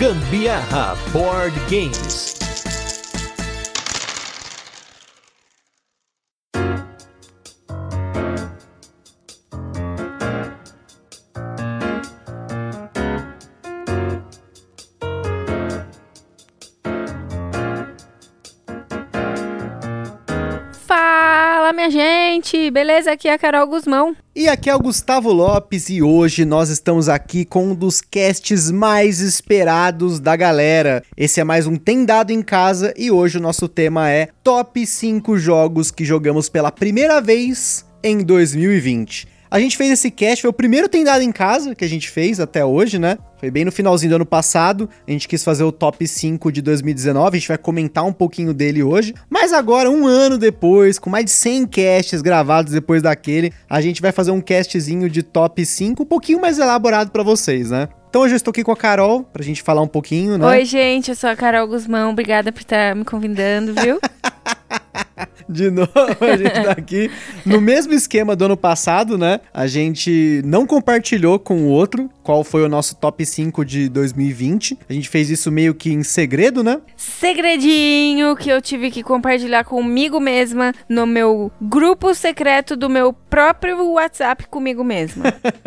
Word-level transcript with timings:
Gambiarra 0.00 0.96
Board 1.12 1.52
Games. 1.68 2.38
Fala, 20.86 21.74
minha 21.74 21.90
gente! 21.90 22.19
Beleza? 22.72 23.12
Aqui 23.12 23.28
é 23.28 23.34
a 23.34 23.38
Carol 23.38 23.66
Guzmão. 23.66 24.16
E 24.34 24.48
aqui 24.48 24.70
é 24.70 24.74
o 24.74 24.78
Gustavo 24.78 25.30
Lopes 25.30 25.90
e 25.90 26.02
hoje 26.02 26.44
nós 26.44 26.70
estamos 26.70 27.08
aqui 27.08 27.44
com 27.44 27.68
um 27.68 27.74
dos 27.74 28.00
casts 28.00 28.70
mais 28.70 29.20
esperados 29.20 30.18
da 30.18 30.34
galera. 30.36 31.02
Esse 31.16 31.40
é 31.40 31.44
mais 31.44 31.66
um 31.66 31.76
Tem 31.76 32.04
Dado 32.04 32.30
em 32.30 32.40
Casa 32.40 32.94
e 32.96 33.10
hoje 33.10 33.36
o 33.36 33.42
nosso 33.42 33.68
tema 33.68 34.08
é 34.08 34.28
Top 34.42 34.86
5 34.86 35.38
jogos 35.38 35.90
que 35.90 36.04
jogamos 36.04 36.48
pela 36.48 36.72
primeira 36.72 37.20
vez 37.20 37.84
em 38.02 38.24
2020. 38.24 39.39
A 39.50 39.58
gente 39.58 39.76
fez 39.76 39.90
esse 39.90 40.12
cast, 40.12 40.42
foi 40.42 40.50
o 40.50 40.52
primeiro 40.52 40.88
Tem 40.88 41.02
Dado 41.02 41.22
em 41.22 41.32
Casa 41.32 41.74
que 41.74 41.84
a 41.84 41.88
gente 41.88 42.08
fez 42.08 42.38
até 42.38 42.64
hoje, 42.64 43.00
né? 43.00 43.18
Foi 43.36 43.50
bem 43.50 43.64
no 43.64 43.72
finalzinho 43.72 44.10
do 44.10 44.14
ano 44.14 44.26
passado. 44.26 44.88
A 45.08 45.10
gente 45.10 45.26
quis 45.26 45.42
fazer 45.42 45.64
o 45.64 45.72
top 45.72 46.06
5 46.06 46.52
de 46.52 46.62
2019. 46.62 47.36
A 47.36 47.40
gente 47.40 47.48
vai 47.48 47.58
comentar 47.58 48.04
um 48.04 48.12
pouquinho 48.12 48.54
dele 48.54 48.80
hoje. 48.80 49.12
Mas 49.28 49.52
agora, 49.52 49.90
um 49.90 50.06
ano 50.06 50.38
depois, 50.38 51.00
com 51.00 51.10
mais 51.10 51.24
de 51.24 51.32
100 51.32 51.66
casts 51.66 52.22
gravados 52.22 52.72
depois 52.72 53.02
daquele, 53.02 53.52
a 53.68 53.80
gente 53.80 54.00
vai 54.00 54.12
fazer 54.12 54.30
um 54.30 54.40
castzinho 54.40 55.10
de 55.10 55.20
top 55.24 55.66
5 55.66 56.00
um 56.00 56.06
pouquinho 56.06 56.40
mais 56.40 56.60
elaborado 56.60 57.10
para 57.10 57.24
vocês, 57.24 57.72
né? 57.72 57.88
Então 58.08 58.22
hoje 58.22 58.34
eu 58.34 58.36
estou 58.36 58.52
aqui 58.52 58.62
com 58.62 58.70
a 58.70 58.76
Carol 58.76 59.24
pra 59.24 59.42
gente 59.42 59.62
falar 59.62 59.82
um 59.82 59.88
pouquinho, 59.88 60.38
né? 60.38 60.46
Oi, 60.46 60.64
gente, 60.64 61.10
eu 61.10 61.16
sou 61.16 61.28
a 61.28 61.34
Carol 61.34 61.66
Guzmão. 61.66 62.10
Obrigada 62.10 62.52
por 62.52 62.60
estar 62.60 62.94
me 62.94 63.04
convidando, 63.04 63.74
viu? 63.74 63.98
De 65.50 65.68
novo, 65.70 65.90
a 66.20 66.36
gente 66.36 66.52
tá 66.52 66.70
aqui 66.70 67.10
no 67.44 67.60
mesmo 67.60 67.92
esquema 67.92 68.36
do 68.36 68.44
ano 68.44 68.56
passado, 68.56 69.18
né? 69.18 69.40
A 69.52 69.66
gente 69.66 70.40
não 70.44 70.64
compartilhou 70.64 71.38
com 71.38 71.62
o 71.62 71.68
outro 71.68 72.08
qual 72.30 72.44
foi 72.44 72.62
o 72.62 72.68
nosso 72.68 72.94
top 72.94 73.26
5 73.26 73.64
de 73.64 73.88
2020. 73.88 74.78
A 74.88 74.92
gente 74.92 75.08
fez 75.08 75.28
isso 75.30 75.50
meio 75.50 75.74
que 75.74 75.92
em 75.92 76.04
segredo, 76.04 76.62
né? 76.62 76.80
Segredinho 76.96 78.36
que 78.36 78.48
eu 78.48 78.62
tive 78.62 78.88
que 78.88 79.02
compartilhar 79.02 79.64
comigo 79.64 80.20
mesma 80.20 80.72
no 80.88 81.08
meu 81.08 81.50
grupo 81.60 82.14
secreto 82.14 82.76
do 82.76 82.88
meu 82.88 83.12
próprio 83.12 83.94
WhatsApp 83.94 84.46
comigo 84.46 84.84
mesma. 84.84 85.24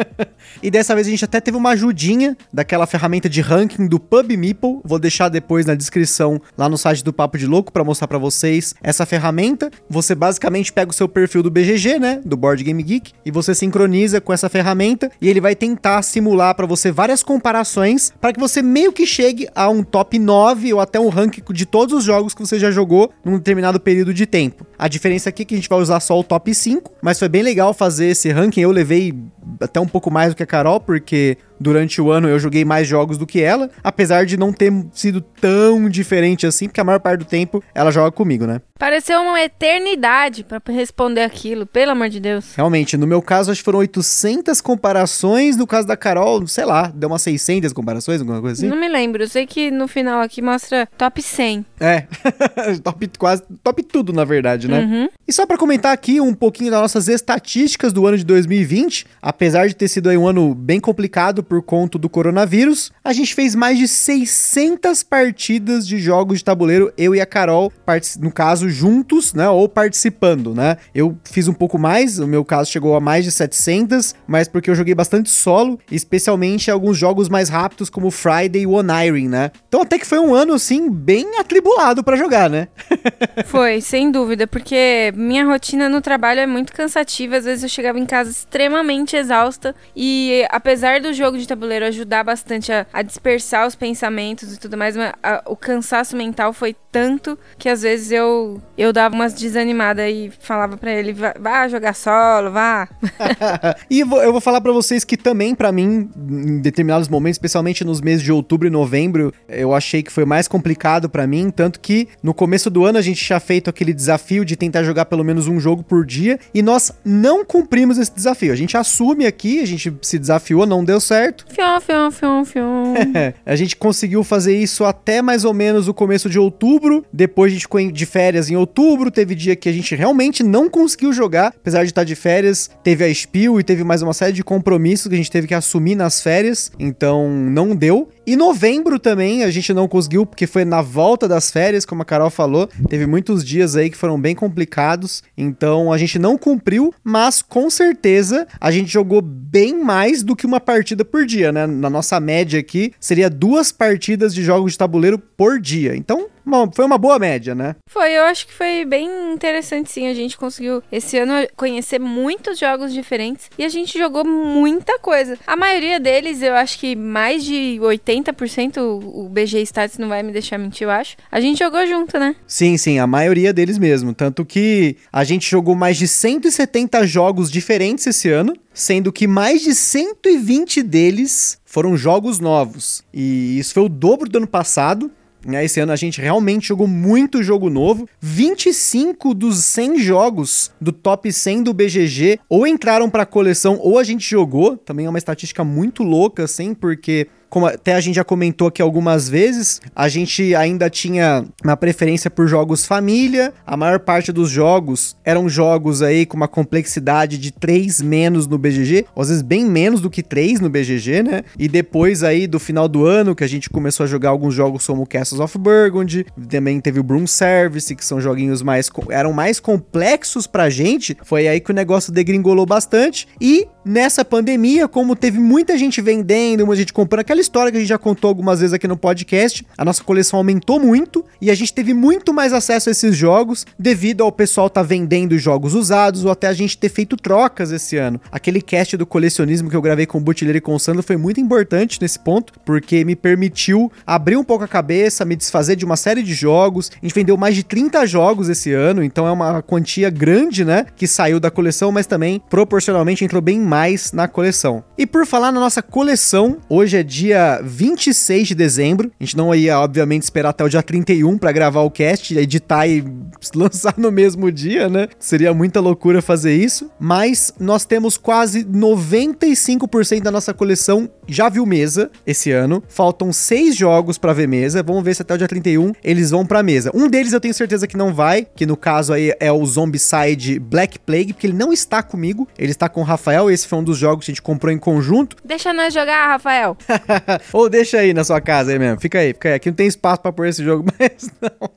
e 0.63 0.71
dessa 0.71 0.95
vez 0.95 1.05
a 1.05 1.09
gente 1.09 1.25
até 1.25 1.41
teve 1.41 1.57
uma 1.57 1.71
ajudinha 1.71 2.37
daquela 2.51 2.87
ferramenta 2.87 3.27
de 3.27 3.41
ranking 3.41 3.85
do 3.85 3.99
PubMeeple. 3.99 4.79
Vou 4.85 4.99
deixar 4.99 5.27
depois 5.27 5.65
na 5.65 5.75
descrição 5.75 6.41
lá 6.57 6.69
no 6.69 6.77
site 6.77 7.03
do 7.03 7.11
Papo 7.11 7.37
de 7.37 7.45
Louco 7.45 7.73
para 7.73 7.83
mostrar 7.83 8.07
para 8.07 8.17
vocês 8.17 8.73
essa 8.81 9.05
ferramenta. 9.05 9.69
Você 9.89 10.15
basicamente 10.15 10.71
pega 10.71 10.91
o 10.91 10.93
seu 10.93 11.09
perfil 11.09 11.43
do 11.43 11.51
BGG, 11.51 11.99
né, 11.99 12.21
do 12.23 12.37
Board 12.37 12.63
Game 12.63 12.81
Geek, 12.81 13.11
e 13.25 13.31
você 13.31 13.53
sincroniza 13.53 14.21
com 14.21 14.31
essa 14.31 14.47
ferramenta 14.47 15.11
e 15.19 15.27
ele 15.27 15.41
vai 15.41 15.55
tentar 15.55 16.01
simular 16.03 16.52
para 16.53 16.65
você 16.65 16.91
várias 16.91 17.23
comparações 17.23 18.11
para 18.21 18.33
que 18.33 18.39
você 18.39 18.61
meio 18.61 18.91
que 18.91 19.05
chegue 19.05 19.47
a 19.55 19.69
um 19.69 19.83
top 19.83 20.17
9 20.19 20.73
ou 20.73 20.79
até 20.79 20.99
um 20.99 21.09
ranking 21.09 21.41
de 21.51 21.65
todos 21.65 21.93
os 21.93 22.03
jogos 22.03 22.33
que 22.33 22.41
você 22.41 22.59
já 22.59 22.71
jogou 22.71 23.11
num 23.23 23.37
determinado 23.37 23.79
período 23.79 24.13
de 24.13 24.25
tempo. 24.25 24.65
A 24.77 24.87
diferença 24.87 25.29
aqui 25.29 25.43
é 25.43 25.45
que 25.45 25.53
a 25.53 25.57
gente 25.57 25.69
vai 25.69 25.79
usar 25.79 25.99
só 25.99 26.19
o 26.19 26.23
top 26.23 26.53
5, 26.53 26.91
mas 27.01 27.19
foi 27.19 27.29
bem 27.29 27.41
legal 27.41 27.73
fazer 27.73 28.07
esse 28.07 28.31
ranking. 28.31 28.61
Eu 28.61 28.71
levei 28.71 29.13
até 29.59 29.79
um 29.79 29.87
pouco 29.87 30.11
mais 30.11 30.33
do 30.33 30.35
que 30.35 30.43
a 30.43 30.47
Carol, 30.47 30.79
porque 30.79 31.37
durante 31.59 32.01
o 32.01 32.11
ano 32.11 32.27
eu 32.27 32.39
joguei 32.39 32.65
mais 32.65 32.87
jogos 32.87 33.17
do 33.17 33.25
que 33.25 33.41
ela, 33.41 33.69
apesar 33.83 34.25
de 34.25 34.37
não 34.37 34.51
ter 34.51 34.71
sido 34.91 35.21
tão 35.21 35.89
diferente 35.89 36.45
assim, 36.45 36.67
porque 36.67 36.81
a 36.81 36.83
maior 36.83 36.99
parte 36.99 37.19
do 37.19 37.25
tempo 37.25 37.63
ela 37.73 37.91
joga 37.91 38.11
comigo, 38.11 38.45
né? 38.45 38.61
Pareceu 38.77 39.21
uma 39.21 39.41
eternidade 39.41 40.43
para 40.43 40.61
responder 40.67 41.21
aquilo, 41.21 41.65
pelo 41.65 41.91
amor 41.91 42.09
de 42.09 42.19
Deus. 42.19 42.53
Realmente, 42.55 42.97
no 42.97 43.07
meu 43.07 43.21
caso 43.21 43.51
acho 43.51 43.61
que 43.61 43.65
foram 43.65 43.79
800 43.79 44.59
comparações, 44.59 45.55
no 45.55 45.65
caso 45.65 45.87
da 45.87 45.95
Carol, 45.95 46.45
sei 46.47 46.65
lá, 46.65 46.91
deu 46.93 47.07
umas 47.07 47.21
600 47.21 47.71
comparações, 47.71 48.19
alguma 48.19 48.41
coisa 48.41 48.59
assim? 48.59 48.69
Não 48.69 48.77
me 48.77 48.89
lembro, 48.89 49.23
eu 49.23 49.27
sei 49.29 49.45
que 49.45 49.71
no 49.71 49.87
final 49.87 50.19
aqui 50.21 50.41
mostra 50.41 50.87
top 50.97 51.21
100. 51.21 51.65
É, 51.79 52.07
top 52.83 53.09
quase, 53.17 53.43
top 53.63 53.83
tudo 53.83 54.11
na 54.11 54.25
verdade, 54.25 54.67
né? 54.67 54.79
Uhum. 54.79 55.09
E 55.27 55.31
só 55.31 55.45
para 55.45 55.57
comentar 55.57 55.93
aqui 55.93 56.19
um 56.19 56.33
pouquinho 56.33 56.71
das 56.71 56.81
nossas 56.81 57.07
estatísticas 57.07 57.93
do 57.93 58.05
ano 58.05 58.17
de 58.17 58.25
2020, 58.25 59.05
apesar 59.21 59.67
de 59.67 59.75
ter 59.75 59.87
sido 59.87 60.09
aí 60.09 60.17
um 60.17 60.27
ano 60.27 60.53
bem 60.53 60.79
complicado 60.79 61.42
por 61.43 61.61
conta 61.61 61.97
do 61.97 62.09
coronavírus, 62.09 62.91
a 63.03 63.13
gente 63.13 63.35
fez 63.35 63.55
mais 63.55 63.77
de 63.77 63.87
600 63.87 65.03
partidas 65.03 65.87
de 65.87 65.97
jogos 65.97 66.39
de 66.39 66.43
tabuleiro, 66.43 66.91
eu 66.97 67.13
e 67.13 67.21
a 67.21 67.25
Carol, 67.25 67.71
no 68.19 68.31
caso, 68.31 68.69
juntos, 68.69 69.33
né, 69.33 69.47
ou 69.49 69.67
participando, 69.67 70.53
né? 70.53 70.77
Eu 70.93 71.17
fiz 71.23 71.47
um 71.47 71.53
pouco 71.53 71.77
mais, 71.77 72.19
o 72.19 72.27
meu 72.27 72.45
caso 72.45 72.71
chegou 72.71 72.95
a 72.95 72.99
mais 72.99 73.25
de 73.25 73.31
700, 73.31 74.15
mas 74.27 74.47
porque 74.47 74.69
eu 74.69 74.75
joguei 74.75 74.95
bastante 74.95 75.29
solo, 75.29 75.79
especialmente 75.91 76.71
alguns 76.71 76.97
jogos 76.97 77.29
mais 77.29 77.49
rápidos 77.49 77.89
como 77.89 78.09
Friday 78.11 78.63
e 78.63 78.67
One 78.67 78.89
Iron, 79.05 79.29
né? 79.29 79.51
Então 79.67 79.81
até 79.81 79.97
que 79.97 80.05
foi 80.05 80.19
um 80.19 80.33
ano, 80.33 80.53
assim, 80.53 80.89
bem 80.89 81.39
atribulado 81.39 82.03
para 82.03 82.15
jogar, 82.15 82.49
né? 82.49 82.67
foi, 83.45 83.81
sem 83.81 84.11
dúvida, 84.11 84.47
porque 84.47 85.13
minha 85.15 85.45
rotina 85.45 85.89
no 85.89 86.01
trabalho 86.01 86.39
é 86.39 86.47
muito 86.47 86.73
cansativa, 86.73 87.37
às 87.37 87.45
vezes 87.45 87.63
eu 87.63 87.69
chegava 87.69 87.99
em 87.99 88.05
casa 88.05 88.31
extremamente 88.31 89.15
exausta 89.15 89.75
e 89.95 90.45
apesar 90.49 91.01
do 91.01 91.13
jogo 91.13 91.32
de 91.37 91.47
tabuleiro 91.47 91.85
ajudar 91.85 92.23
bastante 92.23 92.71
a, 92.71 92.85
a 92.91 93.01
dispersar 93.01 93.67
os 93.67 93.75
pensamentos 93.75 94.53
e 94.53 94.59
tudo 94.59 94.77
mais, 94.77 94.95
mas 94.95 95.13
a, 95.21 95.43
o 95.45 95.55
cansaço 95.55 96.15
mental 96.15 96.53
foi 96.53 96.75
tanto 96.91 97.37
que 97.57 97.67
às 97.67 97.81
vezes 97.81 98.11
eu, 98.11 98.61
eu 98.77 98.93
dava 98.93 99.15
umas 99.15 99.33
desanimadas 99.33 100.07
e 100.09 100.31
falava 100.39 100.77
para 100.77 100.91
ele, 100.91 101.11
vá, 101.11 101.33
vá, 101.39 101.67
jogar 101.67 101.93
solo, 101.95 102.51
vá. 102.51 102.87
e 103.89 104.03
vou, 104.03 104.21
eu 104.21 104.31
vou 104.31 104.41
falar 104.41 104.61
para 104.61 104.71
vocês 104.71 105.03
que 105.03 105.17
também, 105.17 105.55
para 105.55 105.71
mim, 105.71 106.09
em 106.29 106.59
determinados 106.59 107.07
momentos, 107.07 107.35
especialmente 107.35 107.83
nos 107.83 108.01
meses 108.01 108.23
de 108.23 108.31
outubro 108.31 108.67
e 108.67 108.71
novembro, 108.71 109.33
eu 109.47 109.73
achei 109.73 110.03
que 110.03 110.11
foi 110.11 110.25
mais 110.25 110.47
complicado 110.47 111.09
para 111.09 111.25
mim, 111.25 111.49
tanto 111.49 111.79
que 111.79 112.07
no 112.21 112.33
começo 112.33 112.69
do 112.69 112.85
ano 112.85 112.97
a 112.97 113.01
gente 113.01 113.23
tinha 113.23 113.39
feito 113.39 113.69
aquele 113.69 113.93
desafio 113.93 114.45
de 114.45 114.55
tentar 114.55 114.83
jogar 114.83 115.05
pelo 115.05 115.23
menos 115.23 115.47
um 115.47 115.59
jogo 115.59 115.83
por 115.83 116.05
dia 116.05 116.39
e 116.53 116.61
nós 116.61 116.91
não 117.03 117.43
cumprimos 117.43 117.97
esse 117.97 118.13
desafio. 118.13 118.51
A 118.51 118.55
gente 118.55 118.77
assume 118.77 119.25
aqui, 119.25 119.61
a 119.61 119.65
gente 119.65 119.93
se 120.01 120.19
desafiou, 120.19 120.65
não 120.65 120.83
deu 120.83 120.99
certo. 120.99 121.22
Fion, 121.47 121.79
fion, 121.79 122.11
fion, 122.11 122.45
fion. 122.45 122.93
a 123.45 123.55
gente 123.55 123.75
conseguiu 123.75 124.23
fazer 124.23 124.57
isso 124.57 124.83
até 124.83 125.21
mais 125.21 125.45
ou 125.45 125.53
menos 125.53 125.87
o 125.87 125.93
começo 125.93 126.29
de 126.29 126.39
outubro. 126.39 127.05
Depois 127.11 127.51
a 127.51 127.53
gente 127.53 127.63
ficou 127.63 127.91
de 127.91 128.05
férias 128.05 128.49
em 128.49 128.55
outubro. 128.55 129.11
Teve 129.11 129.35
dia 129.35 129.55
que 129.55 129.69
a 129.69 129.71
gente 129.71 129.95
realmente 129.95 130.43
não 130.43 130.69
conseguiu 130.69 131.13
jogar, 131.13 131.47
apesar 131.47 131.83
de 131.83 131.91
estar 131.91 132.03
de 132.03 132.15
férias. 132.15 132.69
Teve 132.83 133.05
a 133.05 133.13
Spiel 133.13 133.59
e 133.59 133.63
teve 133.63 133.83
mais 133.83 134.01
uma 134.01 134.13
série 134.13 134.33
de 134.33 134.43
compromissos 134.43 135.07
que 135.07 135.13
a 135.13 135.17
gente 135.17 135.31
teve 135.31 135.47
que 135.47 135.53
assumir 135.53 135.95
nas 135.95 136.21
férias. 136.21 136.71
Então 136.79 137.29
não 137.29 137.75
deu. 137.75 138.09
E 138.25 138.37
novembro 138.37 138.97
também 138.97 139.43
a 139.43 139.51
gente 139.51 139.73
não 139.73 139.87
conseguiu, 139.87 140.25
porque 140.25 140.47
foi 140.47 140.63
na 140.63 140.81
volta 140.81 141.27
das 141.27 141.51
férias, 141.51 141.85
como 141.85 142.03
a 142.03 142.05
Carol 142.05 142.29
falou. 142.29 142.69
Teve 142.87 143.05
muitos 143.05 143.43
dias 143.43 143.75
aí 143.75 143.89
que 143.89 143.97
foram 143.97 144.19
bem 144.19 144.33
complicados. 144.33 145.21
Então 145.37 145.91
a 145.91 145.97
gente 145.97 146.17
não 146.17 146.37
cumpriu, 146.37 146.93
mas 147.03 147.41
com 147.41 147.69
certeza 147.69 148.47
a 148.61 148.71
gente 148.71 148.91
jogou 148.91 149.21
bem 149.21 149.83
mais 149.83 150.23
do 150.23 150.37
que 150.37 150.45
uma 150.45 150.61
partida 150.61 151.03
por 151.03 151.25
dia, 151.25 151.51
né? 151.51 151.67
Na 151.67 151.89
nossa 151.89 152.17
média 152.19 152.59
aqui, 152.59 152.93
seria 152.97 153.29
duas 153.29 153.73
partidas 153.73 154.33
de 154.33 154.41
jogos 154.41 154.71
de 154.71 154.77
tabuleiro 154.77 155.19
por 155.19 155.59
dia. 155.59 155.93
Então 155.95 156.27
uma, 156.45 156.71
foi 156.71 156.85
uma 156.85 156.97
boa 156.97 157.19
média, 157.19 157.55
né? 157.55 157.75
Foi, 157.89 158.11
eu 158.11 158.23
acho 158.23 158.47
que 158.47 158.53
foi 158.53 158.85
bem 158.85 159.33
interessante 159.33 159.91
sim. 159.91 160.07
A 160.07 160.13
gente 160.13 160.37
conseguiu 160.37 160.81
esse 160.91 161.17
ano 161.17 161.47
conhecer 161.55 161.99
muitos 161.99 162.59
jogos 162.59 162.93
diferentes 162.93 163.49
e 163.57 163.63
a 163.63 163.69
gente 163.69 163.97
jogou 163.97 164.25
muita 164.25 164.99
coisa. 164.99 165.37
A 165.45 165.55
maioria 165.55 165.99
deles, 165.99 166.41
eu 166.41 166.53
acho 166.53 166.79
que 166.79 166.95
mais 166.95 167.43
de 167.43 167.77
80% 167.81 168.77
o 168.77 169.29
BG 169.29 169.61
Stats 169.61 169.97
não 169.97 170.09
vai 170.09 170.23
me 170.23 170.31
deixar 170.31 170.57
mentir, 170.57 170.83
eu 170.83 170.91
acho. 170.91 171.15
A 171.31 171.39
gente 171.39 171.59
jogou 171.59 171.85
junto, 171.87 172.17
né? 172.19 172.35
Sim, 172.47 172.77
sim, 172.77 172.99
a 172.99 173.07
maioria 173.07 173.53
deles 173.53 173.77
mesmo. 173.77 174.13
Tanto 174.13 174.45
que 174.45 174.97
a 175.11 175.23
gente 175.23 175.49
jogou 175.49 175.75
mais 175.75 175.97
de 175.97 176.07
170 176.07 177.05
jogos 177.07 177.49
diferentes 177.51 178.05
esse 178.07 178.29
ano 178.29 178.53
sendo 178.73 179.11
que 179.11 179.27
mais 179.27 179.61
de 179.61 179.75
120 179.75 180.81
deles 180.81 181.59
foram 181.63 181.95
jogos 181.95 182.39
novos. 182.39 183.03
E 183.13 183.57
isso 183.57 183.73
foi 183.73 183.83
o 183.83 183.89
dobro 183.89 184.29
do 184.29 184.37
ano 184.37 184.47
passado. 184.47 185.11
Né? 185.45 185.65
Esse 185.65 185.79
ano 185.79 185.91
a 185.91 185.95
gente 185.95 186.21
realmente 186.21 186.67
jogou 186.67 186.87
muito 186.87 187.43
jogo 187.43 187.69
novo. 187.69 188.07
25 188.21 189.33
dos 189.33 189.63
100 189.65 189.99
jogos 189.99 190.71
do 190.79 190.91
top 190.91 191.31
100 191.31 191.63
do 191.63 191.73
BGG 191.73 192.39
ou 192.49 192.65
entraram 192.65 193.09
para 193.09 193.25
coleção 193.25 193.77
ou 193.81 193.97
a 193.97 194.03
gente 194.03 194.29
jogou. 194.29 194.77
Também 194.77 195.05
é 195.05 195.09
uma 195.09 195.17
estatística 195.17 195.63
muito 195.63 196.03
louca, 196.03 196.43
assim, 196.43 196.73
porque 196.73 197.27
como 197.53 197.67
até 197.67 197.93
a 197.93 198.01
gente 198.01 198.15
já 198.15 198.23
comentou 198.23 198.67
aqui 198.67 198.81
algumas 198.81 199.29
vezes, 199.29 199.79
a 199.95 200.09
gente 200.09 200.55
ainda 200.55 200.89
tinha 200.89 201.45
uma 201.63 201.77
preferência 201.77 202.27
por 202.31 202.47
jogos 202.47 202.83
família. 202.83 203.53
A 203.63 203.77
maior 203.77 203.99
parte 203.99 204.31
dos 204.31 204.49
jogos 204.49 205.15
eram 205.23 205.47
jogos 205.47 206.01
aí 206.01 206.25
com 206.25 206.35
uma 206.35 206.47
complexidade 206.47 207.37
de 207.37 207.51
3 207.51 208.01
menos 208.01 208.47
no 208.47 208.57
BGG, 208.57 209.05
às 209.15 209.29
vezes 209.29 209.43
bem 209.43 209.65
menos 209.65 210.01
do 210.01 210.09
que 210.09 210.23
3 210.23 210.61
no 210.61 210.67
BGG, 210.67 211.21
né? 211.21 211.43
E 211.55 211.67
depois 211.67 212.23
aí 212.23 212.47
do 212.47 212.59
final 212.59 212.87
do 212.87 213.05
ano 213.05 213.35
que 213.35 213.43
a 213.43 213.47
gente 213.47 213.69
começou 213.69 214.05
a 214.05 214.07
jogar 214.07 214.29
alguns 214.29 214.55
jogos 214.55 214.87
como 214.87 215.05
Castles 215.05 215.39
of 215.39 215.55
Burgundy, 215.55 216.25
também 216.49 216.81
teve 216.81 216.99
o 216.99 217.03
Broom 217.03 217.27
Service, 217.27 217.95
que 217.95 218.03
são 218.03 218.19
joguinhos 218.19 218.63
mais 218.63 218.89
eram 219.11 219.31
mais 219.31 219.59
complexos 219.59 220.47
pra 220.47 220.71
gente. 220.71 221.15
Foi 221.23 221.47
aí 221.47 221.59
que 221.59 221.69
o 221.69 221.75
negócio 221.75 222.11
degringolou 222.11 222.65
bastante 222.65 223.27
e 223.39 223.67
nessa 223.85 224.25
pandemia, 224.25 224.87
como 224.87 225.15
teve 225.15 225.37
muita 225.37 225.77
gente 225.77 226.01
vendendo, 226.01 226.65
muita 226.65 226.79
gente 226.79 226.93
comprando, 226.93 227.19
aquela 227.19 227.42
história 227.43 227.71
que 227.71 227.77
a 227.77 227.79
gente 227.79 227.89
já 227.89 227.97
contou 227.97 228.29
algumas 228.29 228.59
vezes 228.59 228.73
aqui 228.73 228.87
no 228.87 228.97
podcast, 228.97 229.65
a 229.77 229.85
nossa 229.85 230.03
coleção 230.03 230.37
aumentou 230.39 230.79
muito 230.79 231.23
e 231.39 231.51
a 231.51 231.55
gente 231.55 231.73
teve 231.73 231.93
muito 231.93 232.33
mais 232.33 232.53
acesso 232.53 232.89
a 232.89 232.91
esses 232.91 233.15
jogos 233.15 233.65
devido 233.77 234.23
ao 234.23 234.31
pessoal 234.31 234.69
tá 234.69 234.81
vendendo 234.81 235.37
jogos 235.37 235.73
usados 235.73 236.23
ou 236.25 236.31
até 236.31 236.47
a 236.47 236.53
gente 236.53 236.77
ter 236.77 236.89
feito 236.89 237.17
trocas 237.17 237.71
esse 237.71 237.97
ano. 237.97 238.19
Aquele 238.31 238.61
cast 238.61 238.95
do 238.97 239.05
colecionismo 239.05 239.69
que 239.69 239.75
eu 239.75 239.81
gravei 239.81 240.05
com 240.05 240.17
o 240.17 240.21
Butler 240.21 240.55
e 240.55 240.61
com 240.61 240.73
o 240.73 240.79
Sandro 240.79 241.03
foi 241.03 241.17
muito 241.17 241.39
importante 241.39 242.01
nesse 242.01 242.17
ponto, 242.17 242.53
porque 242.65 243.03
me 243.03 243.15
permitiu 243.15 243.91
abrir 244.07 244.37
um 244.37 244.43
pouco 244.43 244.63
a 244.63 244.67
cabeça, 244.67 245.25
me 245.25 245.35
desfazer 245.35 245.75
de 245.75 245.85
uma 245.85 245.97
série 245.97 246.23
de 246.23 246.33
jogos. 246.33 246.91
A 246.91 247.05
gente 247.05 247.13
vendeu 247.13 247.35
mais 247.35 247.55
de 247.55 247.63
30 247.63 248.05
jogos 248.07 248.49
esse 248.49 248.71
ano, 248.71 249.03
então 249.03 249.27
é 249.27 249.31
uma 249.31 249.61
quantia 249.61 250.09
grande, 250.09 250.63
né, 250.63 250.85
que 250.95 251.07
saiu 251.07 251.39
da 251.39 251.51
coleção, 251.51 251.91
mas 251.91 252.07
também 252.07 252.41
proporcionalmente 252.49 253.25
entrou 253.25 253.41
bem 253.41 253.59
mais 253.59 254.11
na 254.11 254.27
coleção. 254.27 254.83
E 254.97 255.05
por 255.05 255.25
falar 255.25 255.51
na 255.51 255.59
nossa 255.59 255.81
coleção, 255.81 256.57
hoje 256.69 256.97
é 256.97 257.03
dia 257.03 257.32
26 257.63 258.49
de 258.49 258.55
dezembro. 258.55 259.11
A 259.19 259.23
gente 259.23 259.37
não 259.37 259.53
ia, 259.53 259.79
obviamente, 259.79 260.23
esperar 260.23 260.49
até 260.49 260.63
o 260.63 260.69
dia 260.69 260.83
31 260.83 261.37
para 261.37 261.51
gravar 261.51 261.81
o 261.81 261.91
cast, 261.91 262.37
editar 262.37 262.87
e 262.87 263.03
lançar 263.55 263.95
no 263.97 264.11
mesmo 264.11 264.51
dia, 264.51 264.89
né? 264.89 265.07
Seria 265.19 265.53
muita 265.53 265.79
loucura 265.79 266.21
fazer 266.21 266.55
isso. 266.55 266.89
Mas 266.99 267.53
nós 267.59 267.85
temos 267.85 268.17
quase 268.17 268.63
95% 268.63 270.21
da 270.21 270.31
nossa 270.31 270.53
coleção 270.53 271.09
já 271.27 271.49
viu 271.49 271.65
mesa 271.65 272.11
esse 272.25 272.51
ano. 272.51 272.83
Faltam 272.87 273.31
seis 273.31 273.75
jogos 273.75 274.17
para 274.17 274.33
ver 274.33 274.47
mesa. 274.47 274.83
Vamos 274.83 275.03
ver 275.03 275.15
se 275.15 275.21
até 275.21 275.33
o 275.33 275.37
dia 275.37 275.47
31 275.47 275.93
eles 276.03 276.31
vão 276.31 276.45
para 276.45 276.63
mesa. 276.63 276.91
Um 276.93 277.07
deles 277.07 277.33
eu 277.33 277.39
tenho 277.39 277.53
certeza 277.53 277.87
que 277.87 277.97
não 277.97 278.13
vai, 278.13 278.45
que 278.55 278.65
no 278.65 278.75
caso 278.75 279.13
aí 279.13 279.33
é 279.39 279.51
o 279.51 279.65
Zombicide 279.65 280.59
Black 280.59 280.99
Plague, 280.99 281.33
porque 281.33 281.47
ele 281.47 281.57
não 281.57 281.71
está 281.71 282.03
comigo. 282.03 282.47
Ele 282.57 282.71
está 282.71 282.89
com 282.89 283.01
o 283.01 283.03
Rafael. 283.03 283.49
Esse 283.49 283.67
foi 283.67 283.79
um 283.79 283.83
dos 283.83 283.97
jogos 283.97 284.25
que 284.25 284.31
a 284.31 284.33
gente 284.33 284.41
comprou 284.41 284.71
em 284.71 284.77
conjunto. 284.77 285.37
Deixa 285.43 285.73
nós 285.73 285.93
jogar, 285.93 286.27
Rafael. 286.27 286.77
Ou 287.53 287.69
deixa 287.69 287.97
aí 287.97 288.13
na 288.13 288.23
sua 288.23 288.41
casa 288.41 288.71
aí 288.71 288.79
mesmo. 288.79 288.99
Fica 288.99 289.19
aí, 289.19 289.33
fica 289.33 289.49
aí. 289.49 289.55
Aqui 289.55 289.69
não 289.69 289.75
tem 289.75 289.87
espaço 289.87 290.21
para 290.21 290.31
pôr 290.31 290.47
esse 290.47 290.63
jogo, 290.63 290.85
mas 290.99 291.29
não. 291.41 291.69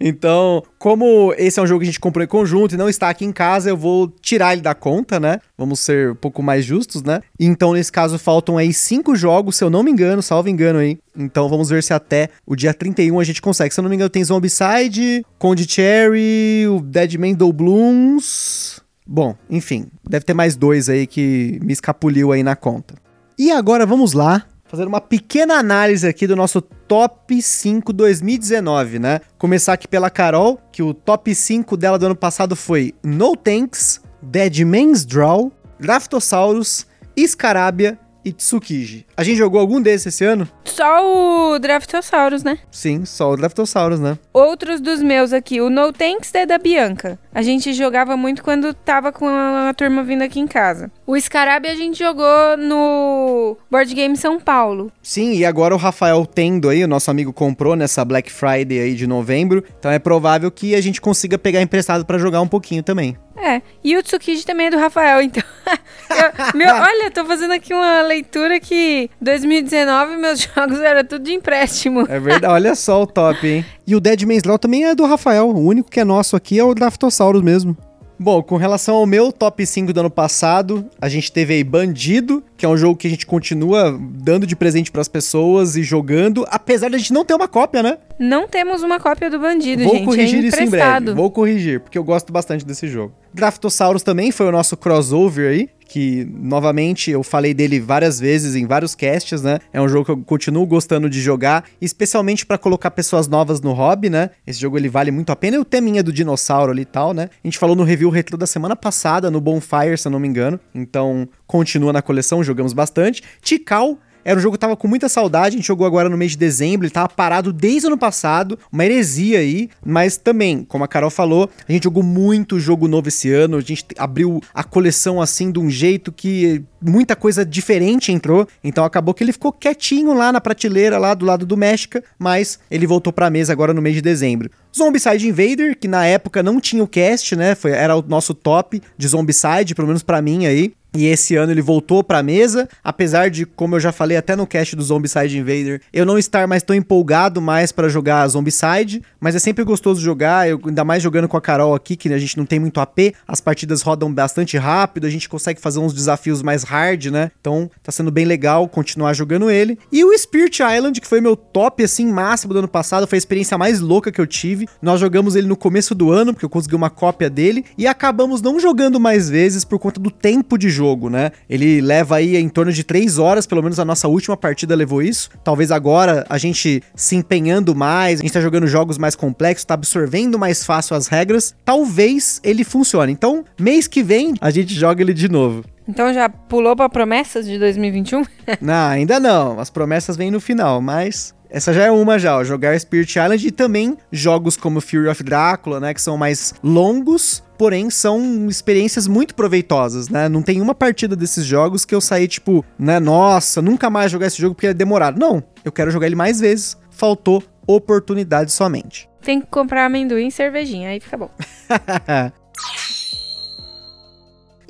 então, 0.00 0.62
como 0.78 1.32
esse 1.36 1.58
é 1.58 1.62
um 1.62 1.66
jogo 1.66 1.80
que 1.80 1.84
a 1.84 1.86
gente 1.86 2.00
comprou 2.00 2.24
em 2.24 2.28
conjunto 2.28 2.74
e 2.74 2.78
não 2.78 2.88
está 2.88 3.08
aqui 3.08 3.24
em 3.24 3.32
casa, 3.32 3.70
eu 3.70 3.76
vou 3.76 4.08
tirar 4.20 4.52
ele 4.52 4.62
da 4.62 4.74
conta, 4.74 5.18
né? 5.18 5.40
Vamos 5.56 5.80
ser 5.80 6.12
um 6.12 6.14
pouco 6.14 6.42
mais 6.42 6.64
justos, 6.64 7.02
né? 7.02 7.20
Então, 7.38 7.72
nesse 7.72 7.92
caso, 7.92 8.18
faltam 8.18 8.58
aí 8.58 8.72
cinco 8.72 9.14
jogos, 9.16 9.56
se 9.56 9.64
eu 9.64 9.70
não 9.70 9.82
me 9.82 9.90
engano, 9.90 10.22
salvo 10.22 10.48
engano 10.48 10.78
aí. 10.78 10.98
Então, 11.16 11.48
vamos 11.48 11.68
ver 11.68 11.82
se 11.82 11.92
até 11.92 12.28
o 12.46 12.54
dia 12.54 12.72
31 12.72 13.18
a 13.18 13.24
gente 13.24 13.42
consegue. 13.42 13.74
Se 13.74 13.80
eu 13.80 13.82
não 13.82 13.88
me 13.88 13.96
engano, 13.96 14.10
tem 14.10 14.22
Zombicide, 14.22 15.24
Conde 15.38 15.68
Cherry, 15.68 16.66
o 16.68 16.80
Deadman 16.80 17.34
Do 17.34 17.52
Blooms. 17.52 18.80
Bom, 19.10 19.34
enfim, 19.48 19.86
deve 20.06 20.26
ter 20.26 20.34
mais 20.34 20.54
dois 20.54 20.90
aí 20.90 21.06
que 21.06 21.58
me 21.62 21.72
escapuliu 21.72 22.30
aí 22.30 22.42
na 22.42 22.54
conta. 22.54 22.94
E 23.38 23.50
agora 23.50 23.86
vamos 23.86 24.12
lá, 24.12 24.44
fazer 24.68 24.86
uma 24.86 25.00
pequena 25.00 25.54
análise 25.54 26.06
aqui 26.06 26.26
do 26.26 26.36
nosso 26.36 26.60
top 26.60 27.40
5 27.40 27.92
2019, 27.92 28.98
né? 28.98 29.20
Começar 29.38 29.72
aqui 29.72 29.88
pela 29.88 30.10
Carol, 30.10 30.60
que 30.70 30.82
o 30.82 30.92
top 30.92 31.34
5 31.34 31.76
dela 31.76 31.98
do 31.98 32.06
ano 32.06 32.16
passado 32.16 32.54
foi 32.54 32.94
No 33.02 33.34
Tanks, 33.34 34.00
Dead 34.22 34.60
Man's 34.60 35.04
Draw, 35.06 35.50
Draftosaurus, 35.80 36.86
Scarabia 37.26 37.98
e 38.28 38.32
Tsukiji. 38.32 39.06
A 39.16 39.22
gente 39.22 39.38
jogou 39.38 39.60
algum 39.60 39.80
desses 39.80 40.06
esse 40.08 40.24
ano? 40.24 40.48
Só 40.64 41.54
o 41.54 41.58
Draftosaurus, 41.58 42.42
né? 42.42 42.58
Sim, 42.70 43.04
só 43.04 43.32
o 43.32 43.36
Draftosaurus, 43.36 44.00
né? 44.00 44.18
Outros 44.32 44.80
dos 44.80 45.02
meus 45.02 45.32
aqui, 45.32 45.60
o 45.60 45.70
No 45.70 45.92
é 46.34 46.46
da 46.46 46.58
Bianca. 46.58 47.18
A 47.32 47.42
gente 47.42 47.72
jogava 47.72 48.16
muito 48.16 48.42
quando 48.42 48.74
tava 48.74 49.12
com 49.12 49.28
a, 49.28 49.68
a 49.70 49.74
turma 49.74 50.02
vindo 50.02 50.22
aqui 50.22 50.40
em 50.40 50.46
casa. 50.46 50.90
O 51.06 51.18
Scarabia 51.18 51.72
a 51.72 51.74
gente 51.74 51.98
jogou 51.98 52.56
no 52.58 53.56
Board 53.70 53.94
Game 53.94 54.16
São 54.16 54.38
Paulo. 54.38 54.90
Sim, 55.02 55.34
e 55.34 55.44
agora 55.44 55.74
o 55.74 55.78
Rafael 55.78 56.24
tendo 56.26 56.68
aí, 56.68 56.84
o 56.84 56.88
nosso 56.88 57.10
amigo 57.10 57.32
comprou 57.32 57.76
nessa 57.76 58.04
Black 58.04 58.30
Friday 58.30 58.80
aí 58.80 58.94
de 58.94 59.06
novembro, 59.06 59.64
então 59.78 59.90
é 59.90 59.98
provável 59.98 60.50
que 60.50 60.74
a 60.74 60.80
gente 60.80 61.00
consiga 61.00 61.38
pegar 61.38 61.62
emprestado 61.62 62.04
para 62.04 62.18
jogar 62.18 62.40
um 62.40 62.48
pouquinho 62.48 62.82
também. 62.82 63.16
É, 63.40 63.62
e 63.84 63.96
o 63.96 64.02
Tsukiji 64.02 64.44
também 64.44 64.66
é 64.66 64.70
do 64.70 64.78
Rafael, 64.78 65.22
então. 65.22 65.42
eu, 66.10 66.58
meu, 66.58 66.74
olha, 66.74 67.10
tô 67.10 67.24
fazendo 67.24 67.52
aqui 67.52 67.72
uma 67.72 68.02
leitura 68.02 68.58
que 68.58 69.08
2019 69.20 70.16
meus 70.16 70.40
jogos 70.54 70.80
eram 70.80 71.04
tudo 71.04 71.24
de 71.24 71.32
empréstimo. 71.32 72.00
É 72.08 72.18
verdade, 72.18 72.52
olha 72.52 72.74
só 72.74 73.02
o 73.02 73.06
top, 73.06 73.46
hein? 73.46 73.64
E 73.86 73.94
o 73.94 74.00
Dead 74.00 74.22
Man's 74.22 74.42
Law 74.44 74.58
também 74.58 74.86
é 74.86 74.94
do 74.94 75.04
Rafael. 75.04 75.48
O 75.48 75.60
único 75.60 75.90
que 75.90 76.00
é 76.00 76.04
nosso 76.04 76.34
aqui 76.36 76.58
é 76.58 76.64
o 76.64 76.74
Draftosaurus 76.74 77.42
mesmo. 77.42 77.76
Bom, 78.20 78.42
com 78.42 78.56
relação 78.56 78.96
ao 78.96 79.06
meu 79.06 79.30
top 79.30 79.64
5 79.64 79.92
do 79.92 80.00
ano 80.00 80.10
passado, 80.10 80.84
a 81.00 81.08
gente 81.08 81.30
teve 81.30 81.54
aí 81.54 81.62
Bandido, 81.62 82.42
que 82.56 82.66
é 82.66 82.68
um 82.68 82.76
jogo 82.76 82.96
que 82.96 83.06
a 83.06 83.10
gente 83.10 83.24
continua 83.24 83.96
dando 83.96 84.44
de 84.44 84.56
presente 84.56 84.90
para 84.90 85.00
as 85.00 85.06
pessoas 85.06 85.76
e 85.76 85.84
jogando, 85.84 86.44
apesar 86.50 86.88
de 86.88 86.96
a 86.96 86.98
gente 86.98 87.12
não 87.12 87.24
ter 87.24 87.34
uma 87.34 87.46
cópia, 87.46 87.80
né? 87.80 87.96
Não 88.18 88.48
temos 88.48 88.82
uma 88.82 88.98
cópia 88.98 89.30
do 89.30 89.38
Bandido, 89.38 89.84
Vou 89.84 89.94
gente. 89.94 90.04
corrigir 90.04 90.44
é 90.44 90.48
isso 90.48 90.60
em 90.60 90.68
breve. 90.68 91.12
Vou 91.12 91.30
corrigir, 91.30 91.78
porque 91.78 91.96
eu 91.96 92.02
gosto 92.02 92.32
bastante 92.32 92.66
desse 92.66 92.88
jogo. 92.88 93.14
Draftosaurus 93.38 94.02
também 94.02 94.32
foi 94.32 94.46
o 94.46 94.52
nosso 94.52 94.76
crossover 94.76 95.50
aí, 95.50 95.68
que 95.86 96.28
novamente 96.34 97.12
eu 97.12 97.22
falei 97.22 97.54
dele 97.54 97.78
várias 97.78 98.18
vezes 98.18 98.56
em 98.56 98.66
vários 98.66 98.96
casts, 98.96 99.42
né? 99.42 99.60
É 99.72 99.80
um 99.80 99.88
jogo 99.88 100.04
que 100.04 100.10
eu 100.10 100.16
continuo 100.18 100.66
gostando 100.66 101.08
de 101.08 101.20
jogar, 101.20 101.64
especialmente 101.80 102.44
para 102.44 102.58
colocar 102.58 102.90
pessoas 102.90 103.28
novas 103.28 103.60
no 103.60 103.72
hobby, 103.72 104.10
né? 104.10 104.30
Esse 104.44 104.60
jogo 104.60 104.76
ele 104.76 104.88
vale 104.88 105.12
muito 105.12 105.30
a 105.30 105.36
pena. 105.36 105.56
E 105.56 105.60
o 105.60 105.64
teminha 105.64 106.02
do 106.02 106.12
dinossauro 106.12 106.72
ali 106.72 106.82
e 106.82 106.84
tal, 106.84 107.14
né? 107.14 107.30
A 107.32 107.46
gente 107.46 107.58
falou 107.58 107.76
no 107.76 107.84
review 107.84 108.10
retro 108.10 108.36
da 108.36 108.46
semana 108.46 108.74
passada, 108.74 109.30
no 109.30 109.40
Bonfire, 109.40 109.96
se 109.96 110.08
eu 110.08 110.12
não 110.12 110.18
me 110.18 110.26
engano. 110.26 110.58
Então, 110.74 111.28
continua 111.46 111.92
na 111.92 112.02
coleção, 112.02 112.42
jogamos 112.42 112.72
bastante. 112.72 113.22
Tikal 113.40 113.98
era 114.28 114.38
um 114.38 114.42
jogo 114.42 114.56
que 114.56 114.60
tava 114.60 114.76
com 114.76 114.86
muita 114.86 115.08
saudade, 115.08 115.54
a 115.54 115.58
gente 115.58 115.66
jogou 115.66 115.86
agora 115.86 116.06
no 116.10 116.16
mês 116.18 116.32
de 116.32 116.36
dezembro, 116.36 116.84
ele 116.84 116.92
tava 116.92 117.08
parado 117.08 117.50
desde 117.50 117.86
o 117.86 117.88
ano 117.88 117.96
passado, 117.96 118.58
uma 118.70 118.84
heresia 118.84 119.38
aí, 119.38 119.70
mas 119.82 120.18
também, 120.18 120.64
como 120.64 120.84
a 120.84 120.88
Carol 120.88 121.08
falou, 121.08 121.48
a 121.66 121.72
gente 121.72 121.84
jogou 121.84 122.02
muito 122.02 122.60
jogo 122.60 122.86
novo 122.86 123.08
esse 123.08 123.32
ano, 123.32 123.56
a 123.56 123.62
gente 123.62 123.86
abriu 123.96 124.42
a 124.52 124.62
coleção 124.62 125.18
assim 125.22 125.50
de 125.50 125.58
um 125.58 125.70
jeito 125.70 126.12
que 126.12 126.62
muita 126.78 127.16
coisa 127.16 127.42
diferente 127.42 128.12
entrou, 128.12 128.46
então 128.62 128.84
acabou 128.84 129.14
que 129.14 129.24
ele 129.24 129.32
ficou 129.32 129.50
quietinho 129.50 130.12
lá 130.12 130.30
na 130.30 130.42
prateleira 130.42 130.98
lá 130.98 131.14
do 131.14 131.24
lado 131.24 131.46
do 131.46 131.56
México, 131.56 131.98
mas 132.18 132.58
ele 132.70 132.86
voltou 132.86 133.14
pra 133.14 133.30
mesa 133.30 133.50
agora 133.50 133.72
no 133.72 133.80
mês 133.80 133.94
de 133.94 134.02
dezembro. 134.02 134.50
Zombicide 134.76 135.26
Invader, 135.26 135.76
que 135.78 135.88
na 135.88 136.04
época 136.04 136.42
não 136.42 136.60
tinha 136.60 136.84
o 136.84 136.86
cast, 136.86 137.34
né? 137.34 137.54
Foi, 137.54 137.70
era 137.70 137.96
o 137.96 138.02
nosso 138.06 138.34
top 138.34 138.82
de 138.96 139.08
Zombicide, 139.08 139.74
pelo 139.74 139.88
menos 139.88 140.02
para 140.02 140.20
mim 140.20 140.46
aí. 140.46 140.74
E 140.94 141.06
esse 141.06 141.36
ano 141.36 141.52
ele 141.52 141.60
voltou 141.60 142.02
pra 142.02 142.22
mesa, 142.22 142.68
apesar 142.82 143.28
de, 143.28 143.44
como 143.44 143.76
eu 143.76 143.80
já 143.80 143.92
falei 143.92 144.16
até 144.16 144.34
no 144.34 144.46
cast 144.46 144.74
do 144.74 144.82
Zombicide 144.82 145.38
Invader, 145.38 145.82
eu 145.92 146.06
não 146.06 146.18
estar 146.18 146.46
mais 146.46 146.62
tão 146.62 146.74
empolgado 146.74 147.40
mais 147.40 147.70
para 147.70 147.88
jogar 147.88 148.26
Zombicide, 148.26 149.02
mas 149.20 149.34
é 149.34 149.38
sempre 149.38 149.64
gostoso 149.64 150.00
jogar, 150.00 150.48
eu, 150.48 150.60
ainda 150.66 150.84
mais 150.84 151.02
jogando 151.02 151.28
com 151.28 151.36
a 151.36 151.40
Carol 151.40 151.74
aqui, 151.74 151.94
que 151.94 152.12
a 152.12 152.18
gente 152.18 152.38
não 152.38 152.46
tem 152.46 152.58
muito 152.58 152.80
AP, 152.80 153.14
as 153.26 153.40
partidas 153.40 153.82
rodam 153.82 154.12
bastante 154.12 154.56
rápido, 154.56 155.06
a 155.06 155.10
gente 155.10 155.28
consegue 155.28 155.60
fazer 155.60 155.78
uns 155.78 155.92
desafios 155.92 156.42
mais 156.42 156.62
hard, 156.62 157.06
né? 157.06 157.30
Então 157.40 157.70
tá 157.82 157.92
sendo 157.92 158.10
bem 158.10 158.24
legal 158.24 158.66
continuar 158.68 159.12
jogando 159.12 159.50
ele. 159.50 159.78
E 159.92 160.04
o 160.04 160.16
Spirit 160.16 160.62
Island, 160.62 161.00
que 161.00 161.06
foi 161.06 161.20
meu 161.20 161.36
top, 161.36 161.84
assim, 161.84 162.06
máximo 162.10 162.54
do 162.54 162.60
ano 162.60 162.68
passado, 162.68 163.06
foi 163.06 163.16
a 163.16 163.20
experiência 163.20 163.58
mais 163.58 163.80
louca 163.80 164.10
que 164.10 164.20
eu 164.20 164.26
tive. 164.26 164.66
Nós 164.80 165.00
jogamos 165.00 165.36
ele 165.36 165.46
no 165.46 165.56
começo 165.56 165.94
do 165.94 166.10
ano, 166.10 166.32
porque 166.32 166.44
eu 166.44 166.50
consegui 166.50 166.74
uma 166.74 166.90
cópia 166.90 167.28
dele, 167.28 167.64
e 167.76 167.86
acabamos 167.86 168.40
não 168.40 168.58
jogando 168.58 168.98
mais 168.98 169.28
vezes 169.28 169.64
por 169.64 169.78
conta 169.78 170.00
do 170.00 170.10
tempo 170.10 170.56
de 170.56 170.70
jogo, 170.70 170.77
né? 171.10 171.30
Ele 171.48 171.80
leva 171.80 172.16
aí 172.16 172.36
em 172.36 172.48
torno 172.48 172.72
de 172.72 172.84
3 172.84 173.18
horas, 173.18 173.46
pelo 173.46 173.62
menos 173.62 173.78
a 173.78 173.84
nossa 173.84 174.08
última 174.08 174.36
partida 174.36 174.74
levou 174.74 175.02
isso. 175.02 175.30
Talvez 175.42 175.70
agora 175.70 176.24
a 176.28 176.38
gente 176.38 176.82
se 176.94 177.16
empenhando 177.16 177.74
mais, 177.74 178.20
a 178.20 178.22
gente 178.22 178.32
tá 178.32 178.40
jogando 178.40 178.66
jogos 178.66 178.98
mais 178.98 179.14
complexos, 179.14 179.64
tá 179.64 179.74
absorvendo 179.74 180.38
mais 180.38 180.64
fácil 180.64 180.96
as 180.96 181.06
regras, 181.08 181.54
talvez 181.64 182.40
ele 182.42 182.64
funcione. 182.64 183.12
Então, 183.12 183.44
mês 183.58 183.86
que 183.86 184.02
vem 184.02 184.34
a 184.40 184.50
gente 184.50 184.74
joga 184.74 185.02
ele 185.02 185.14
de 185.14 185.28
novo. 185.28 185.64
Então 185.88 186.12
já 186.12 186.28
pulou 186.28 186.76
pra 186.76 186.86
promessas 186.88 187.46
de 187.46 187.58
2021? 187.58 188.22
não, 188.60 188.88
ainda 188.88 189.18
não. 189.18 189.58
As 189.58 189.70
promessas 189.70 190.18
vêm 190.18 190.30
no 190.30 190.38
final, 190.38 190.82
mas 190.82 191.34
Essa 191.50 191.72
já 191.72 191.84
é 191.84 191.90
uma 191.90 192.18
já, 192.18 192.36
ó, 192.36 192.44
jogar 192.44 192.78
Spirit 192.78 193.18
Island 193.18 193.46
e 193.46 193.50
também 193.50 193.96
jogos 194.12 194.56
como 194.56 194.80
Fury 194.80 195.08
of 195.08 195.22
Drácula, 195.22 195.80
né, 195.80 195.94
que 195.94 196.02
são 196.02 196.16
mais 196.16 196.54
longos, 196.62 197.42
porém 197.56 197.88
são 197.88 198.46
experiências 198.48 199.06
muito 199.06 199.34
proveitosas, 199.34 200.08
né? 200.08 200.28
Não 200.28 200.42
tem 200.42 200.60
uma 200.60 200.74
partida 200.74 201.16
desses 201.16 201.44
jogos 201.44 201.84
que 201.84 201.94
eu 201.94 202.00
saí 202.00 202.28
tipo, 202.28 202.64
né, 202.78 203.00
nossa, 203.00 203.62
nunca 203.62 203.88
mais 203.88 204.12
jogar 204.12 204.26
esse 204.26 204.40
jogo 204.40 204.54
porque 204.54 204.68
é 204.68 204.74
demorado. 204.74 205.18
Não, 205.18 205.42
eu 205.64 205.72
quero 205.72 205.90
jogar 205.90 206.06
ele 206.06 206.16
mais 206.16 206.38
vezes. 206.38 206.76
Faltou 206.90 207.42
oportunidade 207.66 208.52
somente. 208.52 209.08
Tem 209.22 209.40
que 209.40 209.46
comprar 209.46 209.86
amendoim 209.86 210.28
e 210.28 210.32
cervejinha, 210.32 210.90
aí 210.90 211.00
fica 211.00 211.16
bom. 211.16 211.30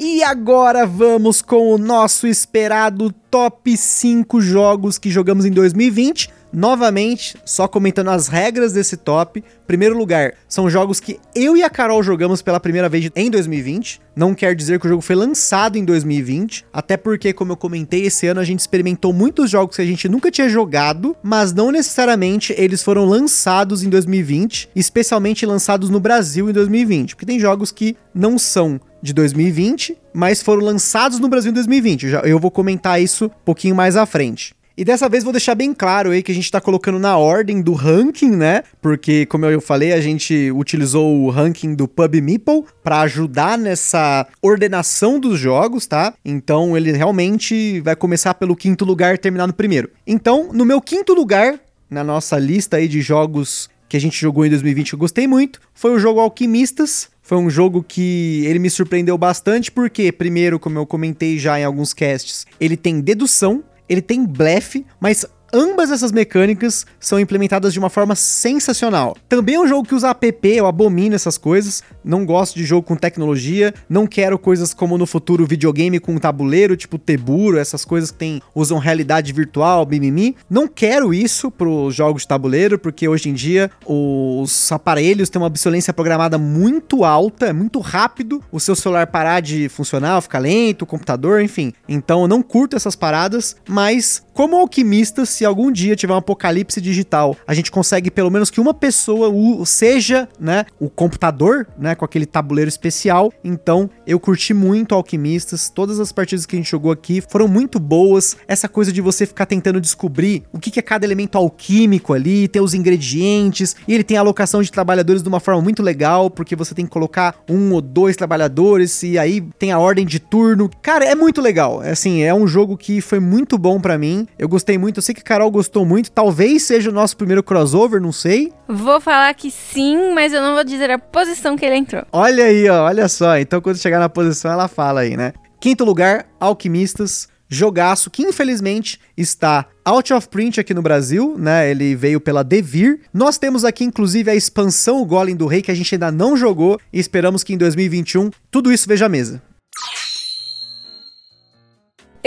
E 0.01 0.23
agora 0.23 0.87
vamos 0.87 1.43
com 1.43 1.75
o 1.75 1.77
nosso 1.77 2.29
esperado 2.29 3.11
top 3.29 3.77
5 3.77 4.41
jogos 4.41 4.97
que 4.97 5.11
jogamos 5.11 5.45
em 5.45 5.51
2020. 5.51 6.31
Novamente, 6.53 7.37
só 7.45 7.69
comentando 7.69 8.09
as 8.09 8.29
regras 8.29 8.73
desse 8.73 8.97
top. 8.97 9.45
Primeiro 9.67 9.97
lugar, 9.97 10.35
são 10.49 10.71
jogos 10.71 10.99
que 10.99 11.19
eu 11.35 11.57
e 11.57 11.63
a 11.63 11.69
Carol 11.69 12.03
jogamos 12.03 12.41
pela 12.41 12.59
primeira 12.59 12.89
vez 12.89 13.11
em 13.15 13.31
2020. 13.31 14.01
Não 14.17 14.35
quer 14.35 14.55
dizer 14.55 14.81
que 14.81 14.87
o 14.87 14.89
jogo 14.89 15.03
foi 15.03 15.15
lançado 15.15 15.77
em 15.77 15.85
2020, 15.85 16.65
até 16.73 16.97
porque, 16.97 17.33
como 17.33 17.53
eu 17.53 17.57
comentei, 17.57 18.07
esse 18.07 18.27
ano 18.27 18.41
a 18.41 18.45
gente 18.45 18.61
experimentou 18.61 19.13
muitos 19.13 19.51
jogos 19.51 19.77
que 19.77 19.83
a 19.83 19.87
gente 19.87 20.09
nunca 20.09 20.31
tinha 20.31 20.49
jogado, 20.49 21.15
mas 21.23 21.53
não 21.53 21.71
necessariamente 21.71 22.55
eles 22.57 22.83
foram 22.83 23.05
lançados 23.05 23.83
em 23.83 23.89
2020, 23.89 24.71
especialmente 24.75 25.45
lançados 25.45 25.91
no 25.91 26.01
Brasil 26.01 26.49
em 26.49 26.53
2020, 26.53 27.15
porque 27.15 27.27
tem 27.27 27.39
jogos 27.39 27.71
que 27.71 27.97
não 28.15 28.39
são 28.39 28.81
de 29.01 29.13
2020, 29.13 29.97
mas 30.13 30.43
foram 30.43 30.63
lançados 30.63 31.19
no 31.19 31.29
Brasil 31.29 31.51
em 31.51 31.55
2020. 31.55 32.07
Eu, 32.25 32.39
vou 32.39 32.51
comentar 32.51 33.01
isso 33.01 33.27
um 33.27 33.45
pouquinho 33.45 33.75
mais 33.75 33.97
à 33.97 34.05
frente. 34.05 34.55
E 34.79 34.85
dessa 34.85 35.09
vez 35.09 35.25
vou 35.25 35.33
deixar 35.33 35.57
bem 35.57 35.75
claro 35.75 36.13
aí 36.13 36.23
que 36.23 36.31
a 36.31 36.35
gente 36.35 36.53
tá 36.53 36.61
colocando 36.61 37.01
na 37.01 37.19
ordem 37.19 37.61
do 37.61 37.73
ranking, 37.73 38.31
né? 38.31 38.63
Porque, 38.81 39.27
como 39.27 39.45
eu 39.45 39.61
falei, 39.61 39.93
a 39.93 40.01
gente 40.01 40.53
utilizou 40.53 41.19
o 41.19 41.31
ranking 41.31 41.75
do 41.75 41.89
Pub 41.89 42.15
Meeple 42.15 42.63
para 42.81 43.01
ajudar 43.01 43.59
nessa 43.59 44.25
ordenação 44.41 45.19
dos 45.19 45.37
jogos, 45.37 45.85
tá? 45.89 46.15
Então 46.25 46.77
ele 46.77 46.93
realmente 46.93 47.81
vai 47.81 47.97
começar 47.97 48.35
pelo 48.35 48.55
quinto 48.55 48.85
lugar 48.85 49.17
e 49.17 49.19
terminar 49.19 49.49
no 49.49 49.53
primeiro. 49.53 49.91
Então, 50.07 50.51
no 50.53 50.65
meu 50.65 50.81
quinto 50.81 51.13
lugar, 51.13 51.59
na 51.91 52.05
nossa 52.05 52.39
lista 52.39 52.77
aí 52.77 52.87
de 52.87 53.01
jogos 53.01 53.69
que 53.89 53.97
a 53.97 54.01
gente 54.01 54.21
jogou 54.21 54.47
em 54.47 54.51
2020 54.51 54.91
que 54.91 54.95
eu 54.95 54.99
gostei 55.01 55.27
muito, 55.27 55.61
foi 55.75 55.91
o 55.91 55.99
jogo 55.99 56.21
Alquimistas. 56.21 57.09
Foi 57.21 57.37
um 57.37 57.51
jogo 57.51 57.85
que 57.87 58.43
ele 58.47 58.59
me 58.59 58.71
surpreendeu 58.71 59.19
bastante, 59.19 59.71
porque, 59.71 60.11
primeiro, 60.11 60.59
como 60.59 60.79
eu 60.79 60.87
comentei 60.87 61.39
já 61.39 61.61
em 61.61 61.65
alguns 61.65 61.93
casts, 61.93 62.47
ele 62.59 62.75
tem 62.75 63.03
dedução, 63.03 63.63
ele 63.89 64.03
tem 64.03 64.25
blefe, 64.25 64.85
mas 65.01 65.25
ambas 65.53 65.91
essas 65.91 66.13
mecânicas 66.13 66.87
são 67.01 67.19
implementadas 67.19 67.73
de 67.73 67.79
uma 67.79 67.91
forma 67.91 68.15
sensacional. 68.15 69.17
Também 69.29 69.57
é 69.57 69.61
um 69.61 69.67
jogo 69.67 69.87
que 69.87 69.95
usa 69.95 70.11
app, 70.11 70.49
eu 70.49 70.67
abomino 70.67 71.15
essas 71.15 71.39
coisas, 71.39 71.83
não 72.05 72.25
gosto 72.25 72.57
de 72.57 72.65
jogo 72.65 72.87
com 72.87 72.97
tecnologia, 72.97 73.75
não 73.89 74.07
quero 74.07 74.39
coisas 74.39 74.75
como 74.75 74.99
no 74.99 75.07
futuro 75.07 75.47
videogame 75.47 76.01
com 76.01 76.17
tabuleiro, 76.19 76.77
tipo 76.77 76.99
Teburo, 76.99 77.59
essas 77.59 77.85
coisas 77.85 78.11
que 78.11 78.19
tem, 78.19 78.43
usam 78.55 78.79
realidade 78.79 79.33
virtual, 79.33 79.87
mimimi. 79.87 80.37
Não 80.49 80.67
quero 80.67 81.13
isso 81.13 81.51
pros 81.51 81.95
jogos 81.95 82.23
de 82.23 82.29
tabuleiro, 82.29 82.79
porque 82.79 83.09
hoje 83.09 83.29
em 83.29 83.35
dia 83.35 83.71
os 83.87 84.71
aparelhos 84.73 85.29
têm 85.29 85.41
uma 85.41 85.47
obsolência 85.47 85.93
programada 85.93 86.39
muito 86.39 87.05
alta, 87.05 87.47
é 87.47 87.53
muito 87.53 87.81
rápido 87.81 88.43
o 88.51 88.61
seu 88.61 88.75
celular 88.75 89.07
parar 89.07 89.41
de 89.41 89.69
funcionar, 89.69 90.21
ficar 90.21 90.39
lento, 90.39 90.83
o 90.83 90.87
computador, 90.87 91.41
enfim. 91.41 91.73
Então 91.89 92.23
eu 92.23 92.29
não 92.29 92.43
curto 92.43 92.77
essas 92.77 92.97
paradas, 92.97 93.57
mas 93.69 94.23
como 94.35 94.57
alquimistas, 94.57 95.38
se 95.39 95.45
algum 95.45 95.71
dia 95.71 95.95
tiver 95.95 96.13
um 96.13 96.17
apocalipse 96.17 96.81
digital, 96.81 97.37
a 97.47 97.55
gente 97.55 97.71
consegue 97.71 98.11
pelo 98.11 98.29
menos 98.29 98.51
que 98.51 98.61
uma 98.61 98.75
pessoa 98.75 99.33
seja, 99.65 100.29
né, 100.41 100.67
o 100.81 100.91
computador, 100.91 101.65
né, 101.79 101.95
com 101.95 102.05
aquele 102.05 102.27
tabuleiro 102.27 102.69
especial. 102.69 103.33
Então, 103.45 103.89
eu 104.05 104.19
curti 104.19 104.53
muito 104.53 104.97
Alquimistas. 104.97 105.71
Todas 105.71 106.01
as 106.01 106.11
partidas 106.11 106.45
que 106.45 106.57
a 106.57 106.59
gente 106.59 106.69
jogou 106.69 106.91
aqui 106.91 107.21
foram 107.21 107.47
muito 107.47 107.79
boas. 107.79 108.37
Essa 108.49 108.69
coisa 108.69 108.93
de 108.93 109.01
você 109.01 109.27
ficar 109.27 109.47
tentando 109.47 109.81
descobrir 109.81 110.43
o 110.53 110.59
que 110.59 110.77
é 110.77 110.83
cada 110.83 111.07
elemento 111.07 111.39
alquímico 111.39 112.13
ali, 112.13 112.49
ter 112.49 112.61
os 112.61 112.75
ingredientes. 112.75 113.77
E 113.87 113.95
ele 113.95 114.03
tem 114.03 114.17
a 114.17 114.21
alocação 114.21 114.61
de 114.61 114.73
trabalhadores 114.73 115.23
de 115.23 115.29
uma 115.29 115.39
forma 115.39 115.63
muito 115.63 115.85
legal, 115.85 116.29
porque 116.29 116.57
você 116.57 116.75
tem 116.75 116.85
que 116.85 116.91
colocar 116.91 117.37
um 117.49 117.73
ou 117.73 117.81
dois 117.81 118.17
trabalhadores 118.17 119.05
e 119.05 119.17
aí 119.17 119.41
tem 119.57 119.71
a 119.71 119.79
ordem 119.79 120.05
de 120.05 120.19
turno. 120.19 120.69
Cara, 120.83 121.05
é 121.05 121.15
muito 121.15 121.41
legal. 121.41 121.81
É 121.81 121.91
assim, 121.91 122.23
é 122.23 122.35
um 122.35 122.49
jogo 122.49 122.77
que 122.77 123.01
foi 123.01 123.21
muito 123.21 123.57
bom 123.57 123.81
para 123.81 123.97
mim. 123.97 124.27
Eu 124.37 124.49
gostei 124.49 124.77
muito. 124.77 124.99
Eu 124.99 125.03
sei 125.03 125.15
que 125.15 125.23
Carol 125.29 125.51
gostou 125.51 125.85
muito. 125.85 126.11
Talvez 126.11 126.63
seja 126.63 126.89
o 126.89 126.93
nosso 126.93 127.15
primeiro 127.15 127.43
crossover, 127.43 128.01
não 128.01 128.13
sei. 128.13 128.51
Vou 128.67 128.99
falar 128.99 129.35
que 129.35 129.51
sim, 129.51 130.15
mas 130.15 130.33
eu 130.33 130.41
não 130.41 130.55
vou 130.55 130.65
dizer 130.65 130.91
a 130.91 130.99
posição 130.99 131.55
que 131.55 131.67
ele 131.67 131.77
entrou. 131.77 132.03
Olha 132.11 132.45
aí, 132.45 132.67
ó, 132.71 132.87
olha 132.87 133.07
só. 133.09 133.37
Então 133.37 133.61
quando 133.61 133.77
chegar 133.77 133.99
na 133.99 134.09
posição 134.09 134.51
ela 134.51 134.69
fala 134.69 135.01
aí, 135.01 135.19
né? 135.19 135.35
Quinto 135.61 135.85
lugar, 135.85 136.27
Alquimistas. 136.41 137.29
Jogaço 137.47 138.11
que 138.11 138.23
infelizmente 138.23 138.99
está 139.17 139.67
out 139.85 140.13
of 140.15 140.29
print 140.29 140.61
aqui 140.61 140.73
no 140.73 140.81
Brasil, 140.81 141.37
né? 141.39 141.71
Ele 141.71 141.95
veio 141.95 142.21
pela 142.21 142.43
Devir. 142.43 143.01
Nós 143.13 143.37
temos 143.37 143.67
aqui 143.67 143.85
inclusive 143.85 144.31
a 144.31 144.35
expansão 144.35 145.03
o 145.03 145.05
Golem 145.05 145.37
do 145.37 145.47
Rei 145.47 145.61
que 145.61 145.71
a 145.71 145.75
gente 145.75 145.95
ainda 145.95 146.11
não 146.11 146.39
jogou 146.39 146.81
e 146.91 146.99
esperamos 146.99 147.45
que 147.45 147.53
em 147.53 147.59
2021 147.59 148.31
tudo 148.51 148.73
isso 148.73 148.89
veja 148.89 149.05
a 149.05 149.09
mesa. 149.11 149.43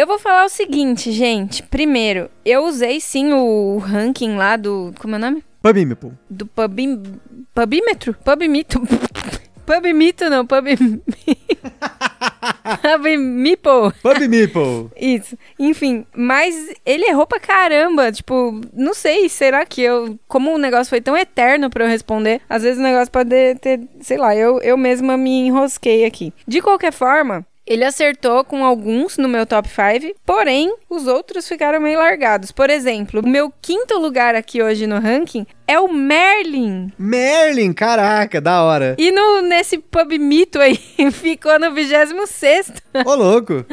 Eu 0.01 0.07
vou 0.07 0.17
falar 0.17 0.45
o 0.45 0.49
seguinte, 0.49 1.11
gente. 1.11 1.61
Primeiro, 1.61 2.27
eu 2.43 2.65
usei 2.65 2.99
sim 2.99 3.33
o 3.33 3.77
ranking 3.77 4.35
lá 4.35 4.57
do. 4.57 4.91
Como 4.99 5.13
é 5.13 5.17
o 5.19 5.21
nome? 5.21 5.43
Pubímetro. 5.61 6.17
Do 6.27 6.47
pubim, 6.47 7.03
Pubímetro? 7.53 8.15
Pubimito. 8.25 8.81
Pubimito 9.63 10.27
não, 10.27 10.43
pub. 10.43 10.65
Pubimipo. 12.81 13.93
Pubimipo. 14.01 14.91
Isso. 14.99 15.37
Enfim, 15.59 16.03
mas 16.15 16.55
ele 16.83 17.05
errou 17.05 17.27
pra 17.27 17.39
caramba. 17.39 18.11
Tipo, 18.11 18.59
não 18.73 18.95
sei, 18.95 19.29
será 19.29 19.63
que 19.67 19.83
eu. 19.83 20.17
Como 20.27 20.51
o 20.51 20.57
negócio 20.57 20.89
foi 20.89 20.99
tão 20.99 21.15
eterno 21.15 21.69
pra 21.69 21.83
eu 21.83 21.87
responder, 21.87 22.41
às 22.49 22.63
vezes 22.63 22.79
o 22.79 22.83
negócio 22.83 23.11
pode 23.11 23.53
ter. 23.61 23.79
Sei 23.99 24.17
lá, 24.17 24.35
eu, 24.35 24.59
eu 24.61 24.75
mesma 24.75 25.15
me 25.15 25.45
enrosquei 25.45 26.05
aqui. 26.05 26.33
De 26.47 26.59
qualquer 26.59 26.91
forma, 26.91 27.45
ele 27.71 27.85
acertou 27.85 28.43
com 28.43 28.65
alguns 28.65 29.17
no 29.17 29.29
meu 29.29 29.45
top 29.45 29.69
5, 29.69 30.13
porém 30.25 30.75
os 30.89 31.07
outros 31.07 31.47
ficaram 31.47 31.79
meio 31.79 31.99
largados. 31.99 32.51
Por 32.51 32.69
exemplo, 32.69 33.21
o 33.21 33.27
meu 33.27 33.49
quinto 33.61 33.97
lugar 33.97 34.35
aqui 34.35 34.61
hoje 34.61 34.85
no 34.85 34.99
ranking 34.99 35.47
é 35.65 35.79
o 35.79 35.87
Merlin. 35.87 36.91
Merlin, 36.99 37.71
caraca, 37.71 38.41
da 38.41 38.61
hora. 38.61 38.97
E 38.99 39.09
no, 39.09 39.41
nesse 39.43 39.77
pub 39.77 40.11
mito 40.19 40.59
aí 40.59 40.77
ficou 41.13 41.57
no 41.57 41.73
26. 41.73 42.73
Ô, 43.05 43.15
louco. 43.15 43.65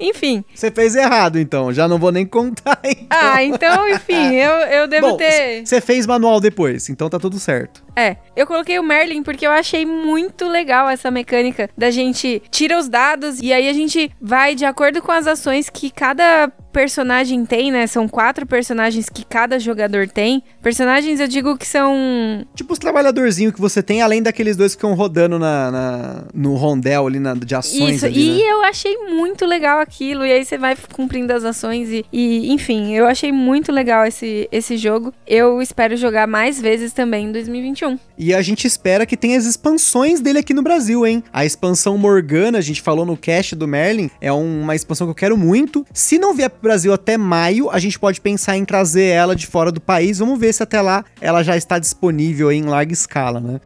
Enfim. 0.00 0.42
Você 0.54 0.70
fez 0.70 0.94
errado, 0.94 1.38
então. 1.38 1.70
Já 1.74 1.86
não 1.86 1.98
vou 1.98 2.10
nem 2.10 2.24
contar. 2.24 2.80
Então. 2.86 3.06
Ah, 3.10 3.44
então, 3.44 3.88
enfim, 3.88 4.34
eu, 4.34 4.52
eu 4.52 4.88
devo 4.88 5.10
Bom, 5.10 5.16
ter. 5.16 5.66
Você 5.66 5.80
fez 5.80 6.06
manual 6.06 6.40
depois, 6.40 6.88
então 6.88 7.08
tá 7.08 7.18
tudo 7.18 7.38
certo. 7.38 7.84
É, 7.96 8.16
eu 8.36 8.46
coloquei 8.46 8.78
o 8.78 8.82
Merlin 8.82 9.22
porque 9.22 9.46
eu 9.46 9.50
achei 9.50 9.86
muito 9.86 10.46
legal 10.46 10.86
essa 10.86 11.10
mecânica 11.10 11.70
da 11.76 11.90
gente 11.90 12.42
tira 12.50 12.78
os 12.78 12.88
dados 12.88 13.40
e 13.40 13.52
aí 13.54 13.68
a 13.68 13.72
gente 13.72 14.12
vai 14.20 14.54
de 14.54 14.66
acordo 14.66 15.00
com 15.00 15.10
as 15.10 15.26
ações 15.26 15.70
que 15.70 15.90
cada 15.90 16.52
personagem 16.76 17.46
tem, 17.46 17.72
né? 17.72 17.86
São 17.86 18.06
quatro 18.06 18.44
personagens 18.44 19.08
que 19.08 19.24
cada 19.24 19.58
jogador 19.58 20.06
tem. 20.08 20.42
Personagens, 20.62 21.20
eu 21.20 21.26
digo 21.26 21.56
que 21.56 21.66
são. 21.66 22.46
Tipo 22.54 22.74
os 22.74 22.78
trabalhadorzinhos 22.78 23.54
que 23.54 23.60
você 23.60 23.82
tem, 23.82 24.02
além 24.02 24.22
daqueles 24.22 24.58
dois 24.58 24.74
que 24.74 24.82
ficam 24.82 24.92
rodando 24.92 25.38
na, 25.38 25.70
na 25.70 26.24
no 26.34 26.54
rondel 26.54 27.06
ali 27.06 27.18
na, 27.18 27.32
de 27.32 27.54
ações. 27.54 27.96
Isso, 27.96 28.04
ali, 28.04 28.28
e 28.28 28.42
né? 28.42 28.50
eu 28.50 28.62
achei 28.62 28.94
muito 29.08 29.46
legal 29.46 29.80
aquilo. 29.80 30.26
E 30.26 30.30
aí 30.30 30.44
você 30.44 30.58
vai 30.58 30.76
cumprindo 30.92 31.32
as 31.32 31.44
ações 31.44 31.88
e, 31.88 32.04
e, 32.12 32.52
enfim, 32.52 32.94
eu 32.94 33.06
achei 33.06 33.32
muito 33.32 33.72
legal 33.72 34.04
esse, 34.04 34.46
esse 34.52 34.76
jogo. 34.76 35.14
Eu 35.26 35.62
espero 35.62 35.96
jogar 35.96 36.26
mais 36.26 36.60
vezes 36.60 36.92
também 36.92 37.28
em 37.28 37.32
2021. 37.32 37.85
E 38.18 38.34
a 38.34 38.42
gente 38.42 38.66
espera 38.66 39.06
que 39.06 39.16
tenha 39.16 39.38
as 39.38 39.44
expansões 39.44 40.20
dele 40.20 40.38
aqui 40.38 40.54
no 40.54 40.62
Brasil, 40.62 41.06
hein? 41.06 41.22
A 41.32 41.44
expansão 41.44 41.96
Morgana, 41.98 42.58
a 42.58 42.62
gente 42.62 42.82
falou 42.82 43.04
no 43.04 43.16
cast 43.16 43.54
do 43.54 43.68
Merlin, 43.68 44.10
é 44.20 44.32
uma 44.32 44.74
expansão 44.74 45.06
que 45.06 45.10
eu 45.10 45.14
quero 45.14 45.36
muito. 45.36 45.86
Se 45.92 46.18
não 46.18 46.34
vier 46.34 46.50
pro 46.50 46.62
Brasil 46.62 46.92
até 46.92 47.16
maio, 47.16 47.70
a 47.70 47.78
gente 47.78 47.98
pode 47.98 48.20
pensar 48.20 48.56
em 48.56 48.64
trazer 48.64 49.04
ela 49.04 49.36
de 49.36 49.46
fora 49.46 49.70
do 49.70 49.80
país. 49.80 50.18
Vamos 50.18 50.38
ver 50.38 50.52
se 50.52 50.62
até 50.62 50.80
lá 50.80 51.04
ela 51.20 51.42
já 51.42 51.56
está 51.56 51.78
disponível 51.78 52.50
em 52.50 52.62
larga 52.62 52.92
escala, 52.92 53.40
né? 53.40 53.60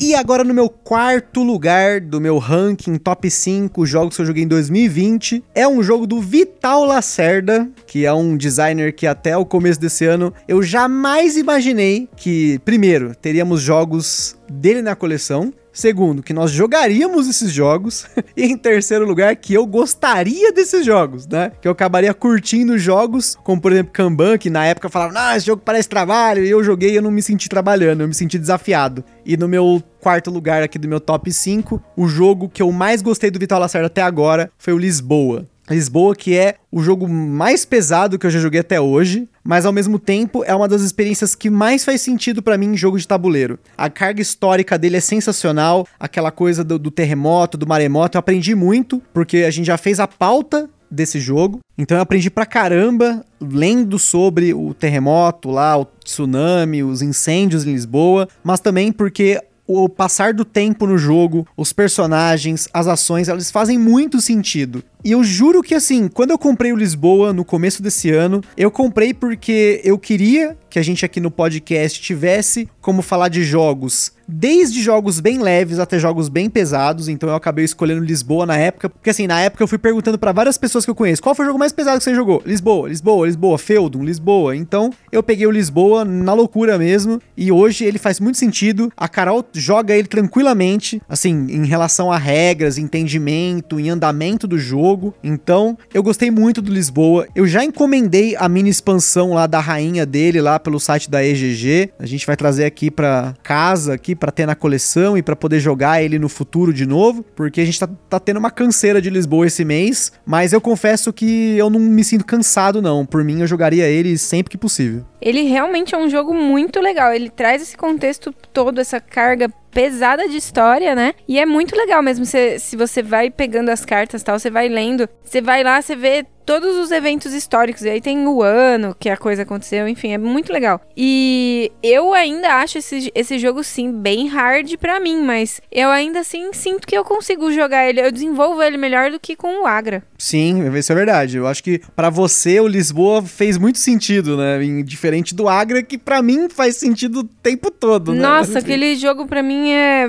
E 0.00 0.12
agora 0.12 0.42
no 0.42 0.52
meu 0.52 0.68
quarto 0.68 1.44
lugar 1.44 2.00
do 2.00 2.20
meu 2.20 2.36
ranking 2.38 2.96
top 2.96 3.30
5 3.30 3.86
jogos 3.86 4.16
que 4.16 4.22
eu 4.22 4.26
joguei 4.26 4.42
em 4.42 4.48
2020, 4.48 5.44
é 5.54 5.68
um 5.68 5.84
jogo 5.84 6.04
do 6.04 6.20
Vital 6.20 6.84
Lacerda, 6.84 7.68
que 7.86 8.04
é 8.04 8.12
um 8.12 8.36
designer 8.36 8.92
que 8.92 9.06
até 9.06 9.36
o 9.36 9.46
começo 9.46 9.80
desse 9.80 10.04
ano 10.04 10.34
eu 10.48 10.62
jamais 10.64 11.36
imaginei 11.36 12.08
que, 12.16 12.58
primeiro, 12.64 13.14
teríamos 13.14 13.62
jogos 13.62 14.36
dele 14.50 14.82
na 14.82 14.96
coleção. 14.96 15.52
Segundo, 15.74 16.22
que 16.22 16.32
nós 16.32 16.52
jogaríamos 16.52 17.28
esses 17.28 17.52
jogos. 17.52 18.06
e 18.36 18.44
em 18.44 18.56
terceiro 18.56 19.04
lugar, 19.04 19.34
que 19.34 19.52
eu 19.52 19.66
gostaria 19.66 20.52
desses 20.52 20.86
jogos, 20.86 21.26
né? 21.26 21.50
Que 21.60 21.66
eu 21.66 21.72
acabaria 21.72 22.14
curtindo 22.14 22.78
jogos, 22.78 23.36
como 23.42 23.60
por 23.60 23.72
exemplo 23.72 23.92
Kanban, 23.92 24.38
que 24.38 24.48
na 24.48 24.64
época 24.64 24.88
falavam, 24.88 25.16
ah, 25.18 25.36
esse 25.36 25.46
jogo 25.46 25.62
parece 25.64 25.88
trabalho. 25.88 26.44
E 26.44 26.48
eu 26.48 26.62
joguei 26.62 26.92
e 26.92 26.96
eu 26.96 27.02
não 27.02 27.10
me 27.10 27.20
senti 27.20 27.48
trabalhando, 27.48 28.02
eu 28.02 28.08
me 28.08 28.14
senti 28.14 28.38
desafiado. 28.38 29.04
E 29.26 29.36
no 29.36 29.48
meu 29.48 29.82
quarto 30.00 30.30
lugar 30.30 30.62
aqui 30.62 30.78
do 30.78 30.86
meu 30.86 31.00
top 31.00 31.32
5, 31.32 31.82
o 31.96 32.06
jogo 32.06 32.48
que 32.48 32.62
eu 32.62 32.70
mais 32.70 33.02
gostei 33.02 33.30
do 33.30 33.40
Vital 33.40 33.58
Lacerda 33.58 33.88
até 33.88 34.02
agora 34.02 34.52
foi 34.56 34.72
o 34.72 34.78
Lisboa. 34.78 35.48
Lisboa, 35.72 36.14
que 36.14 36.36
é 36.36 36.56
o 36.70 36.82
jogo 36.82 37.08
mais 37.08 37.64
pesado 37.64 38.18
que 38.18 38.26
eu 38.26 38.30
já 38.30 38.38
joguei 38.38 38.60
até 38.60 38.80
hoje, 38.80 39.28
mas 39.42 39.64
ao 39.64 39.72
mesmo 39.72 39.98
tempo 39.98 40.44
é 40.44 40.54
uma 40.54 40.68
das 40.68 40.82
experiências 40.82 41.34
que 41.34 41.48
mais 41.48 41.84
faz 41.84 42.00
sentido 42.02 42.42
para 42.42 42.58
mim 42.58 42.72
em 42.72 42.76
jogo 42.76 42.98
de 42.98 43.08
tabuleiro. 43.08 43.58
A 43.76 43.88
carga 43.88 44.20
histórica 44.20 44.78
dele 44.78 44.96
é 44.96 45.00
sensacional, 45.00 45.86
aquela 45.98 46.30
coisa 46.30 46.62
do, 46.62 46.78
do 46.78 46.90
terremoto, 46.90 47.56
do 47.56 47.66
maremoto, 47.66 48.16
eu 48.16 48.20
aprendi 48.20 48.54
muito, 48.54 49.02
porque 49.12 49.38
a 49.38 49.50
gente 49.50 49.66
já 49.66 49.78
fez 49.78 50.00
a 50.00 50.08
pauta 50.08 50.68
desse 50.90 51.18
jogo. 51.18 51.60
Então 51.76 51.96
eu 51.96 52.02
aprendi 52.02 52.30
pra 52.30 52.46
caramba 52.46 53.24
lendo 53.40 53.98
sobre 53.98 54.54
o 54.54 54.72
terremoto 54.72 55.50
lá, 55.50 55.76
o 55.76 55.84
tsunami, 55.84 56.82
os 56.82 57.02
incêndios 57.02 57.66
em 57.66 57.72
Lisboa, 57.72 58.28
mas 58.42 58.60
também 58.60 58.92
porque 58.92 59.40
o 59.66 59.88
passar 59.88 60.32
do 60.32 60.44
tempo 60.44 60.86
no 60.86 60.98
jogo, 60.98 61.46
os 61.56 61.72
personagens, 61.72 62.68
as 62.72 62.86
ações, 62.86 63.28
elas 63.28 63.50
fazem 63.50 63.78
muito 63.78 64.20
sentido. 64.20 64.82
E 65.04 65.12
eu 65.12 65.22
juro 65.22 65.62
que 65.62 65.74
assim, 65.74 66.08
quando 66.08 66.30
eu 66.30 66.38
comprei 66.38 66.72
o 66.72 66.76
Lisboa 66.76 67.32
no 67.32 67.44
começo 67.44 67.82
desse 67.82 68.10
ano, 68.10 68.42
eu 68.56 68.70
comprei 68.70 69.12
porque 69.12 69.80
eu 69.84 69.98
queria 69.98 70.56
que 70.74 70.78
a 70.80 70.82
gente 70.82 71.04
aqui 71.04 71.20
no 71.20 71.30
podcast 71.30 72.02
tivesse 72.02 72.68
como 72.80 73.00
falar 73.00 73.28
de 73.28 73.44
jogos, 73.44 74.10
desde 74.26 74.82
jogos 74.82 75.20
bem 75.20 75.38
leves 75.38 75.78
até 75.78 76.00
jogos 76.00 76.28
bem 76.28 76.50
pesados, 76.50 77.08
então 77.08 77.28
eu 77.28 77.36
acabei 77.36 77.64
escolhendo 77.64 78.04
Lisboa 78.04 78.44
na 78.44 78.56
época, 78.56 78.88
porque 78.88 79.10
assim, 79.10 79.28
na 79.28 79.40
época 79.40 79.62
eu 79.62 79.68
fui 79.68 79.78
perguntando 79.78 80.18
para 80.18 80.32
várias 80.32 80.58
pessoas 80.58 80.84
que 80.84 80.90
eu 80.90 80.94
conheço, 80.94 81.22
qual 81.22 81.32
foi 81.32 81.44
o 81.44 81.48
jogo 81.48 81.60
mais 81.60 81.70
pesado 81.70 81.98
que 81.98 82.04
você 82.04 82.12
jogou? 82.12 82.42
Lisboa, 82.44 82.88
Lisboa, 82.88 83.26
Lisboa, 83.26 83.56
Feudum, 83.56 84.02
Lisboa. 84.02 84.56
Então, 84.56 84.90
eu 85.12 85.22
peguei 85.22 85.46
o 85.46 85.50
Lisboa 85.50 86.04
na 86.04 86.32
loucura 86.32 86.76
mesmo, 86.76 87.20
e 87.36 87.52
hoje 87.52 87.84
ele 87.84 87.98
faz 87.98 88.18
muito 88.18 88.38
sentido. 88.38 88.92
A 88.96 89.08
Carol 89.08 89.44
joga 89.52 89.94
ele 89.94 90.08
tranquilamente, 90.08 91.00
assim, 91.08 91.46
em 91.50 91.66
relação 91.66 92.10
a 92.10 92.18
regras, 92.18 92.78
entendimento, 92.78 93.78
em 93.78 93.90
andamento 93.90 94.48
do 94.48 94.58
jogo. 94.58 95.14
Então, 95.22 95.78
eu 95.92 96.02
gostei 96.02 96.30
muito 96.30 96.60
do 96.60 96.72
Lisboa. 96.72 97.28
Eu 97.34 97.46
já 97.46 97.64
encomendei 97.64 98.34
a 98.36 98.48
mini 98.48 98.70
expansão 98.70 99.34
lá 99.34 99.46
da 99.46 99.60
rainha 99.60 100.04
dele 100.04 100.40
lá 100.40 100.58
pelo 100.64 100.80
site 100.80 101.08
da 101.08 101.24
EGG. 101.24 101.92
A 101.98 102.06
gente 102.06 102.26
vai 102.26 102.36
trazer 102.36 102.64
aqui 102.64 102.90
para 102.90 103.34
casa 103.42 103.94
aqui 103.94 104.16
para 104.16 104.32
ter 104.32 104.46
na 104.46 104.54
coleção 104.54 105.16
e 105.16 105.22
para 105.22 105.36
poder 105.36 105.60
jogar 105.60 106.02
ele 106.02 106.18
no 106.18 106.28
futuro 106.28 106.72
de 106.72 106.86
novo, 106.86 107.22
porque 107.36 107.60
a 107.60 107.64
gente 107.64 107.78
tá, 107.78 107.86
tá 108.08 108.18
tendo 108.18 108.38
uma 108.38 108.50
canseira 108.50 109.00
de 109.00 109.10
Lisboa 109.10 109.46
esse 109.46 109.64
mês, 109.64 110.10
mas 110.26 110.52
eu 110.52 110.60
confesso 110.60 111.12
que 111.12 111.56
eu 111.56 111.68
não 111.68 111.78
me 111.78 112.02
sinto 112.02 112.24
cansado 112.24 112.80
não. 112.80 113.04
Por 113.04 113.22
mim 113.22 113.40
eu 113.40 113.46
jogaria 113.46 113.86
ele 113.86 114.16
sempre 114.18 114.50
que 114.50 114.58
possível. 114.58 115.04
Ele 115.24 115.42
realmente 115.44 115.94
é 115.94 115.98
um 115.98 116.08
jogo 116.08 116.34
muito 116.34 116.80
legal. 116.80 117.12
Ele 117.14 117.30
traz 117.30 117.62
esse 117.62 117.76
contexto 117.76 118.30
todo, 118.52 118.78
essa 118.78 119.00
carga 119.00 119.48
pesada 119.74 120.28
de 120.28 120.36
história, 120.36 120.94
né? 120.94 121.14
E 121.26 121.38
é 121.38 121.46
muito 121.46 121.74
legal 121.74 122.02
mesmo. 122.02 122.24
Se, 122.24 122.76
você 122.76 123.02
vai 123.02 123.30
pegando 123.30 123.70
as 123.70 123.84
cartas 123.84 124.22
tal, 124.22 124.38
você 124.38 124.50
vai 124.50 124.68
lendo, 124.68 125.08
você 125.24 125.40
vai 125.40 125.64
lá, 125.64 125.82
você 125.82 125.96
vê 125.96 126.24
todos 126.46 126.76
os 126.76 126.90
eventos 126.92 127.32
históricos. 127.32 127.82
E 127.82 127.88
aí 127.88 128.00
tem 128.00 128.26
o 128.28 128.42
ano 128.42 128.94
que 128.98 129.08
a 129.08 129.16
coisa 129.16 129.42
aconteceu, 129.42 129.88
enfim, 129.88 130.12
é 130.12 130.18
muito 130.18 130.52
legal. 130.52 130.80
E 130.96 131.72
eu 131.82 132.12
ainda 132.12 132.56
acho 132.56 132.78
esse, 132.78 133.10
esse 133.14 133.38
jogo, 133.38 133.64
sim, 133.64 133.90
bem 133.90 134.28
hard 134.28 134.76
para 134.76 135.00
mim, 135.00 135.22
mas 135.22 135.60
eu 135.72 135.90
ainda 135.90 136.20
assim 136.20 136.52
sinto 136.52 136.86
que 136.86 136.96
eu 136.96 137.04
consigo 137.04 137.50
jogar 137.50 137.88
ele, 137.88 138.00
eu 138.00 138.12
desenvolvo 138.12 138.62
ele 138.62 138.76
melhor 138.76 139.10
do 139.10 139.18
que 139.18 139.34
com 139.34 139.62
o 139.62 139.66
Agra. 139.66 140.04
Sim, 140.24 140.74
isso 140.74 140.90
é 140.90 140.94
verdade. 140.94 141.36
Eu 141.36 141.46
acho 141.46 141.62
que 141.62 141.82
para 141.94 142.08
você 142.08 142.58
o 142.58 142.66
Lisboa 142.66 143.20
fez 143.20 143.58
muito 143.58 143.78
sentido, 143.78 144.38
né? 144.38 144.58
Diferente 144.82 145.34
do 145.34 145.50
Agra, 145.50 145.82
que 145.82 145.98
para 145.98 146.22
mim 146.22 146.48
faz 146.48 146.76
sentido 146.76 147.20
o 147.20 147.24
tempo 147.24 147.70
todo, 147.70 148.14
né? 148.14 148.22
Nossa, 148.22 148.56
aquele 148.60 148.96
jogo 148.96 149.26
para 149.26 149.42
mim 149.42 149.72
é 149.72 150.06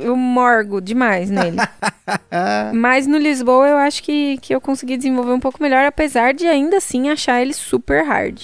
eu 0.00 0.16
morgo 0.16 0.80
demais 0.80 1.28
nele. 1.28 1.58
Mas 2.72 3.06
no 3.06 3.18
Lisboa 3.18 3.68
eu 3.68 3.76
acho 3.76 4.02
que, 4.02 4.38
que 4.38 4.54
eu 4.54 4.60
consegui 4.60 4.96
desenvolver 4.96 5.32
um 5.32 5.40
pouco 5.40 5.62
melhor, 5.62 5.84
apesar 5.84 6.32
de 6.32 6.46
ainda 6.46 6.78
assim 6.78 7.10
achar 7.10 7.42
ele 7.42 7.52
super 7.52 8.02
hard. 8.06 8.40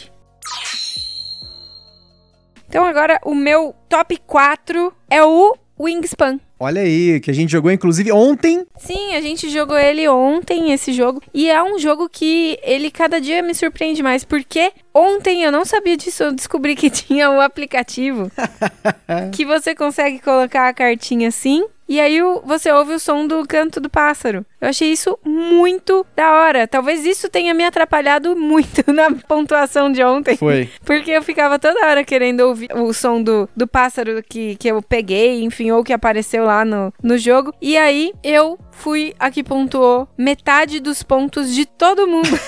Então 2.68 2.84
agora 2.84 3.18
o 3.24 3.34
meu 3.34 3.74
top 3.88 4.20
4 4.26 4.92
é 5.08 5.24
o 5.24 5.56
Wingspan. 5.80 6.38
Olha 6.58 6.82
aí, 6.82 7.20
que 7.20 7.30
a 7.30 7.34
gente 7.34 7.50
jogou 7.50 7.70
inclusive 7.70 8.12
ontem. 8.12 8.64
Sim, 8.76 9.14
a 9.14 9.20
gente 9.20 9.48
jogou 9.50 9.76
ele 9.76 10.08
ontem, 10.08 10.72
esse 10.72 10.92
jogo. 10.92 11.20
E 11.32 11.48
é 11.50 11.62
um 11.62 11.78
jogo 11.78 12.08
que 12.08 12.58
ele 12.62 12.90
cada 12.90 13.20
dia 13.20 13.42
me 13.42 13.54
surpreende 13.54 14.02
mais. 14.02 14.24
Porque 14.24 14.72
ontem 14.92 15.42
eu 15.42 15.52
não 15.52 15.64
sabia 15.64 15.96
disso, 15.96 16.22
eu 16.22 16.32
descobri 16.32 16.76
que 16.76 16.88
tinha 16.90 17.30
o 17.30 17.40
aplicativo. 17.40 18.30
que 19.32 19.44
você 19.44 19.74
consegue 19.74 20.18
colocar 20.20 20.68
a 20.68 20.74
cartinha 20.74 21.28
assim 21.28 21.64
e 21.86 22.00
aí 22.00 22.18
você 22.44 22.72
ouve 22.72 22.94
o 22.94 22.98
som 22.98 23.26
do 23.26 23.46
canto 23.46 23.78
do 23.78 23.90
pássaro. 23.90 24.44
Eu 24.60 24.68
achei 24.70 24.90
isso 24.90 25.18
muito 25.22 26.04
da 26.16 26.32
hora. 26.32 26.66
Talvez 26.66 27.04
isso 27.04 27.28
tenha 27.28 27.52
me 27.52 27.62
atrapalhado 27.62 28.34
muito 28.34 28.82
na 28.90 29.10
pontuação 29.28 29.92
de 29.92 30.02
ontem. 30.02 30.36
Foi. 30.36 30.68
Porque 30.84 31.10
eu 31.10 31.22
ficava 31.22 31.58
toda 31.58 31.86
hora 31.86 32.02
querendo 32.02 32.40
ouvir 32.40 32.68
o 32.74 32.92
som 32.94 33.22
do, 33.22 33.48
do 33.54 33.66
pássaro 33.66 34.22
que, 34.26 34.56
que 34.56 34.68
eu 34.68 34.80
peguei, 34.80 35.42
enfim, 35.44 35.70
ou 35.72 35.84
que 35.84 35.92
apareceu 35.92 36.43
lá 36.44 36.64
no, 36.64 36.92
no 37.02 37.18
jogo. 37.18 37.52
E 37.60 37.76
aí 37.76 38.12
eu 38.22 38.58
fui 38.70 39.14
a 39.18 39.30
que 39.30 39.42
pontuou 39.42 40.08
metade 40.16 40.78
dos 40.80 41.02
pontos 41.02 41.54
de 41.54 41.66
todo 41.66 42.06
mundo. 42.06 42.28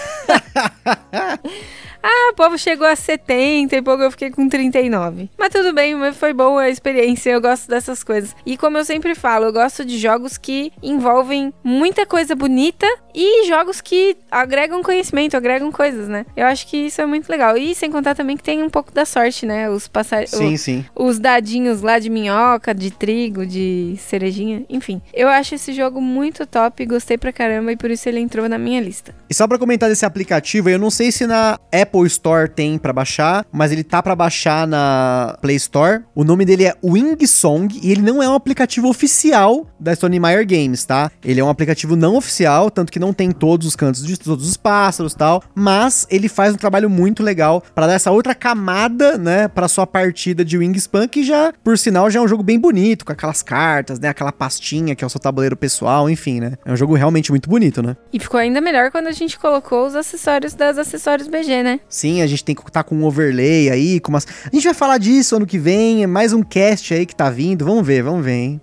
Ah, 2.09 2.31
o 2.31 2.35
povo 2.37 2.57
chegou 2.57 2.87
a 2.87 2.95
70 2.95 3.75
e 3.75 3.83
pouco 3.83 4.01
eu 4.01 4.13
fiquei 4.13 4.31
com 4.31 4.49
39. 4.49 5.29
Mas 5.37 5.49
tudo 5.49 5.73
bem, 5.73 5.97
foi 6.13 6.33
boa 6.33 6.63
a 6.63 6.71
experiência, 6.71 7.31
eu 7.31 7.41
gosto 7.41 7.69
dessas 7.69 8.05
coisas. 8.05 8.33
E 8.47 8.57
como 8.57 8.79
eu 8.79 8.85
sempre 8.85 9.13
falo, 9.17 9.47
eu 9.47 9.53
gosto 9.53 9.85
de 9.85 9.99
jogos 9.99 10.39
que 10.39 10.73
envolvem 10.81 11.53
muita 11.65 12.07
coisa 12.07 12.37
bonita 12.37 12.87
e 13.13 13.49
jogos 13.49 13.81
que 13.81 14.17
agregam 14.31 14.85
conhecimento, 14.85 15.37
agregam 15.37 15.73
coisas, 15.73 16.07
né? 16.07 16.25
Eu 16.37 16.47
acho 16.47 16.69
que 16.69 16.77
isso 16.77 17.01
é 17.01 17.07
muito 17.07 17.29
legal. 17.29 17.57
E 17.57 17.75
sem 17.75 17.91
contar 17.91 18.15
também 18.15 18.37
que 18.37 18.43
tem 18.45 18.63
um 18.63 18.71
pouco 18.71 18.93
da 18.93 19.05
sorte, 19.05 19.45
né? 19.45 19.69
Os 19.69 19.89
passar 19.89 20.29
Sim, 20.29 20.55
o, 20.55 20.59
sim. 20.59 20.85
Os 20.95 21.19
dadinhos 21.19 21.83
lá 21.83 21.99
de 21.99 22.09
minhoca, 22.09 22.73
de 22.73 22.93
trigo, 22.93 23.45
de 23.45 23.97
cerejinha, 23.99 24.65
enfim. 24.71 25.03
Eu 25.13 25.27
acho 25.29 25.57
esse 25.57 25.73
jogo 25.73 26.01
muito 26.01 26.47
top, 26.47 26.87
gostei 26.87 27.19
pra 27.19 27.33
caramba 27.33 27.73
e 27.73 27.77
por 27.77 27.91
isso 27.91 28.09
ele 28.09 28.21
entrou 28.21 28.49
na 28.49 28.59
minha 28.59 28.81
lista. 28.81 29.13
E 29.29 29.35
só 29.35 29.49
para 29.49 29.59
comentar 29.59 29.89
desse 29.89 30.07
aplicativo, 30.07 30.71
eu 30.71 30.79
não 30.79 30.91
sei 30.91 31.11
se 31.11 31.27
na 31.27 31.59
Apple 31.73 31.96
Apple 31.97 32.07
Store 32.07 32.49
tem 32.49 32.77
para 32.77 32.93
baixar, 32.93 33.47
mas 33.51 33.73
ele 33.73 33.83
tá 33.83 34.03
para 34.03 34.15
baixar 34.15 34.67
na 34.67 35.39
Play 35.41 35.57
Store. 35.57 36.03
O 36.15 36.25
nome 36.25 36.45
dele 36.45 36.67
é 36.67 36.75
Wing 36.85 37.27
Song 37.27 37.79
e 37.83 37.91
ele 37.91 38.03
não 38.03 38.23
é 38.23 38.29
um 38.29 38.35
aplicativo 38.35 38.89
oficial 38.89 39.67
da 39.81 39.95
Stone 39.95 40.21
Meyer 40.21 40.47
Games, 40.47 40.85
tá? 40.85 41.11
Ele 41.25 41.41
é 41.41 41.45
um 41.45 41.49
aplicativo 41.49 41.97
não 41.97 42.17
oficial, 42.17 42.71
tanto 42.71 42.93
que 42.93 42.99
não 42.99 43.13
tem 43.13 43.33
todos 43.33 43.67
os 43.67 43.75
cantos 43.75 44.07
de 44.07 44.19
todos 44.19 44.49
os 44.49 44.57
pássaros, 44.57 45.15
tal, 45.15 45.43
mas 45.55 46.07
ele 46.11 46.29
faz 46.29 46.53
um 46.53 46.57
trabalho 46.57 46.91
muito 46.91 47.23
legal 47.23 47.63
para 47.75 47.87
dar 47.87 47.95
essa 47.95 48.11
outra 48.11 48.35
camada, 48.35 49.17
né, 49.17 49.49
para 49.49 49.69
sua 49.69 49.87
partida 49.87 50.45
de 50.45 50.59
Wingspan, 50.59 51.09
que 51.09 51.25
já, 51.25 51.53
por 51.65 51.79
sinal, 51.79 52.11
já 52.11 52.21
é 52.21 52.23
um 52.23 52.29
jogo 52.29 52.43
bem 52.43 52.59
bonito, 52.59 53.05
com 53.05 53.13
aquelas 53.13 53.43
cartas, 53.43 53.99
né, 53.99 54.09
aquela 54.09 54.33
pastinha 54.33 54.95
que 54.95 55.03
é 55.03 55.07
o 55.07 55.11
seu 55.11 55.21
tabuleiro 55.21 55.57
pessoal, 55.57 56.11
enfim, 56.11 56.41
né? 56.41 56.55
É 56.65 56.73
um 56.73 56.77
jogo 56.77 56.95
realmente 56.95 57.31
muito 57.31 57.49
bonito, 57.49 57.83
né? 57.83 57.97
E 58.13 58.19
ficou 58.19 58.39
ainda 58.39 58.61
melhor 58.61 58.91
quando 58.91 59.07
a 59.07 59.13
gente 59.13 59.39
colocou 59.39 59.87
os 59.87 59.95
acessórios 59.95 60.55
das 60.55 60.79
acessórios 60.79 61.29
BG, 61.29 61.63
né? 61.63 61.76
Sim, 61.89 62.23
a 62.23 62.27
gente 62.27 62.45
tem 62.45 62.55
que 62.55 62.61
estar 62.63 62.83
tá 62.83 62.85
com 62.85 62.95
um 62.95 63.05
overlay 63.05 63.71
aí, 63.71 64.01
com 64.01 64.11
umas... 64.11 64.27
A 64.45 64.55
gente 64.55 64.65
vai 64.65 64.75
falar 64.75 64.99
disso 64.99 65.37
ano 65.37 65.47
que 65.47 65.59
vem, 65.59 66.03
é 66.03 66.07
mais 66.07 66.33
um 66.33 66.43
cast 66.43 66.93
aí 66.95 67.07
que 67.07 67.15
tá 67.15 67.31
vindo. 67.31 67.65
Vamos 67.65 67.87
ver, 67.87 68.03
vamos 68.03 68.25
ver, 68.25 68.33
hein? 68.33 68.61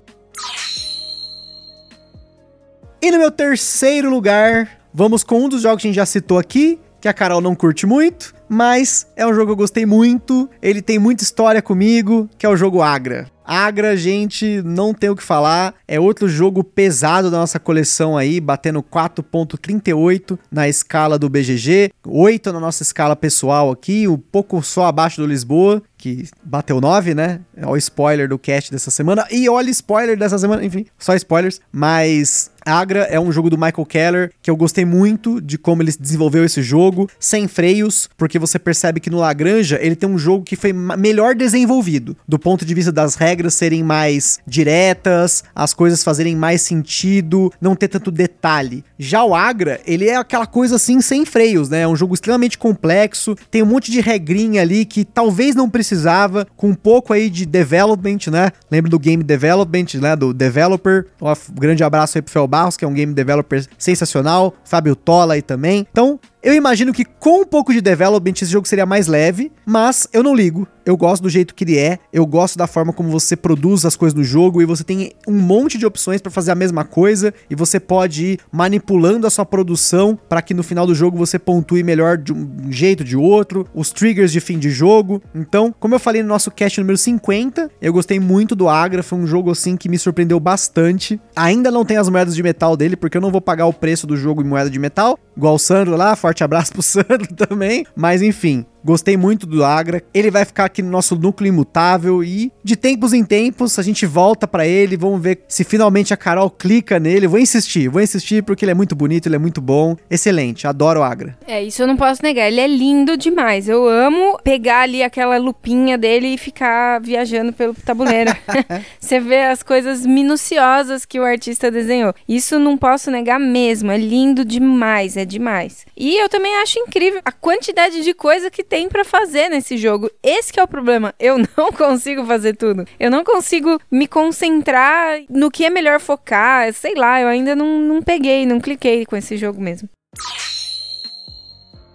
E 3.01 3.11
no 3.11 3.17
meu 3.17 3.29
terceiro 3.29 4.09
lugar, 4.09 4.79
vamos 4.93 5.23
com 5.23 5.43
um 5.43 5.49
dos 5.49 5.61
jogos 5.61 5.81
que 5.81 5.87
a 5.87 5.89
gente 5.89 5.97
já 5.97 6.05
citou 6.05 6.39
aqui, 6.39 6.79
que 7.01 7.07
a 7.07 7.13
Carol 7.13 7.41
não 7.41 7.53
curte 7.53 7.85
muito, 7.85 8.33
mas 8.53 9.07
é 9.15 9.25
um 9.25 9.33
jogo 9.33 9.47
que 9.47 9.51
eu 9.51 9.57
gostei 9.57 9.85
muito, 9.85 10.49
ele 10.61 10.81
tem 10.81 10.99
muita 10.99 11.23
história 11.23 11.61
comigo, 11.61 12.29
que 12.37 12.45
é 12.45 12.49
o 12.49 12.55
jogo 12.55 12.81
Agra. 12.81 13.31
Agra, 13.45 13.97
gente, 13.97 14.61
não 14.63 14.93
tem 14.93 15.09
o 15.09 15.15
que 15.15 15.23
falar. 15.23 15.73
É 15.85 15.99
outro 15.99 16.29
jogo 16.29 16.63
pesado 16.63 17.29
da 17.29 17.37
nossa 17.37 17.59
coleção 17.59 18.17
aí, 18.17 18.39
batendo 18.39 18.81
4.38 18.81 20.39
na 20.49 20.69
escala 20.69 21.19
do 21.19 21.29
BGG, 21.29 21.91
8 22.07 22.53
na 22.53 22.59
nossa 22.59 22.83
escala 22.83 23.15
pessoal 23.15 23.69
aqui, 23.69 24.07
um 24.07 24.17
pouco 24.17 24.63
só 24.63 24.85
abaixo 24.85 25.21
do 25.21 25.27
Lisboa 25.27 25.83
que 26.03 26.27
bateu 26.43 26.81
9, 26.81 27.13
né? 27.13 27.39
É 27.55 27.65
o 27.65 27.77
spoiler 27.77 28.27
do 28.27 28.37
cast 28.37 28.69
dessa 28.69 28.91
semana. 28.91 29.25
E 29.31 29.47
olha 29.47 29.69
spoiler 29.69 30.17
dessa 30.17 30.37
semana, 30.37 30.65
enfim, 30.65 30.85
só 30.99 31.15
spoilers. 31.15 31.61
Mas 31.71 32.51
Agra 32.65 33.03
é 33.03 33.17
um 33.17 33.31
jogo 33.31 33.49
do 33.49 33.57
Michael 33.57 33.85
Keller 33.85 34.31
que 34.41 34.51
eu 34.51 34.57
gostei 34.57 34.83
muito 34.83 35.39
de 35.39 35.57
como 35.57 35.81
ele 35.81 35.93
desenvolveu 35.97 36.43
esse 36.43 36.61
jogo, 36.61 37.09
sem 37.17 37.47
freios, 37.47 38.09
porque 38.17 38.37
você 38.45 38.59
percebe 38.59 38.99
que 38.99 39.09
no 39.09 39.17
Lagranja 39.17 39.79
ele 39.81 39.95
tem 39.95 40.09
um 40.09 40.17
jogo 40.17 40.43
que 40.43 40.55
foi 40.55 40.73
melhor 40.73 41.35
desenvolvido, 41.35 42.15
do 42.27 42.37
ponto 42.37 42.65
de 42.65 42.73
vista 42.73 42.91
das 42.91 43.15
regras 43.15 43.53
serem 43.53 43.83
mais 43.83 44.39
diretas, 44.45 45.43
as 45.55 45.73
coisas 45.73 46.03
fazerem 46.03 46.35
mais 46.35 46.61
sentido, 46.61 47.51
não 47.61 47.75
ter 47.75 47.87
tanto 47.87 48.11
detalhe. 48.11 48.83
Já 48.99 49.23
o 49.23 49.33
Agra, 49.33 49.79
ele 49.85 50.09
é 50.09 50.15
aquela 50.15 50.45
coisa 50.45 50.75
assim 50.75 51.01
sem 51.01 51.25
freios, 51.25 51.69
né? 51.69 51.81
É 51.81 51.87
um 51.87 51.95
jogo 51.95 52.13
extremamente 52.13 52.57
complexo, 52.57 53.35
tem 53.49 53.63
um 53.63 53.67
monte 53.67 53.91
de 53.91 54.01
regrinha 54.01 54.61
ali 54.61 54.85
que 54.85 55.05
talvez 55.05 55.55
não 55.55 55.69
precisava, 55.69 56.45
com 56.55 56.69
um 56.69 56.75
pouco 56.75 57.13
aí 57.13 57.29
de 57.29 57.45
development, 57.45 58.31
né? 58.31 58.51
Lembra 58.69 58.89
do 58.89 58.99
game 58.99 59.23
development, 59.23 59.85
né? 60.01 60.15
Do 60.15 60.33
developer. 60.33 61.05
Um 61.21 61.33
grande 61.59 61.83
abraço 61.83 62.17
aí 62.17 62.21
pro 62.21 62.31
Fel 62.31 62.47
Barros, 62.47 62.77
que 62.77 62.83
é 62.83 62.87
um 62.87 62.93
game 62.93 63.13
developer 63.13 63.65
sensacional, 63.77 64.53
Fábio 64.65 64.95
Tola 64.95 65.35
aí 65.35 65.41
também. 65.41 65.87
Então, 65.91 66.19
eu 66.43 66.53
imagino 66.53 66.91
que 66.91 67.05
com 67.05 67.41
um 67.41 67.45
pouco 67.45 67.71
de 67.71 67.79
development 67.79 68.33
esse 68.33 68.47
jogo 68.47 68.67
seria 68.67 68.85
mais 68.85 69.07
leve, 69.07 69.51
mas 69.65 70.07
eu 70.11 70.21
não 70.21 70.35
ligo. 70.35 70.67
Eu 70.85 70.97
gosto 70.97 71.23
do 71.23 71.29
jeito 71.29 71.55
que 71.55 71.63
ele 71.63 71.77
é, 71.77 71.99
eu 72.11 72.25
gosto 72.25 72.57
da 72.57 72.67
forma 72.67 72.91
como 72.91 73.09
você 73.09 73.35
produz 73.35 73.85
as 73.85 73.95
coisas 73.95 74.13
do 74.13 74.23
jogo 74.23 74.61
e 74.61 74.65
você 74.65 74.83
tem 74.83 75.11
um 75.27 75.39
monte 75.39 75.77
de 75.77 75.85
opções 75.85 76.21
para 76.21 76.31
fazer 76.31 76.51
a 76.51 76.55
mesma 76.55 76.83
coisa 76.83 77.33
e 77.49 77.55
você 77.55 77.79
pode 77.79 78.25
ir 78.25 78.39
manipulando 78.51 79.25
a 79.25 79.29
sua 79.29 79.45
produção 79.45 80.17
para 80.27 80.41
que 80.41 80.53
no 80.53 80.63
final 80.63 80.85
do 80.85 80.93
jogo 80.93 81.17
você 81.17 81.39
pontue 81.39 81.83
melhor 81.83 82.17
de 82.17 82.33
um 82.33 82.71
jeito 82.71 83.03
de 83.03 83.15
outro, 83.15 83.65
os 83.73 83.91
triggers 83.91 84.31
de 84.31 84.39
fim 84.39 84.59
de 84.59 84.69
jogo. 84.69 85.21
Então, 85.33 85.73
como 85.79 85.95
eu 85.95 85.99
falei 85.99 86.21
no 86.21 86.29
nosso 86.29 86.51
cast 86.51 86.79
número 86.79 86.97
50, 86.97 87.71
eu 87.81 87.93
gostei 87.93 88.19
muito 88.19 88.55
do 88.55 88.67
Agra, 88.67 89.01
foi 89.01 89.19
um 89.19 89.27
jogo 89.27 89.51
assim 89.51 89.77
que 89.77 89.87
me 89.87 89.97
surpreendeu 89.97 90.39
bastante. 90.39 91.19
Ainda 91.35 91.71
não 91.71 91.85
tem 91.85 91.97
as 91.97 92.09
moedas 92.09 92.35
de 92.35 92.43
metal 92.43 92.75
dele 92.75 92.95
porque 92.95 93.17
eu 93.17 93.21
não 93.21 93.31
vou 93.31 93.41
pagar 93.41 93.65
o 93.67 93.73
preço 93.73 94.05
do 94.05 94.17
jogo 94.17 94.41
em 94.41 94.45
moeda 94.45 94.69
de 94.69 94.79
metal, 94.79 95.17
igual 95.35 95.55
o 95.55 95.59
Sandro 95.59 95.95
lá, 95.95 96.15
forte 96.15 96.43
abraço 96.43 96.73
pro 96.73 96.81
Sandro 96.83 97.33
também. 97.35 97.85
Mas 97.95 98.21
enfim, 98.21 98.65
Gostei 98.83 99.15
muito 99.15 99.45
do 99.45 99.63
Agra. 99.63 100.03
Ele 100.13 100.29
vai 100.29 100.45
ficar 100.45 100.65
aqui 100.65 100.81
no 100.81 100.89
nosso 100.89 101.15
núcleo 101.15 101.47
imutável 101.47 102.23
e 102.23 102.51
de 102.63 102.75
tempos 102.75 103.13
em 103.13 103.23
tempos 103.23 103.79
a 103.79 103.83
gente 103.83 104.05
volta 104.05 104.47
para 104.47 104.67
ele. 104.67 104.97
Vamos 104.97 105.21
ver 105.21 105.41
se 105.47 105.63
finalmente 105.63 106.13
a 106.13 106.17
Carol 106.17 106.49
clica 106.49 106.99
nele. 106.99 107.27
Vou 107.27 107.39
insistir, 107.39 107.87
vou 107.87 108.01
insistir 108.01 108.43
porque 108.43 108.65
ele 108.65 108.71
é 108.71 108.75
muito 108.75 108.95
bonito, 108.95 109.27
ele 109.27 109.35
é 109.35 109.39
muito 109.39 109.61
bom. 109.61 109.95
Excelente, 110.09 110.67
adoro 110.67 110.99
o 110.99 111.03
Agra. 111.03 111.37
É, 111.47 111.61
isso 111.63 111.81
eu 111.81 111.87
não 111.87 111.97
posso 111.97 112.21
negar. 112.21 112.47
Ele 112.47 112.59
é 112.59 112.67
lindo 112.67 113.15
demais. 113.17 113.69
Eu 113.69 113.87
amo 113.87 114.37
pegar 114.43 114.81
ali 114.81 115.01
aquela 115.03 115.37
lupinha 115.37 115.97
dele 115.97 116.33
e 116.33 116.37
ficar 116.37 116.99
viajando 117.01 117.53
pelo 117.53 117.73
tabuleiro. 117.73 118.31
Você 118.99 119.19
vê 119.19 119.43
as 119.43 119.63
coisas 119.63 120.05
minuciosas 120.05 121.05
que 121.05 121.19
o 121.19 121.23
artista 121.23 121.71
desenhou. 121.71 122.13
Isso 122.27 122.59
não 122.59 122.77
posso 122.77 123.11
negar 123.11 123.39
mesmo. 123.39 123.91
É 123.91 123.97
lindo 123.97 124.45
demais, 124.45 125.17
é 125.17 125.25
demais. 125.25 125.85
E 125.95 126.15
eu 126.17 126.29
também 126.29 126.55
acho 126.61 126.79
incrível 126.79 127.21
a 127.23 127.31
quantidade 127.31 128.01
de 128.01 128.13
coisa 128.13 128.49
que 128.49 128.63
tem 128.73 128.89
para 128.89 129.05
fazer 129.05 129.49
nesse 129.49 129.77
jogo. 129.77 130.09
Esse 130.23 130.59
é 130.59 130.63
o 130.63 130.67
problema. 130.67 131.13
Eu 131.19 131.37
não 131.55 131.71
consigo 131.71 132.25
fazer 132.25 132.55
tudo. 132.55 132.83
Eu 132.99 133.11
não 133.11 133.23
consigo 133.23 133.79
me 133.91 134.07
concentrar 134.07 135.21
no 135.29 135.51
que 135.51 135.63
é 135.63 135.69
melhor 135.69 135.99
focar. 135.99 136.73
Sei 136.73 136.95
lá, 136.95 137.21
eu 137.21 137.27
ainda 137.27 137.55
não, 137.55 137.67
não 137.79 138.01
peguei, 138.01 138.47
não 138.47 138.59
cliquei 138.59 139.05
com 139.05 139.15
esse 139.15 139.37
jogo 139.37 139.61
mesmo. 139.61 139.87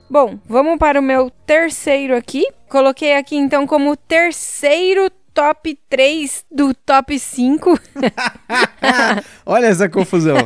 Bom, 0.08 0.38
vamos 0.46 0.78
para 0.78 1.00
o 1.00 1.02
meu 1.02 1.30
terceiro 1.44 2.16
aqui. 2.16 2.46
Coloquei 2.68 3.16
aqui 3.16 3.34
então 3.34 3.66
como 3.66 3.96
terceiro 3.96 5.10
top 5.38 5.79
3 5.88 6.44
do 6.51 6.74
top 6.74 7.16
5. 7.16 7.79
Olha 9.46 9.66
essa 9.66 9.88
confusão. 9.88 10.37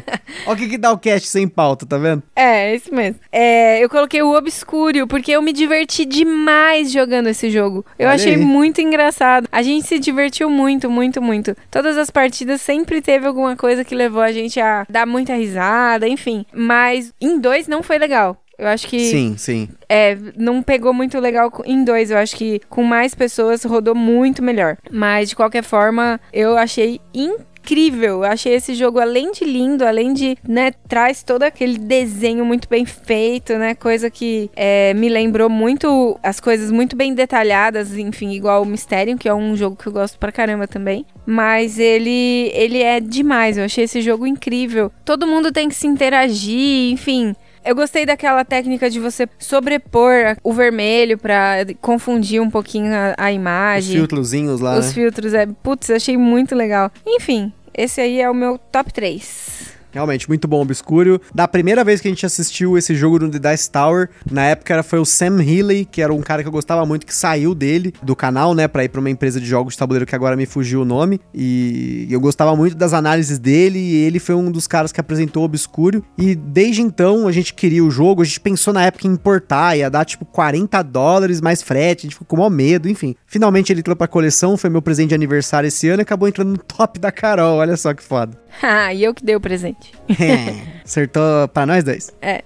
Olha 0.47 0.55
o 0.55 0.57
que, 0.57 0.69
que 0.69 0.77
dá 0.77 0.93
o 0.93 0.99
cast 0.99 1.29
sem 1.29 1.49
pauta, 1.49 1.87
tá 1.87 1.97
vendo? 1.97 2.23
É, 2.37 2.73
é 2.73 2.77
isso 2.77 2.95
mesmo. 2.95 3.19
É, 3.33 3.83
eu 3.83 3.89
coloquei 3.89 4.21
o 4.21 4.37
Obscuro, 4.37 5.07
porque 5.07 5.33
eu 5.33 5.41
me 5.41 5.55
diverti 5.55 6.05
demais 6.05 6.93
jogando 6.93 7.29
esse 7.29 7.49
jogo. 7.49 7.87
Eu 7.99 8.09
Olha 8.09 8.17
achei 8.17 8.35
aí. 8.35 8.39
muito 8.39 8.83
engraçado. 8.83 9.49
A 9.51 9.63
gente 9.63 9.87
se 9.87 9.99
divertiu 9.99 10.51
muito, 10.51 10.91
muito, 10.91 11.23
muito. 11.23 11.57
Todas 11.71 11.97
as 11.97 12.11
partidas 12.11 12.61
sempre 12.61 13.01
teve 13.01 13.27
alguma 13.27 13.57
coisa 13.57 13.83
que 13.85 13.95
levou 13.95 14.21
a 14.21 14.31
gente 14.31 14.61
a 14.61 14.85
dar 14.91 15.07
muita 15.07 15.35
risada, 15.35 16.07
enfim. 16.07 16.45
Mas 16.53 17.15
em 17.19 17.41
dois 17.41 17.67
não 17.67 17.83
foi 17.83 17.97
legal. 17.97 18.37
Eu 18.63 18.69
acho 18.69 18.87
que. 18.87 19.11
Sim, 19.11 19.35
sim. 19.37 19.69
É, 19.89 20.17
não 20.37 20.63
pegou 20.63 20.95
muito 20.95 21.19
legal 21.19 21.51
em 21.65 21.83
dois. 21.83 22.13
Eu 22.13 22.19
acho 22.19 22.37
que 22.37 22.61
com 22.71 22.85
mais 22.85 23.13
pessoas 23.13 23.65
rodou 23.65 23.93
muito 23.95 24.41
melhor. 24.41 24.77
Mas, 24.89 25.31
de 25.31 25.37
qualquer 25.37 25.65
forma, 25.65 26.21
eu 26.33 26.57
achei 26.57 27.01
incrível. 27.13 28.19
Eu 28.19 28.25
achei 28.25 28.55
esse 28.55 28.73
jogo, 28.75 29.01
além 29.01 29.33
de 29.33 29.45
lindo, 29.45 29.85
além 29.85 30.13
de, 30.13 30.37
né, 30.49 30.71
traz 30.89 31.25
todo 31.25 31.43
aquele 31.43 31.77
desenho 31.77 32.45
muito 32.45 32.69
bem 32.69 32.85
feito, 32.85 33.55
né? 33.55 33.75
Coisa 33.75 34.09
que 34.09 34.49
é, 34.55 34.95
me 34.95 35.09
lembrou 35.09 35.49
muito 35.51 36.17
as 36.23 36.39
coisas 36.39 36.71
muito 36.71 36.95
bem 36.95 37.13
detalhadas, 37.15 37.97
enfim, 37.97 38.31
igual 38.31 38.63
o 38.63 38.67
Mysterium, 38.67 39.19
que 39.19 39.29
é 39.29 39.35
um 39.35 39.57
jogo 39.57 39.75
que 39.75 39.89
eu 39.89 39.93
gosto 39.93 40.21
pra 40.21 40.31
caramba 40.31 40.69
também. 40.69 41.05
Mas 41.27 41.81
ele, 41.81 42.51
ele 42.55 42.81
é 42.81 43.01
demais. 43.01 43.59
Eu 43.59 43.65
achei 43.65 43.85
esse 43.85 44.01
jogo 44.01 44.25
incrível. 44.25 44.93
Todo 45.05 45.27
mundo 45.27 45.51
tem 45.51 45.69
que 45.69 45.75
se 45.75 45.89
interagir, 45.89 46.93
enfim. 46.93 47.35
Eu 47.65 47.75
gostei 47.75 48.05
daquela 48.05 48.45
técnica 48.45 48.91
de 48.91 48.99
você 48.99 49.29
sobrepor 49.39 50.37
o 50.43 50.53
vermelho 50.53 51.17
pra 51.17 51.59
confundir 51.81 52.41
um 52.41 52.51
pouquinho 52.51 52.93
a, 52.93 53.15
a 53.17 53.33
imagem. 53.33 53.95
Os 53.95 54.01
filtrozinhos 54.01 54.61
lá. 54.61 54.79
Os 54.79 54.87
né? 54.87 54.93
filtros, 54.93 55.33
é. 55.33 55.47
Putz, 55.47 55.91
achei 55.91 56.17
muito 56.17 56.55
legal. 56.55 56.91
Enfim, 57.07 57.53
esse 57.73 58.01
aí 58.01 58.21
é 58.21 58.29
o 58.29 58.35
meu 58.35 58.59
top 58.59 58.93
3. 58.93 59.72
Realmente, 59.93 60.27
muito 60.29 60.49
bom, 60.49 60.63
Obscuro. 60.63 61.21
Da 61.35 61.47
primeira 61.47 61.85
vez 61.85 62.01
que 62.01 62.09
a 62.09 62.11
gente 62.11 62.25
assistiu 62.25 62.79
esse 62.79 62.95
jogo 62.95 63.19
no 63.19 63.29
The 63.31 63.51
Dice 63.51 63.71
Tower, 63.71 64.09
na 64.31 64.47
época 64.47 64.73
era, 64.73 64.83
foi 64.83 64.99
o 64.99 65.05
Sam 65.05 65.43
Healy, 65.43 65.85
que 65.85 66.01
era 66.01 66.13
um 66.13 66.23
cara 66.23 66.43
que 66.43 66.49
eu 66.49 66.53
gostava 66.53 66.85
muito, 66.87 67.07
que 67.07 67.15
saiu 67.15 67.55
dele, 67.55 67.93
do 68.03 68.17
canal, 68.17 68.55
né, 68.55 68.67
pra 68.67 68.85
ir 68.85 68.89
pra 68.89 69.01
uma 69.01 69.11
empresa 69.11 69.39
de 69.39 69.47
jogos 69.47 69.75
de 69.75 69.79
tabuleiro 69.79 70.07
que 70.07 70.15
agora 70.15 70.35
me 70.35 70.47
fugiu 70.47 70.83
o 70.83 70.85
nome. 70.85 71.21
E 71.35 72.09
eu 72.11 72.21
gostava 72.21 72.57
muito 72.57 72.75
das 72.75 72.95
análises 72.95 73.39
dele, 73.39 73.79
e 73.79 73.95
ele 74.05 74.19
foi 74.19 74.35
um 74.35 74.51
dos 74.51 74.67
caras 74.67 74.93
que 74.93 75.01
apresentou 75.01 75.43
o 75.43 75.47
Obscuro. 75.47 76.03
E 76.17 76.35
desde 76.35 76.81
então 76.81 77.29
a 77.29 77.33
gente 77.33 77.53
queria 77.53 77.85
o 77.85 77.91
jogo, 77.91 78.23
a 78.23 78.25
gente 78.25 78.41
pensou 78.41 78.73
na 78.73 78.85
época 78.85 79.07
em 79.07 79.11
importar, 79.11 79.77
ia 79.77 79.91
dar 79.91 80.05
tipo 80.05 80.25
40 80.25 80.83
dólares 80.83 81.41
mais 81.41 81.63
frete, 81.63 82.07
a 82.07 82.09
gente 82.09 82.15
ficou 82.15 82.27
com 82.27 82.37
maior 82.37 82.51
medo, 82.51 82.89
enfim. 82.89 83.15
Finalmente 83.27 83.73
ele 83.73 83.81
entrou 83.81 83.95
pra 83.95 84.09
coleção, 84.09 84.57
foi 84.57 84.71
meu 84.71 84.81
presente 84.81 85.11
de 85.11 85.15
aniversário 85.15 85.69
esse 85.69 85.89
ano 85.89 86.01
e 86.01 86.05
acabou 86.05 86.29
entrando 86.29 86.51
no 86.51 86.59
top 86.59 86.99
da 86.99 87.13
Carol, 87.13 87.59
olha 87.59 87.77
só 87.77 87.93
que 87.93 88.03
foda. 88.03 88.42
Ah, 88.63 88.93
e 88.95 89.03
eu 89.03 89.15
que 89.15 89.25
dei 89.25 89.35
o 89.35 89.41
presente. 89.41 89.93
É, 90.09 90.83
acertou 90.85 91.49
pra 91.49 91.67
nós 91.67 91.83
dois. 91.83 92.13
É. 92.21 92.45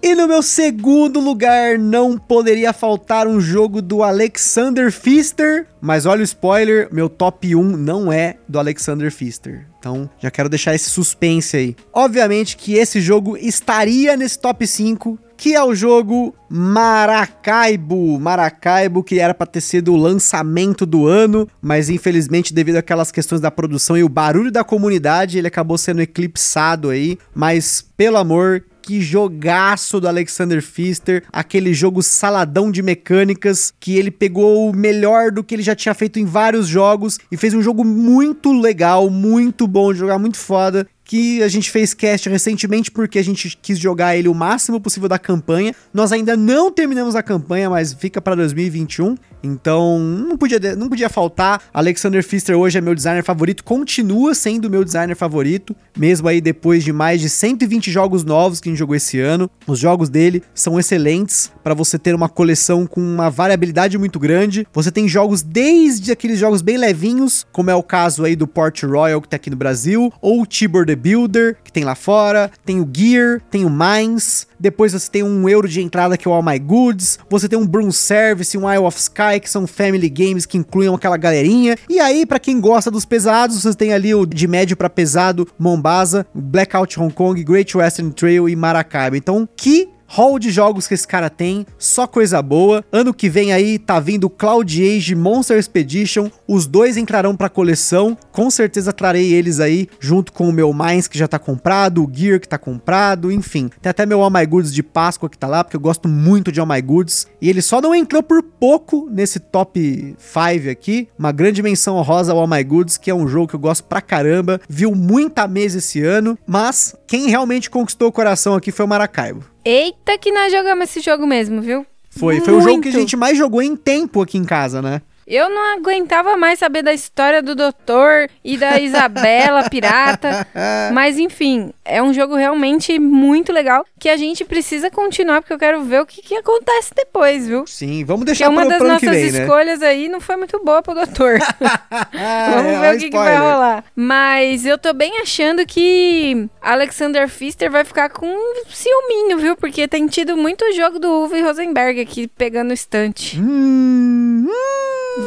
E 0.00 0.14
no 0.14 0.28
meu 0.28 0.42
segundo 0.44 1.18
lugar 1.18 1.76
não 1.76 2.16
poderia 2.16 2.72
faltar 2.72 3.26
um 3.26 3.40
jogo 3.40 3.82
do 3.82 4.04
Alexander 4.04 4.92
Pfister, 4.92 5.66
mas 5.80 6.06
olha 6.06 6.20
o 6.20 6.24
spoiler, 6.24 6.88
meu 6.92 7.08
top 7.08 7.56
1 7.56 7.76
não 7.76 8.12
é 8.12 8.36
do 8.48 8.60
Alexander 8.60 9.12
Pfister. 9.12 9.66
Então, 9.78 10.08
já 10.20 10.30
quero 10.30 10.48
deixar 10.48 10.72
esse 10.72 10.88
suspense 10.88 11.56
aí. 11.56 11.76
Obviamente 11.92 12.56
que 12.56 12.74
esse 12.74 13.00
jogo 13.00 13.36
estaria 13.36 14.16
nesse 14.16 14.38
top 14.38 14.64
5, 14.64 15.18
que 15.38 15.54
é 15.54 15.62
o 15.62 15.72
jogo 15.72 16.34
Maracaibo. 16.50 18.18
Maracaibo, 18.18 19.04
que 19.04 19.20
era 19.20 19.32
para 19.32 19.46
ter 19.46 19.60
sido 19.60 19.92
o 19.92 19.96
lançamento 19.96 20.84
do 20.84 21.06
ano, 21.06 21.48
mas 21.62 21.88
infelizmente, 21.88 22.52
devido 22.52 22.76
àquelas 22.76 23.12
questões 23.12 23.40
da 23.40 23.50
produção 23.50 23.96
e 23.96 24.02
o 24.02 24.08
barulho 24.08 24.50
da 24.50 24.64
comunidade, 24.64 25.38
ele 25.38 25.46
acabou 25.46 25.78
sendo 25.78 26.02
eclipsado 26.02 26.90
aí. 26.90 27.16
Mas, 27.32 27.86
pelo 27.96 28.16
amor, 28.16 28.64
que 28.82 29.00
jogaço 29.00 30.00
do 30.00 30.08
Alexander 30.08 30.60
Pfister, 30.60 31.22
aquele 31.32 31.72
jogo 31.72 32.02
saladão 32.02 32.70
de 32.70 32.82
mecânicas 32.82 33.72
que 33.78 33.96
ele 33.96 34.10
pegou 34.10 34.68
o 34.68 34.74
melhor 34.74 35.30
do 35.30 35.44
que 35.44 35.54
ele 35.54 35.62
já 35.62 35.76
tinha 35.76 35.94
feito 35.94 36.18
em 36.18 36.24
vários 36.24 36.66
jogos 36.66 37.18
e 37.30 37.36
fez 37.36 37.52
um 37.52 37.62
jogo 37.62 37.84
muito 37.84 38.50
legal, 38.50 39.10
muito 39.10 39.68
bom 39.68 39.92
de 39.92 39.98
jogar, 39.98 40.18
muito 40.18 40.38
foda 40.38 40.88
que 41.08 41.42
a 41.42 41.48
gente 41.48 41.70
fez 41.70 41.94
cast 41.94 42.28
recentemente 42.28 42.90
porque 42.90 43.18
a 43.18 43.24
gente 43.24 43.58
quis 43.62 43.78
jogar 43.78 44.14
ele 44.14 44.28
o 44.28 44.34
máximo 44.34 44.78
possível 44.78 45.08
da 45.08 45.18
campanha. 45.18 45.74
Nós 45.92 46.12
ainda 46.12 46.36
não 46.36 46.70
terminamos 46.70 47.16
a 47.16 47.22
campanha, 47.22 47.70
mas 47.70 47.94
fica 47.94 48.20
para 48.20 48.34
2021. 48.34 49.16
Então, 49.42 49.98
não 49.98 50.36
podia, 50.36 50.76
não 50.76 50.88
podia 50.88 51.08
faltar. 51.08 51.62
Alexander 51.72 52.22
Pfister 52.22 52.58
hoje 52.58 52.76
é 52.76 52.80
meu 52.80 52.94
designer 52.94 53.22
favorito, 53.22 53.64
continua 53.64 54.34
sendo 54.34 54.68
meu 54.68 54.84
designer 54.84 55.14
favorito, 55.14 55.74
mesmo 55.96 56.28
aí 56.28 56.42
depois 56.42 56.84
de 56.84 56.92
mais 56.92 57.22
de 57.22 57.30
120 57.30 57.90
jogos 57.90 58.22
novos 58.22 58.60
que 58.60 58.68
a 58.68 58.72
gente 58.72 58.78
jogou 58.78 58.94
esse 58.94 59.18
ano. 59.18 59.50
Os 59.66 59.78
jogos 59.78 60.10
dele 60.10 60.42
são 60.54 60.78
excelentes 60.78 61.50
para 61.64 61.72
você 61.72 61.98
ter 61.98 62.14
uma 62.14 62.28
coleção 62.28 62.86
com 62.86 63.00
uma 63.00 63.30
variabilidade 63.30 63.96
muito 63.96 64.18
grande. 64.18 64.66
Você 64.74 64.90
tem 64.90 65.08
jogos 65.08 65.40
desde 65.40 66.12
aqueles 66.12 66.38
jogos 66.38 66.60
bem 66.60 66.76
levinhos, 66.76 67.46
como 67.50 67.70
é 67.70 67.74
o 67.74 67.82
caso 67.82 68.24
aí 68.24 68.36
do 68.36 68.46
Port 68.46 68.82
Royal 68.82 69.22
que 69.22 69.28
tá 69.28 69.36
aqui 69.36 69.48
no 69.48 69.56
Brasil, 69.56 70.12
ou 70.20 70.44
Tibor 70.44 70.84
the 70.84 70.97
Builder, 70.98 71.56
que 71.64 71.72
tem 71.72 71.84
lá 71.84 71.94
fora, 71.94 72.50
tem 72.64 72.80
o 72.80 72.90
Gear, 72.92 73.40
tem 73.50 73.64
o 73.64 73.70
Mines, 73.70 74.46
depois 74.58 74.92
você 74.92 75.10
tem 75.10 75.22
um 75.22 75.48
euro 75.48 75.68
de 75.68 75.80
entrada 75.80 76.16
que 76.16 76.26
é 76.26 76.30
o 76.30 76.34
All 76.34 76.42
My 76.42 76.58
Goods, 76.58 77.18
você 77.30 77.48
tem 77.48 77.58
um 77.58 77.66
Broom 77.66 77.92
Service, 77.92 78.58
um 78.58 78.72
Isle 78.72 78.84
of 78.84 78.98
Sky, 78.98 79.40
que 79.40 79.48
são 79.48 79.66
family 79.66 80.08
games 80.08 80.44
que 80.44 80.58
incluem 80.58 80.92
aquela 80.92 81.16
galerinha. 81.16 81.76
E 81.88 82.00
aí, 82.00 82.26
para 82.26 82.38
quem 82.38 82.60
gosta 82.60 82.90
dos 82.90 83.04
pesados, 83.04 83.62
você 83.62 83.74
tem 83.74 83.92
ali 83.92 84.14
o 84.14 84.26
de 84.26 84.46
médio 84.48 84.76
para 84.76 84.90
pesado, 84.90 85.48
Mombasa, 85.58 86.26
Blackout 86.34 86.98
Hong 87.00 87.12
Kong, 87.14 87.42
Great 87.44 87.76
Western 87.76 88.12
Trail 88.12 88.48
e 88.48 88.56
Maracaibo. 88.56 89.16
Então, 89.16 89.48
que 89.56 89.88
hall 90.08 90.38
de 90.38 90.50
jogos 90.50 90.88
que 90.88 90.94
esse 90.94 91.06
cara 91.06 91.30
tem, 91.30 91.66
só 91.78 92.06
coisa 92.06 92.40
boa. 92.42 92.84
Ano 92.90 93.14
que 93.14 93.28
vem 93.28 93.52
aí 93.52 93.78
tá 93.78 94.00
vindo 94.00 94.30
Cloud 94.30 94.82
Age 94.82 95.14
Monster 95.14 95.58
Expedition, 95.58 96.30
os 96.48 96.66
dois 96.66 96.96
entrarão 96.96 97.36
pra 97.36 97.48
coleção, 97.48 98.16
com 98.32 98.50
certeza 98.50 98.92
trarei 98.92 99.32
eles 99.32 99.60
aí 99.60 99.86
junto 100.00 100.32
com 100.32 100.48
o 100.48 100.52
meu 100.52 100.72
Mines 100.72 101.06
que 101.06 101.18
já 101.18 101.28
tá 101.28 101.38
comprado, 101.38 102.02
o 102.02 102.10
Gear 102.12 102.40
que 102.40 102.48
tá 102.48 102.58
comprado, 102.58 103.30
enfim. 103.30 103.68
Tem 103.80 103.90
até 103.90 104.06
meu 104.06 104.22
All 104.22 104.30
My 104.30 104.46
Goods 104.46 104.72
de 104.72 104.82
Páscoa 104.82 105.28
que 105.28 105.38
tá 105.38 105.46
lá, 105.46 105.62
porque 105.62 105.76
eu 105.76 105.80
gosto 105.80 106.08
muito 106.08 106.50
de 106.50 106.58
All 106.58 106.66
My 106.66 106.80
Goods. 106.80 107.26
E 107.40 107.48
ele 107.48 107.60
só 107.60 107.80
não 107.80 107.94
entrou 107.94 108.22
por 108.22 108.42
pouco 108.42 109.08
nesse 109.10 109.38
top 109.38 110.16
5 110.18 110.70
aqui, 110.70 111.08
uma 111.18 111.32
grande 111.32 111.62
menção 111.62 111.96
honrosa 111.96 112.32
ao 112.32 112.38
All 112.38 112.48
My 112.48 112.64
Goods, 112.64 112.96
que 112.96 113.10
é 113.10 113.14
um 113.14 113.28
jogo 113.28 113.48
que 113.48 113.54
eu 113.54 113.60
gosto 113.60 113.84
pra 113.84 114.00
caramba, 114.00 114.60
viu 114.68 114.94
muita 114.94 115.46
mesa 115.46 115.78
esse 115.78 116.02
ano, 116.02 116.38
mas 116.46 116.94
quem 117.06 117.28
realmente 117.28 117.68
conquistou 117.68 118.08
o 118.08 118.12
coração 118.12 118.54
aqui 118.54 118.72
foi 118.72 118.84
o 118.84 118.88
Maracaibo. 118.88 119.44
Eita, 119.70 120.16
que 120.16 120.32
nós 120.32 120.50
jogamos 120.50 120.84
esse 120.84 121.00
jogo 121.00 121.26
mesmo, 121.26 121.60
viu? 121.60 121.84
Foi, 122.08 122.40
foi 122.40 122.54
o 122.54 122.60
jogo 122.62 122.80
que 122.80 122.88
a 122.88 122.92
gente 122.92 123.14
mais 123.18 123.36
jogou 123.36 123.60
em 123.60 123.76
tempo 123.76 124.22
aqui 124.22 124.38
em 124.38 124.44
casa, 124.44 124.80
né? 124.80 125.02
Eu 125.30 125.50
não 125.50 125.74
aguentava 125.76 126.38
mais 126.38 126.58
saber 126.58 126.82
da 126.82 126.92
história 126.94 127.42
do 127.42 127.54
doutor 127.54 128.30
e 128.42 128.56
da 128.56 128.80
Isabela 128.80 129.68
pirata. 129.70 130.46
Mas 130.94 131.18
enfim, 131.18 131.70
é 131.84 132.02
um 132.02 132.14
jogo 132.14 132.34
realmente 132.34 132.98
muito 132.98 133.52
legal 133.52 133.84
que 134.00 134.08
a 134.08 134.16
gente 134.16 134.42
precisa 134.42 134.90
continuar 134.90 135.42
porque 135.42 135.52
eu 135.52 135.58
quero 135.58 135.82
ver 135.82 136.00
o 136.00 136.06
que, 136.06 136.22
que 136.22 136.34
acontece 136.34 136.94
depois, 136.94 137.46
viu? 137.46 137.66
Sim, 137.66 138.04
vamos 138.06 138.24
deixar 138.24 138.46
Porque 138.46 138.58
uma 138.62 138.68
das 138.70 138.78
que 138.78 138.88
nossas 138.88 139.10
vem, 139.10 139.30
né? 139.32 139.42
escolhas 139.42 139.82
aí 139.82 140.08
não 140.08 140.18
foi 140.20 140.36
muito 140.36 140.58
boa 140.64 140.80
pro 140.80 140.94
doutor. 140.94 141.38
Vamos 141.90 142.72
É, 142.72 142.80
ver 142.80 142.92
ó, 142.92 142.94
o 142.94 142.98
que, 142.98 143.10
que 143.10 143.16
vai 143.16 143.36
rolar. 143.36 143.84
Mas 143.94 144.64
eu 144.64 144.78
tô 144.78 144.92
bem 144.94 145.18
achando 145.20 145.66
que 145.66 146.48
Alexander 146.62 147.28
Pfister 147.28 147.70
vai 147.70 147.84
ficar 147.84 148.08
com 148.08 148.26
um 148.26 148.62
ciúminho, 148.70 149.38
viu? 149.38 149.56
Porque 149.56 149.86
tem 149.86 150.06
tido 150.06 150.36
muito 150.36 150.64
jogo 150.72 150.98
do 150.98 151.26
Uwe 151.26 151.42
Rosenberg 151.42 152.00
aqui 152.00 152.26
pegando 152.28 152.70
o 152.70 152.74
estante. 152.74 153.38
Hum, 153.38 154.46
hum. 154.48 154.77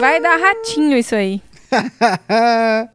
Vai 0.01 0.19
dar 0.19 0.35
ratinho 0.37 0.97
isso 0.97 1.13
aí. 1.13 1.39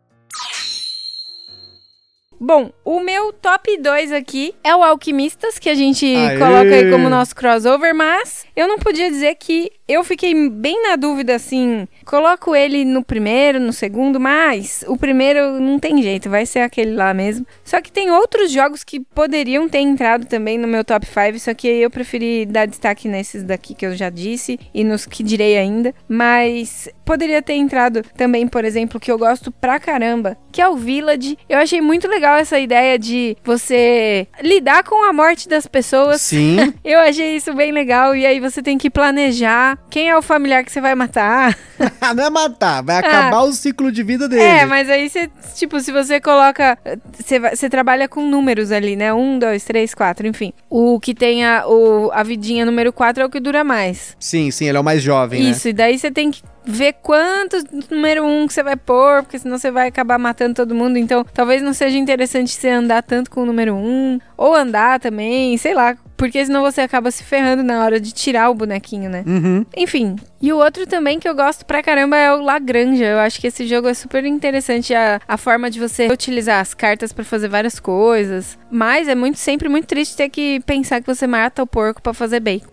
Bom, 2.40 2.72
o 2.84 2.98
meu 2.98 3.32
top 3.32 3.78
2 3.78 4.10
aqui 4.10 4.56
é 4.64 4.74
o 4.74 4.82
Alquimistas, 4.82 5.56
que 5.56 5.68
a 5.70 5.74
gente 5.76 6.04
Aê! 6.04 6.36
coloca 6.36 6.74
aí 6.74 6.90
como 6.90 7.08
nosso 7.08 7.32
crossover, 7.36 7.94
mas 7.94 8.45
eu 8.56 8.66
não 8.66 8.78
podia 8.78 9.10
dizer 9.10 9.34
que 9.34 9.70
eu 9.86 10.02
fiquei 10.02 10.48
bem 10.48 10.82
na 10.82 10.96
dúvida 10.96 11.34
assim. 11.34 11.86
Coloco 12.04 12.56
ele 12.56 12.84
no 12.84 13.04
primeiro, 13.04 13.60
no 13.60 13.72
segundo, 13.72 14.18
mas 14.18 14.82
o 14.88 14.96
primeiro 14.96 15.60
não 15.60 15.78
tem 15.78 16.02
jeito, 16.02 16.30
vai 16.30 16.46
ser 16.46 16.60
aquele 16.60 16.94
lá 16.94 17.12
mesmo. 17.12 17.46
Só 17.62 17.80
que 17.80 17.92
tem 17.92 18.10
outros 18.10 18.50
jogos 18.50 18.82
que 18.82 18.98
poderiam 19.00 19.68
ter 19.68 19.80
entrado 19.80 20.26
também 20.26 20.58
no 20.58 20.66
meu 20.66 20.84
top 20.84 21.06
5, 21.06 21.38
só 21.38 21.54
que 21.54 21.68
eu 21.68 21.90
preferi 21.90 22.46
dar 22.46 22.66
destaque 22.66 23.08
nesses 23.08 23.42
daqui 23.42 23.74
que 23.74 23.86
eu 23.86 23.94
já 23.94 24.08
disse 24.08 24.58
e 24.72 24.82
nos 24.82 25.04
que 25.04 25.22
direi 25.22 25.58
ainda. 25.58 25.94
Mas 26.08 26.88
poderia 27.04 27.42
ter 27.42 27.54
entrado 27.54 28.02
também, 28.16 28.48
por 28.48 28.64
exemplo, 28.64 28.98
que 28.98 29.10
eu 29.10 29.18
gosto 29.18 29.52
pra 29.52 29.78
caramba, 29.78 30.36
que 30.50 30.60
é 30.60 30.68
o 30.68 30.76
Village. 30.76 31.38
Eu 31.48 31.58
achei 31.58 31.80
muito 31.80 32.08
legal 32.08 32.36
essa 32.36 32.58
ideia 32.58 32.98
de 32.98 33.36
você 33.44 34.26
lidar 34.42 34.82
com 34.82 35.04
a 35.08 35.12
morte 35.12 35.48
das 35.48 35.66
pessoas. 35.66 36.20
Sim. 36.20 36.56
Eu 36.84 36.98
achei 37.00 37.36
isso 37.36 37.52
bem 37.52 37.72
legal 37.72 38.14
e 38.14 38.24
aí 38.24 38.40
você 38.50 38.62
tem 38.62 38.78
que 38.78 38.90
planejar 38.90 39.78
quem 39.90 40.08
é 40.08 40.16
o 40.16 40.22
familiar 40.22 40.64
que 40.64 40.72
você 40.72 40.80
vai 40.80 40.94
matar. 40.94 41.56
não 42.14 42.24
é 42.24 42.30
matar, 42.30 42.82
vai 42.82 42.98
acabar 42.98 43.42
o 43.42 43.52
ciclo 43.52 43.92
de 43.92 44.02
vida 44.02 44.28
dele. 44.28 44.42
É, 44.42 44.66
mas 44.66 44.88
aí 44.88 45.08
você, 45.08 45.30
tipo, 45.54 45.80
se 45.80 45.92
você 45.92 46.20
coloca. 46.20 46.78
Você, 47.18 47.38
você 47.38 47.68
trabalha 47.68 48.08
com 48.08 48.22
números 48.22 48.72
ali, 48.72 48.96
né? 48.96 49.12
Um, 49.12 49.38
dois, 49.38 49.64
três, 49.64 49.94
quatro, 49.94 50.26
enfim. 50.26 50.52
O 50.68 50.98
que 51.00 51.14
tem 51.14 51.44
a, 51.44 51.66
o, 51.66 52.10
a 52.12 52.22
vidinha 52.22 52.64
número 52.64 52.92
quatro 52.92 53.22
é 53.22 53.26
o 53.26 53.30
que 53.30 53.40
dura 53.40 53.64
mais. 53.64 54.16
Sim, 54.18 54.50
sim, 54.50 54.66
ele 54.66 54.76
é 54.76 54.80
o 54.80 54.84
mais 54.84 55.02
jovem, 55.02 55.42
né? 55.42 55.50
Isso, 55.50 55.68
e 55.68 55.72
daí 55.72 55.98
você 55.98 56.10
tem 56.10 56.30
que 56.30 56.42
ver 56.66 56.94
quantos 56.94 57.64
número 57.88 58.26
um 58.26 58.46
que 58.46 58.52
você 58.52 58.62
vai 58.62 58.76
pôr, 58.76 59.22
porque 59.22 59.38
senão 59.38 59.56
você 59.56 59.70
vai 59.70 59.86
acabar 59.86 60.18
matando 60.18 60.54
todo 60.54 60.74
mundo. 60.74 60.98
Então, 60.98 61.24
talvez 61.32 61.62
não 61.62 61.72
seja 61.72 61.96
interessante 61.96 62.50
você 62.50 62.68
andar 62.68 63.02
tanto 63.02 63.30
com 63.30 63.42
o 63.42 63.46
número 63.46 63.74
um, 63.74 64.18
ou 64.36 64.54
andar 64.54 64.98
também, 64.98 65.56
sei 65.56 65.74
lá. 65.74 65.96
Porque 66.16 66.44
senão 66.44 66.62
você 66.62 66.80
acaba 66.80 67.10
se 67.10 67.22
ferrando 67.22 67.62
na 67.62 67.84
hora 67.84 68.00
de 68.00 68.12
tirar 68.12 68.50
o 68.50 68.54
bonequinho, 68.54 69.10
né? 69.10 69.22
Uhum. 69.26 69.64
Enfim. 69.76 70.16
E 70.40 70.52
o 70.52 70.58
outro 70.58 70.86
também 70.86 71.18
que 71.18 71.28
eu 71.28 71.34
gosto 71.34 71.64
pra 71.64 71.82
caramba 71.82 72.16
é 72.16 72.32
o 72.32 72.42
Lagranja. 72.42 73.04
Eu 73.04 73.18
acho 73.18 73.40
que 73.40 73.46
esse 73.46 73.66
jogo 73.66 73.88
é 73.88 73.94
super 73.94 74.24
interessante 74.24 74.94
a, 74.94 75.20
a 75.26 75.36
forma 75.36 75.70
de 75.70 75.78
você 75.78 76.08
utilizar 76.08 76.60
as 76.60 76.74
cartas 76.74 77.12
pra 77.12 77.24
fazer 77.24 77.48
várias 77.48 77.80
coisas. 77.80 78.58
Mas 78.70 79.08
é 79.08 79.14
muito 79.14 79.38
sempre 79.38 79.68
muito 79.68 79.86
triste 79.86 80.16
ter 80.16 80.28
que 80.28 80.60
pensar 80.60 81.00
que 81.00 81.06
você 81.06 81.26
mata 81.26 81.62
o 81.62 81.66
porco 81.66 82.02
pra 82.02 82.14
fazer 82.14 82.40
bacon. 82.40 82.66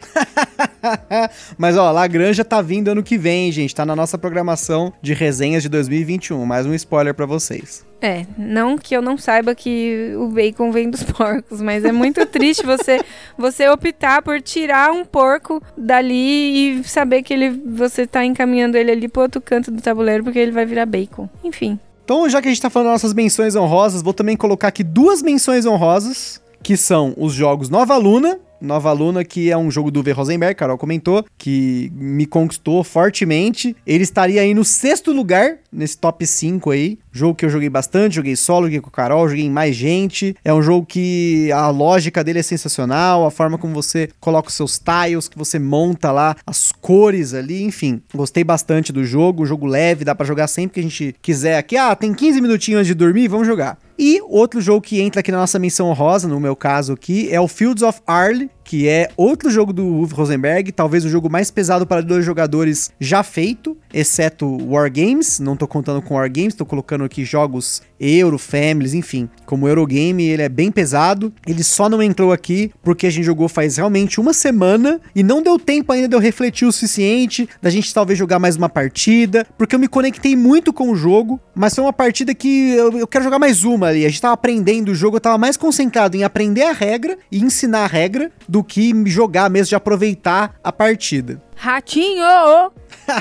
Mas 1.58 1.78
ó, 1.78 1.92
Lagranja 1.92 2.44
tá 2.44 2.62
vindo 2.62 2.90
ano 2.90 3.04
que 3.04 3.18
vem, 3.18 3.52
gente. 3.52 3.74
Tá 3.74 3.86
na 3.86 3.96
nossa 3.96 4.18
programação 4.18 4.94
de 5.02 5.14
resenhas 5.14 5.64
de 5.64 5.70
2021. 5.70 6.46
Mais 6.46 6.66
um 6.66 6.74
spoiler 6.74 7.14
pra 7.14 7.26
vocês. 7.26 7.86
É, 8.04 8.26
não 8.38 8.78
que 8.78 8.94
eu 8.94 9.02
não 9.02 9.18
saiba 9.18 9.56
que 9.56 10.14
o 10.18 10.28
bacon 10.28 10.74
vem 10.74 10.90
dos 10.90 11.04
porcos, 11.08 11.62
mas 11.62 11.86
é 11.86 11.92
muito 11.94 12.26
triste 12.26 12.66
você 12.66 13.00
você 13.38 13.70
optar 13.70 14.22
por 14.22 14.42
tirar 14.42 14.92
um 14.92 15.06
porco 15.06 15.64
dali 15.78 16.80
e 16.80 16.84
saber 16.84 17.24
que 17.24 17.34
ele 17.34 17.50
você 17.50 18.06
tá 18.06 18.26
encaminhando 18.26 18.76
ele 18.76 18.92
ali 18.92 19.08
pro 19.08 19.22
outro 19.22 19.40
canto 19.40 19.72
do 19.72 19.82
tabuleiro 19.82 20.22
porque 20.22 20.38
ele 20.38 20.52
vai 20.52 20.66
virar 20.66 20.86
bacon. 20.86 21.30
Enfim. 21.42 21.80
Então, 22.04 22.28
já 22.28 22.42
que 22.42 22.50
a 22.50 22.52
gente 22.52 22.62
tá 22.62 22.70
falando 22.70 22.88
das 22.88 23.02
nossas 23.02 23.14
menções 23.14 23.56
honrosas, 23.56 24.02
vou 24.02 24.14
também 24.14 24.36
colocar 24.36 24.68
aqui 24.68 24.84
duas 24.84 25.22
menções 25.22 25.66
honrosas, 25.66 26.42
que 26.62 26.76
são 26.76 27.14
os 27.16 27.34
jogos 27.34 27.70
Nova 27.70 27.96
Luna. 27.96 28.38
Nova 28.60 28.94
Luna, 28.94 29.26
que 29.26 29.52
é 29.52 29.58
um 29.58 29.70
jogo 29.70 29.92
do 29.92 30.02
V. 30.02 30.14
Rosenberg, 30.14 30.56
Carol 30.56 30.78
comentou, 30.78 31.26
que 31.38 31.92
me 31.96 32.26
conquistou 32.26 32.82
fortemente. 32.84 33.76
Ele 33.86 34.04
estaria 34.04 34.42
aí 34.42 34.54
no 34.54 34.64
sexto 34.64 35.12
lugar, 35.12 35.58
nesse 35.74 35.98
top 35.98 36.26
5 36.26 36.72
aí. 36.72 37.00
Jogo 37.12 37.36
que 37.36 37.46
eu 37.46 37.50
joguei 37.50 37.70
bastante, 37.70 38.16
joguei 38.16 38.36
solo, 38.36 38.68
joguei 38.68 38.82
com 38.82 38.90
a 38.90 38.92
Carol, 38.92 39.28
joguei 39.28 39.46
em 39.46 39.50
mais 39.50 39.76
gente. 39.76 40.36
É 40.44 40.54
um 40.54 40.62
jogo 40.62 40.86
que 40.86 41.52
a 41.52 41.70
lógica 41.70 42.24
dele 42.24 42.40
é 42.40 42.44
sensacional, 42.44 43.26
a 43.26 43.32
forma 43.32 43.58
como 43.58 43.74
você 43.74 44.10
coloca 44.20 44.50
os 44.50 44.54
seus 44.54 44.80
tiles, 44.80 45.28
que 45.28 45.38
você 45.38 45.60
monta 45.60 46.12
lá, 46.12 46.36
as 46.46 46.72
cores 46.72 47.34
ali, 47.34 47.64
enfim. 47.64 48.02
Gostei 48.14 48.44
bastante 48.44 48.92
do 48.92 49.04
jogo, 49.04 49.46
jogo 49.46 49.66
leve, 49.66 50.06
dá 50.06 50.16
pra 50.16 50.26
jogar 50.26 50.48
sempre 50.48 50.76
que 50.76 50.80
a 50.80 50.84
gente 50.84 51.16
quiser 51.22 51.58
aqui. 51.58 51.78
Ah, 51.78 51.96
tem 51.96 52.14
15 52.14 52.42
minutinhos 52.42 52.80
antes 52.80 52.88
de 52.88 52.94
dormir, 52.94 53.28
vamos 53.28 53.48
jogar. 53.48 53.78
E 53.98 54.20
outro 54.24 54.60
jogo 54.60 54.82
que 54.82 55.00
entra 55.00 55.20
aqui 55.20 55.32
na 55.32 55.38
nossa 55.38 55.60
menção 55.60 55.92
rosa, 55.94 56.28
no 56.28 56.40
meu 56.40 56.56
caso 56.56 56.94
aqui, 56.94 57.30
é 57.32 57.40
o 57.40 57.48
Fields 57.48 57.84
of 57.84 58.02
Arle, 58.08 58.50
que 58.64 58.88
é 58.88 59.10
outro 59.18 59.50
jogo 59.50 59.74
do 59.74 59.86
Uwe 59.86 60.10
Rosenberg, 60.14 60.72
talvez 60.72 61.06
o 61.06 61.10
jogo 61.10 61.30
mais 61.30 61.52
pesado 61.52 61.86
para 61.86 62.02
dois 62.02 62.26
jogadores 62.26 62.92
já 63.00 63.24
feito, 63.24 63.78
exceto 63.94 64.58
War 64.70 64.92
Games, 64.92 65.40
não 65.40 65.56
tô 65.56 65.68
contando 65.68 66.02
com 66.02 66.16
War 66.16 66.32
Games, 66.32 66.54
tô 66.54 66.66
colocando 66.66 67.04
aqui 67.04 67.26
jogos 67.26 67.82
Euro, 68.00 68.38
Families, 68.38 68.94
enfim. 68.94 69.30
Como 69.46 69.68
Eurogame, 69.68 70.24
ele 70.26 70.42
é 70.42 70.50
bem 70.50 70.72
pesado. 70.72 71.34
Ele 71.48 71.64
só 71.64 71.88
não 71.88 72.02
entrou 72.02 72.34
aqui 72.34 72.72
porque 72.84 73.08
a 73.08 73.10
gente 73.10 73.24
jogou 73.24 73.48
faz 73.48 73.78
realmente 73.78 74.20
uma 74.20 74.34
semana 74.34 75.00
e 75.16 75.24
não 75.24 75.42
deu 75.42 75.58
tempo 75.58 75.92
ainda 75.92 76.08
de 76.08 76.16
eu 76.16 76.20
refletir 76.20 76.66
o 76.66 76.72
suficiente, 76.72 77.48
da 77.62 77.70
gente 77.70 77.94
talvez 77.94 78.20
jogar 78.20 78.40
mais 78.40 78.56
uma 78.56 78.68
partida, 78.68 79.48
porque 79.58 79.76
eu 79.76 79.80
me 79.80 79.88
conectei 79.88 80.36
muito 80.36 80.74
com 80.74 80.92
o 80.92 80.96
jogo, 80.96 81.40
mas 81.56 81.74
foi 81.74 81.84
uma 81.84 81.94
partida 81.94 82.34
que 82.36 82.72
eu, 82.72 83.00
eu 83.00 83.08
quero 83.08 83.24
jogar 83.24 83.40
mais 83.40 83.64
uma 83.64 83.88
ali. 83.88 84.06
A 84.06 84.10
gente 84.10 84.22
tava 84.22 84.34
aprendendo 84.34 84.90
o 84.90 84.96
jogo, 84.96 85.18
eu 85.18 85.22
tava 85.22 85.38
mais 85.38 85.56
concentrado 85.56 86.18
em 86.18 86.24
aprender 86.24 86.64
a 86.64 86.74
regra 86.74 87.18
e 87.32 87.42
ensinar 87.42 87.84
a 87.84 87.88
regra 87.88 88.32
do 88.54 88.64
que 88.64 88.94
jogar 89.08 89.50
mesmo, 89.50 89.70
de 89.70 89.76
aproveitar 89.76 90.60
a 90.64 90.72
partida. 90.72 91.42
Ratinho! 91.56 92.72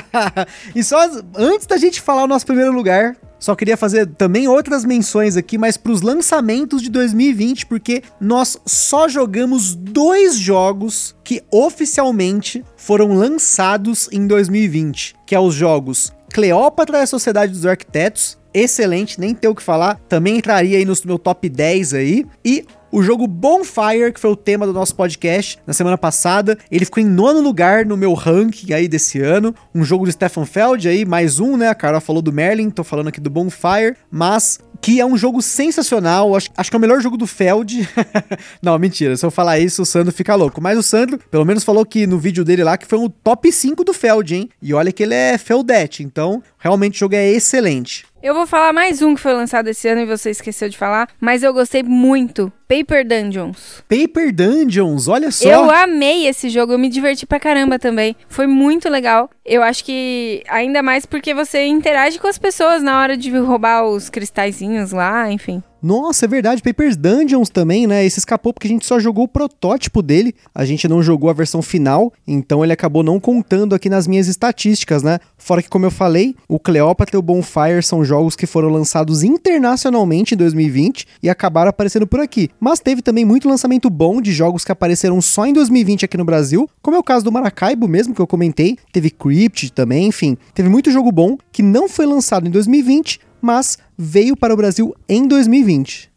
e 0.75 0.83
só 0.83 1.09
antes 1.35 1.65
da 1.65 1.75
gente 1.75 1.99
falar 1.99 2.25
o 2.25 2.27
nosso 2.27 2.45
primeiro 2.45 2.71
lugar, 2.71 3.17
só 3.39 3.55
queria 3.55 3.75
fazer 3.75 4.05
também 4.05 4.47
outras 4.47 4.85
menções 4.85 5.35
aqui, 5.35 5.57
mas 5.57 5.75
para 5.75 5.91
os 5.91 6.03
lançamentos 6.03 6.83
de 6.83 6.89
2020, 6.91 7.65
porque 7.65 8.03
nós 8.21 8.59
só 8.63 9.07
jogamos 9.07 9.73
dois 9.73 10.35
jogos 10.35 11.15
que 11.23 11.41
oficialmente 11.49 12.63
foram 12.77 13.15
lançados 13.15 14.07
em 14.11 14.27
2020, 14.27 15.15
que 15.25 15.33
é 15.33 15.39
os 15.39 15.55
jogos 15.55 16.13
Cleópatra 16.31 16.99
e 16.99 17.01
a 17.01 17.07
Sociedade 17.07 17.53
dos 17.53 17.65
Arquitetos, 17.65 18.37
excelente, 18.53 19.19
nem 19.19 19.33
tem 19.33 19.49
o 19.49 19.55
que 19.55 19.63
falar, 19.63 19.99
também 20.07 20.37
entraria 20.37 20.77
aí 20.77 20.85
no 20.85 20.93
meu 21.05 21.17
top 21.17 21.49
10 21.49 21.95
aí, 21.95 22.23
e 22.45 22.67
o 22.93 23.01
jogo 23.01 23.25
Bonfire, 23.25 24.13
que 24.13 24.19
foi 24.19 24.29
o 24.29 24.35
tema 24.35 24.67
do 24.67 24.71
nosso 24.71 24.95
podcast 24.95 25.57
na 25.65 25.73
semana 25.73 25.97
passada, 25.97 26.55
ele 26.69 26.85
ficou 26.85 27.01
em 27.01 27.05
nono 27.07 27.41
lugar 27.41 27.87
no 27.87 27.97
meu 27.97 28.13
ranking 28.13 28.71
aí 28.71 28.87
desse 28.87 29.19
ano. 29.19 29.55
Um 29.73 29.83
jogo 29.83 30.05
do 30.05 30.11
Stefan 30.11 30.45
Feld 30.45 30.87
aí, 30.87 31.03
mais 31.03 31.39
um, 31.39 31.57
né? 31.57 31.69
A 31.69 31.75
Carol 31.75 31.99
falou 31.99 32.21
do 32.21 32.31
Merlin, 32.31 32.69
tô 32.69 32.83
falando 32.83 33.07
aqui 33.07 33.19
do 33.19 33.31
Bonfire, 33.31 33.95
mas 34.11 34.59
que 34.79 34.99
é 34.99 35.05
um 35.05 35.17
jogo 35.17 35.41
sensacional. 35.41 36.35
Acho, 36.35 36.49
acho 36.55 36.69
que 36.69 36.75
é 36.75 36.77
o 36.77 36.81
melhor 36.81 37.01
jogo 37.01 37.17
do 37.17 37.25
Feld. 37.25 37.89
Não, 38.61 38.77
mentira. 38.77 39.17
Se 39.17 39.25
eu 39.25 39.31
falar 39.31 39.57
isso, 39.57 39.81
o 39.81 39.85
Sandro 39.87 40.13
fica 40.13 40.35
louco. 40.35 40.61
Mas 40.61 40.77
o 40.77 40.83
Sandro, 40.83 41.17
pelo 41.31 41.45
menos, 41.45 41.63
falou 41.63 41.83
que 41.83 42.05
no 42.05 42.19
vídeo 42.19 42.45
dele 42.45 42.63
lá 42.63 42.77
que 42.77 42.85
foi 42.85 42.99
o 42.99 43.09
top 43.09 43.51
5 43.51 43.83
do 43.83 43.93
Feld, 43.93 44.35
hein? 44.35 44.49
E 44.61 44.71
olha 44.71 44.91
que 44.91 45.01
ele 45.01 45.15
é 45.15 45.35
Feldete. 45.39 46.03
Então, 46.03 46.43
realmente 46.59 46.97
o 46.97 46.99
jogo 46.99 47.15
é 47.15 47.27
excelente. 47.27 48.05
Eu 48.23 48.33
vou 48.33 48.47
falar 48.47 48.71
mais 48.71 49.01
um 49.01 49.15
que 49.15 49.19
foi 49.19 49.33
lançado 49.33 49.67
esse 49.67 49.85
ano 49.85 49.99
e 49.99 50.05
você 50.05 50.29
esqueceu 50.29 50.69
de 50.69 50.77
falar, 50.77 51.09
mas 51.19 51.43
eu 51.43 51.53
gostei 51.53 51.83
muito. 51.83 52.49
Paper 52.69 53.05
Dungeons. 53.05 53.83
Paper 53.89 54.33
Dungeons, 54.33 55.09
olha 55.09 55.29
só. 55.29 55.45
Eu 55.45 55.69
amei 55.69 56.25
esse 56.25 56.47
jogo, 56.47 56.71
eu 56.71 56.79
me 56.79 56.87
diverti 56.87 57.25
pra 57.25 57.37
caramba 57.37 57.77
também. 57.77 58.15
Foi 58.29 58.47
muito 58.47 58.87
legal. 58.87 59.29
Eu 59.43 59.61
acho 59.61 59.83
que 59.83 60.41
ainda 60.47 60.81
mais 60.81 61.05
porque 61.05 61.33
você 61.33 61.65
interage 61.65 62.17
com 62.17 62.27
as 62.27 62.37
pessoas 62.37 62.81
na 62.81 63.01
hora 63.01 63.17
de 63.17 63.29
roubar 63.37 63.83
os 63.83 64.09
cristalzinhos 64.09 64.93
lá, 64.93 65.29
enfim. 65.29 65.61
Nossa, 65.83 66.23
é 66.23 66.29
verdade, 66.29 66.61
Papers 66.61 66.95
Dungeons 66.95 67.49
também, 67.49 67.85
né? 67.85 68.05
Esse 68.05 68.17
escapou 68.17 68.53
porque 68.53 68.67
a 68.67 68.69
gente 68.69 68.85
só 68.85 69.01
jogou 69.01 69.25
o 69.25 69.27
protótipo 69.27 70.01
dele, 70.01 70.33
a 70.55 70.63
gente 70.63 70.87
não 70.87 71.03
jogou 71.03 71.29
a 71.29 71.33
versão 71.33 71.61
final, 71.61 72.13
então 72.25 72.63
ele 72.63 72.71
acabou 72.71 73.03
não 73.03 73.19
contando 73.19 73.75
aqui 73.75 73.89
nas 73.89 74.07
minhas 74.07 74.29
estatísticas, 74.29 75.03
né? 75.03 75.19
Fora 75.37 75.61
que, 75.61 75.67
como 75.67 75.85
eu 75.85 75.91
falei, 75.91 76.37
o 76.47 76.57
Cleópatra 76.57 77.17
e 77.17 77.19
o 77.19 77.21
Bonfire 77.21 77.83
são 77.83 78.01
jogos 78.05 78.33
que 78.33 78.47
foram 78.47 78.69
lançados 78.69 79.23
internacionalmente 79.23 80.35
em 80.35 80.37
2020 80.37 81.05
e 81.21 81.29
acabaram 81.29 81.69
aparecendo 81.69 82.07
por 82.07 82.21
aqui. 82.21 82.49
Mas 82.61 82.79
teve 82.79 83.01
também 83.01 83.25
muito 83.25 83.49
lançamento 83.49 83.89
bom 83.89 84.21
de 84.21 84.31
jogos 84.31 84.63
que 84.63 84.71
apareceram 84.71 85.19
só 85.19 85.45
em 85.45 85.51
2020 85.51 86.05
aqui 86.05 86.15
no 86.15 86.23
Brasil, 86.23 86.69
como 86.81 86.95
é 86.95 86.99
o 86.99 87.03
caso 87.03 87.25
do 87.25 87.31
Maracaibo 87.31 87.89
mesmo, 87.89 88.15
que 88.15 88.21
eu 88.21 88.27
comentei, 88.27 88.77
teve 88.93 89.09
Crypt 89.09 89.73
também, 89.73 90.07
enfim. 90.07 90.37
Teve 90.53 90.69
muito 90.69 90.89
jogo 90.91 91.11
bom 91.11 91.35
que 91.51 91.61
não 91.61 91.89
foi 91.89 92.05
lançado 92.05 92.47
em 92.47 92.51
2020, 92.51 93.19
mas 93.43 93.77
veio 93.97 94.37
para 94.37 94.53
o 94.53 94.57
Brasil 94.57 94.95
em 95.07 95.27
2020. 95.27 96.09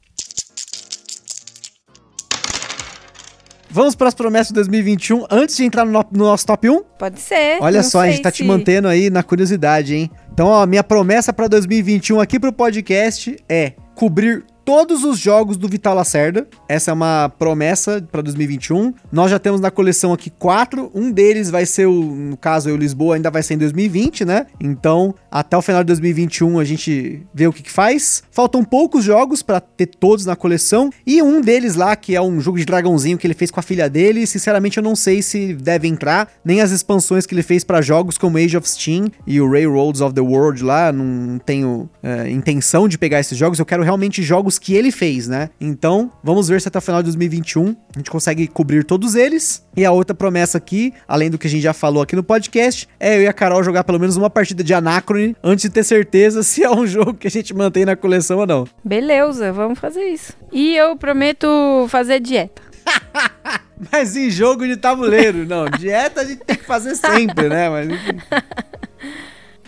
Vamos 3.69 3.95
para 3.95 4.09
as 4.09 4.15
promessas 4.15 4.49
de 4.49 4.55
2021 4.55 5.27
antes 5.29 5.57
de 5.57 5.65
entrar 5.65 5.85
no, 5.85 5.93
no 5.93 6.25
nosso 6.25 6.47
top 6.47 6.71
1? 6.71 6.83
Pode 6.99 7.21
ser. 7.21 7.59
Olha 7.61 7.83
só, 7.83 8.01
a 8.01 8.07
gente 8.07 8.23
tá 8.23 8.31
se... 8.31 8.37
te 8.37 8.45
mantendo 8.45 8.89
aí 8.89 9.11
na 9.11 9.23
curiosidade, 9.23 9.95
hein? 9.95 10.11
Então, 10.33 10.47
ó, 10.47 10.65
minha 10.65 10.85
promessa 10.85 11.33
para 11.33 11.49
2021 11.49 12.21
aqui 12.21 12.39
pro 12.39 12.53
podcast 12.53 13.37
é 13.49 13.73
cobrir 13.95 14.45
todos 14.67 15.05
os 15.05 15.17
jogos 15.21 15.57
do 15.57 15.69
Vital 15.69 15.95
Lacerda. 15.95 16.47
Essa 16.69 16.91
é 16.91 16.95
uma 16.95 17.29
promessa 17.39 18.05
para 18.11 18.21
2021. 18.21 18.93
Nós 19.13 19.31
já 19.31 19.39
temos 19.39 19.61
na 19.61 19.71
coleção 19.71 20.13
aqui 20.13 20.29
quatro. 20.29 20.91
Um 20.93 21.13
deles 21.13 21.49
vai 21.49 21.65
ser 21.65 21.87
o, 21.87 21.93
no 22.03 22.37
caso, 22.37 22.69
o 22.71 22.77
Lisboa 22.77 23.15
ainda 23.15 23.31
vai 23.31 23.45
ser 23.45 23.55
em 23.55 23.59
2020, 23.59 24.25
né? 24.25 24.47
Então, 24.61 25.15
até 25.31 25.57
o 25.57 25.63
final 25.63 25.85
de 25.85 25.87
2021 25.87 26.59
a 26.59 26.65
gente 26.65 27.23
vê 27.33 27.47
o 27.47 27.53
que, 27.53 27.63
que 27.63 27.71
faz. 27.71 28.25
Faltam 28.29 28.65
poucos 28.65 29.05
jogos 29.05 29.41
para 29.41 29.61
ter 29.61 29.87
todos 29.87 30.27
na 30.27 30.35
coleção 30.35 30.91
e 31.07 31.23
um 31.23 31.41
deles 31.41 31.77
lá 31.77 31.95
que 31.95 32.17
é 32.17 32.21
um 32.21 32.41
jogo 32.41 32.59
de 32.59 32.65
dragãozinho 32.65 33.17
que 33.17 33.27
ele 33.27 33.35
fez 33.35 33.53
com 33.53 33.61
a 33.61 33.63
filha 33.63 33.89
dele, 33.89 34.27
sinceramente 34.27 34.79
eu 34.79 34.83
não 34.83 34.97
sei 34.97 35.23
se 35.23 35.55
deve 35.55 35.87
entrar, 35.87 36.29
nem 36.45 36.61
as 36.61 36.73
expansões 36.73 37.25
que 37.25 37.35
ele 37.35 37.43
fez 37.45 37.63
para 37.63 37.81
jogos 37.81 38.19
como 38.19 38.37
Age 38.37 38.57
of 38.57 38.69
Steam 38.69 39.13
e 39.25 39.41
o 39.41 39.49
Railroads 39.49 40.01
of 40.01 40.13
the 40.13 40.21
World 40.21 40.65
lá, 40.65 40.91
não 40.91 41.39
tenho 41.39 41.89
é, 42.03 42.29
intenção 42.31 42.89
de 42.89 42.99
pegar 42.99 43.21
esses 43.21 43.39
jogos, 43.39 43.61
eu 43.61 43.67
quero 43.67 43.85
realmente 43.85 44.23
jogos 44.23 44.56
que 44.59 44.75
ele 44.75 44.91
fez, 44.91 45.29
né? 45.29 45.51
Então, 45.61 46.11
vamos 46.23 46.49
ver 46.49 46.61
se 46.61 46.69
até 46.69 46.79
o 46.79 46.83
final 46.83 47.03
de 47.03 47.07
2021 47.07 47.77
a 47.95 47.99
gente 47.99 48.11
consegue 48.11 48.47
cobrir 48.47 48.85
todos 48.85 49.15
eles. 49.15 49.65
E 49.77 49.85
a 49.85 49.93
outra 49.93 50.15
promessa 50.15 50.59
aqui, 50.59 50.93
além 51.07 51.31
do 51.31 51.39
que 51.39 51.47
a 51.47 51.51
gente 51.51 51.63
já 51.63 51.73
falou 51.73 52.03
aqui 52.03 52.17
no 52.17 52.23
podcast, 52.23 52.89
é 52.99 53.17
eu 53.17 53.23
e 53.23 53.27
a 53.27 53.33
Carol 53.33 53.63
jogar 53.63 53.85
pelo 53.85 54.01
menos 54.01 54.17
uma 54.17 54.31
partida 54.31 54.65
de 54.65 54.73
Anacrone 54.73 55.37
antes 55.43 55.63
de 55.63 55.71
ter 55.71 55.85
certeza 55.85 56.43
se 56.45 56.63
é 56.63 56.71
um 56.71 56.87
jogo 56.87 57.15
que 57.15 57.27
a 57.27 57.31
gente 57.31 57.55
mantém 57.55 57.85
na 57.85 57.97
coleção 57.97 58.39
ou 58.39 58.47
não. 58.47 58.67
Beleza, 58.85 59.53
vamos 59.53 59.79
fazer 59.79 60.05
isso. 60.05 60.33
E 60.53 60.77
eu 60.77 60.97
prometo 60.97 61.87
fazer 61.89 62.21
dieta. 62.21 62.63
Mas 63.93 64.17
em 64.17 64.31
jogo 64.31 64.67
de 64.67 64.77
tabuleiro, 64.77 65.45
não. 65.45 65.67
Dieta 65.67 66.23
a 66.23 66.25
gente 66.25 66.45
tem 66.45 66.57
que 66.57 66.65
fazer 66.65 66.95
sempre, 66.95 67.49
né? 67.49 67.69
Mas 67.69 67.89
enfim. 67.91 68.19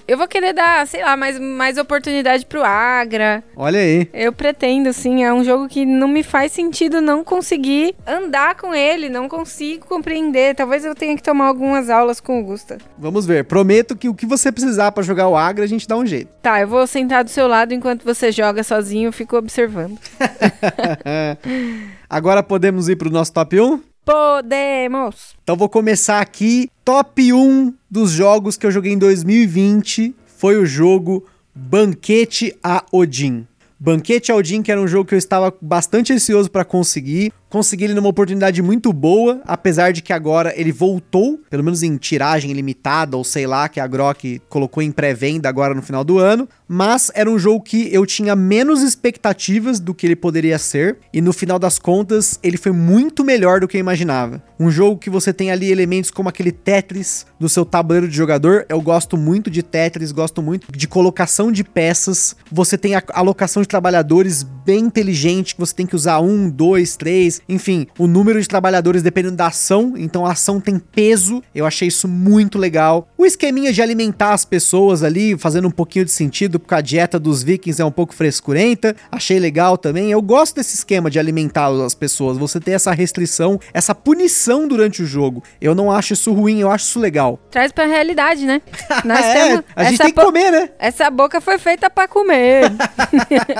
Eu 0.09 0.17
vou 0.17 0.27
querer 0.27 0.55
dar, 0.55 0.87
sei 0.87 1.03
lá, 1.03 1.19
mais, 1.19 1.39
mais 1.39 1.77
oportunidade 1.77 2.47
pro 2.47 2.65
Agra. 2.65 3.45
Olha 3.55 3.79
aí. 3.79 4.09
Eu 4.15 4.33
pretendo, 4.33 4.91
sim. 4.91 5.23
É 5.23 5.31
um 5.31 5.45
jogo 5.45 5.69
que 5.69 5.85
não 5.85 6.09
me 6.09 6.23
faz 6.23 6.51
sentido 6.51 7.03
não 7.03 7.23
conseguir 7.23 7.95
andar 8.07 8.55
com 8.55 8.75
ele, 8.75 9.11
não 9.11 9.29
consigo 9.29 9.85
compreender. 9.85 10.55
Talvez 10.55 10.83
eu 10.83 10.95
tenha 10.95 11.15
que 11.15 11.23
tomar 11.23 11.45
algumas 11.45 11.91
aulas 11.91 12.21
com 12.21 12.41
o 12.41 12.43
Gusta. 12.43 12.79
Vamos 12.97 13.27
ver. 13.27 13.45
Prometo 13.45 13.95
que 13.95 14.09
o 14.09 14.15
que 14.15 14.25
você 14.25 14.51
precisar 14.51 14.93
para 14.93 15.03
jogar 15.03 15.29
o 15.29 15.37
Agra, 15.37 15.63
a 15.63 15.69
gente 15.69 15.87
dá 15.87 15.95
um 15.95 16.07
jeito. 16.07 16.31
Tá, 16.41 16.59
eu 16.59 16.69
vou 16.69 16.87
sentar 16.87 17.23
do 17.23 17.29
seu 17.29 17.47
lado 17.47 17.75
enquanto 17.75 18.03
você 18.03 18.33
joga 18.33 18.65
sozinho, 18.65 19.09
eu 19.09 19.13
fico 19.13 19.37
observando. 19.37 19.99
Agora 22.09 22.43
podemos 22.43 22.89
ir 22.89 22.97
pro 22.97 23.11
nosso 23.11 23.35
top 23.35 23.61
1? 23.61 23.81
Podemos! 24.09 25.37
Então 25.45 25.55
vou 25.55 25.69
começar 25.69 26.23
aqui. 26.23 26.71
Top 26.83 27.31
1 27.31 27.75
dos 27.91 28.11
jogos 28.11 28.57
que 28.57 28.65
eu 28.65 28.71
joguei 28.71 28.95
em 28.95 28.99
2020 28.99 30.17
foi 30.25 30.57
o 30.57 30.65
jogo 30.65 31.27
Banquete 31.55 32.57
a 32.65 32.87
Odin. 32.91 33.47
Banquete 33.79 34.33
a 34.33 34.37
Odin, 34.37 34.63
que 34.63 34.73
era 34.73 34.81
um 34.81 34.89
jogo 34.89 35.07
que 35.07 35.15
eu 35.15 35.19
estava 35.19 35.55
bastante 35.61 36.11
ansioso 36.11 36.51
para 36.51 36.65
conseguir. 36.65 37.31
Consegui 37.51 37.85
ele 37.85 37.95
numa 37.95 38.11
oportunidade 38.11 38.61
muito 38.61 38.93
boa, 38.93 39.41
apesar 39.47 39.91
de 39.91 40.03
que 40.03 40.13
agora 40.13 40.53
ele 40.55 40.71
voltou, 40.71 41.41
pelo 41.49 41.65
menos 41.65 41.83
em 41.83 41.97
tiragem 41.97 42.53
limitada, 42.53 43.17
ou 43.17 43.25
sei 43.25 43.47
lá, 43.47 43.69
que 43.69 43.81
a 43.81 43.87
Grok 43.87 44.43
colocou 44.51 44.83
em 44.83 44.93
pré-venda 44.93 45.49
agora 45.49 45.75
no 45.75 45.81
final 45.81 46.05
do 46.05 46.19
ano. 46.19 46.47
Mas 46.69 47.11
era 47.15 47.31
um 47.31 47.39
jogo 47.39 47.63
que 47.63 47.89
eu 47.93 48.05
tinha 48.05 48.37
menos 48.37 48.83
expectativas 48.83 49.81
do 49.81 49.95
que 49.95 50.07
ele 50.07 50.17
poderia 50.17 50.59
ser, 50.59 50.99
e 51.13 51.23
no 51.23 51.33
final 51.33 51.59
das 51.59 51.79
contas, 51.79 52.39
ele 52.43 52.59
foi 52.59 52.73
muito 52.73 53.25
melhor 53.25 53.61
do 53.61 53.69
que 53.69 53.79
eu 53.79 53.81
imaginava. 53.81 54.43
Um 54.61 54.71
jogo 54.71 54.99
que 54.99 55.09
você 55.09 55.33
tem 55.33 55.51
ali 55.51 55.71
elementos 55.71 56.11
como 56.11 56.29
aquele 56.29 56.53
Tetris 56.53 57.25
do 57.41 57.49
seu 57.49 57.65
tabuleiro 57.65 58.09
de 58.09 58.17
jogador. 58.17 58.67
Eu 58.69 58.83
gosto 58.83 59.17
muito 59.17 59.51
de 59.51 59.63
Tetris, 59.63 60.13
gosto 60.13 60.43
muito 60.43 60.71
de 60.71 60.89
colocação 60.89 61.51
de 61.51 61.63
peças. 61.63 62.37
Você 62.51 62.77
tem 62.77 62.97
a 62.97 63.03
alocação 63.15 63.63
de 63.63 63.69
trabalhadores 63.69 64.43
bem 64.43 64.81
inteligente, 64.81 65.55
que 65.55 65.61
você 65.61 65.75
tem 65.75 65.87
que 65.87 65.97
usar 65.97 66.21
um, 66.21 66.51
dois, 66.51 66.97
três 66.97 67.38
enfim, 67.49 67.87
o 67.99 68.07
número 68.07 68.41
de 68.41 68.49
trabalhadores 68.49 69.03
dependendo 69.03 69.37
da 69.37 69.49
ação, 69.49 69.95
então 69.97 70.25
a 70.25 70.33
ação 70.33 70.61
tem 70.61 70.79
peso. 70.79 71.43
Eu 71.55 71.67
achei 71.67 71.89
isso 71.89 72.09
muito 72.09 72.59
legal. 72.59 73.09
O 73.17 73.27
esqueminha 73.27 73.73
de 73.73 73.83
alimentar 73.83 74.33
as 74.33 74.45
pessoas 74.45 75.03
ali, 75.03 75.37
fazendo 75.37 75.69
um 75.69 75.71
pouquinho 75.71 76.05
de 76.05 76.11
sentido, 76.11 76.59
porque 76.59 76.75
a 76.75 76.81
dieta 76.81 77.19
dos 77.19 77.43
vikings 77.43 77.81
é 77.81 77.85
um 77.85 77.91
pouco 77.91 78.15
frescurenta. 78.15 78.97
Achei 79.11 79.39
legal 79.39 79.77
também. 79.77 80.11
Eu 80.11 80.23
gosto 80.23 80.57
desse 80.57 80.77
esquema 80.77 81.11
de 81.11 81.19
alimentar 81.19 81.69
as 81.85 81.95
pessoas. 81.95 82.39
Você 82.39 82.61
ter 82.61 82.73
essa 82.73 82.93
restrição, 82.93 83.61
essa 83.73 83.95
punição 83.95 84.67
durante 84.67 85.03
o 85.03 85.07
jogo. 85.07 85.43
Eu 85.61 85.75
não 85.75 85.91
acho 85.91 86.13
isso 86.13 86.33
ruim, 86.33 86.61
eu 86.61 86.71
acho 86.71 86.87
isso 86.87 87.01
legal. 87.01 87.39
Traz 87.51 87.73
pra 87.73 87.87
realidade, 87.87 88.47
né? 88.47 88.63
Nós 89.05 89.25
é, 89.25 89.33
temos, 89.35 89.65
a 89.75 89.85
gente 89.85 89.99
tem 89.99 90.13
que 90.13 90.21
comer, 90.21 90.51
né? 90.51 90.71
Essa 90.79 91.11
boca 91.11 91.41
foi 91.41 91.59
feita 91.59 91.91
para 91.91 92.09
comer. 92.09 92.73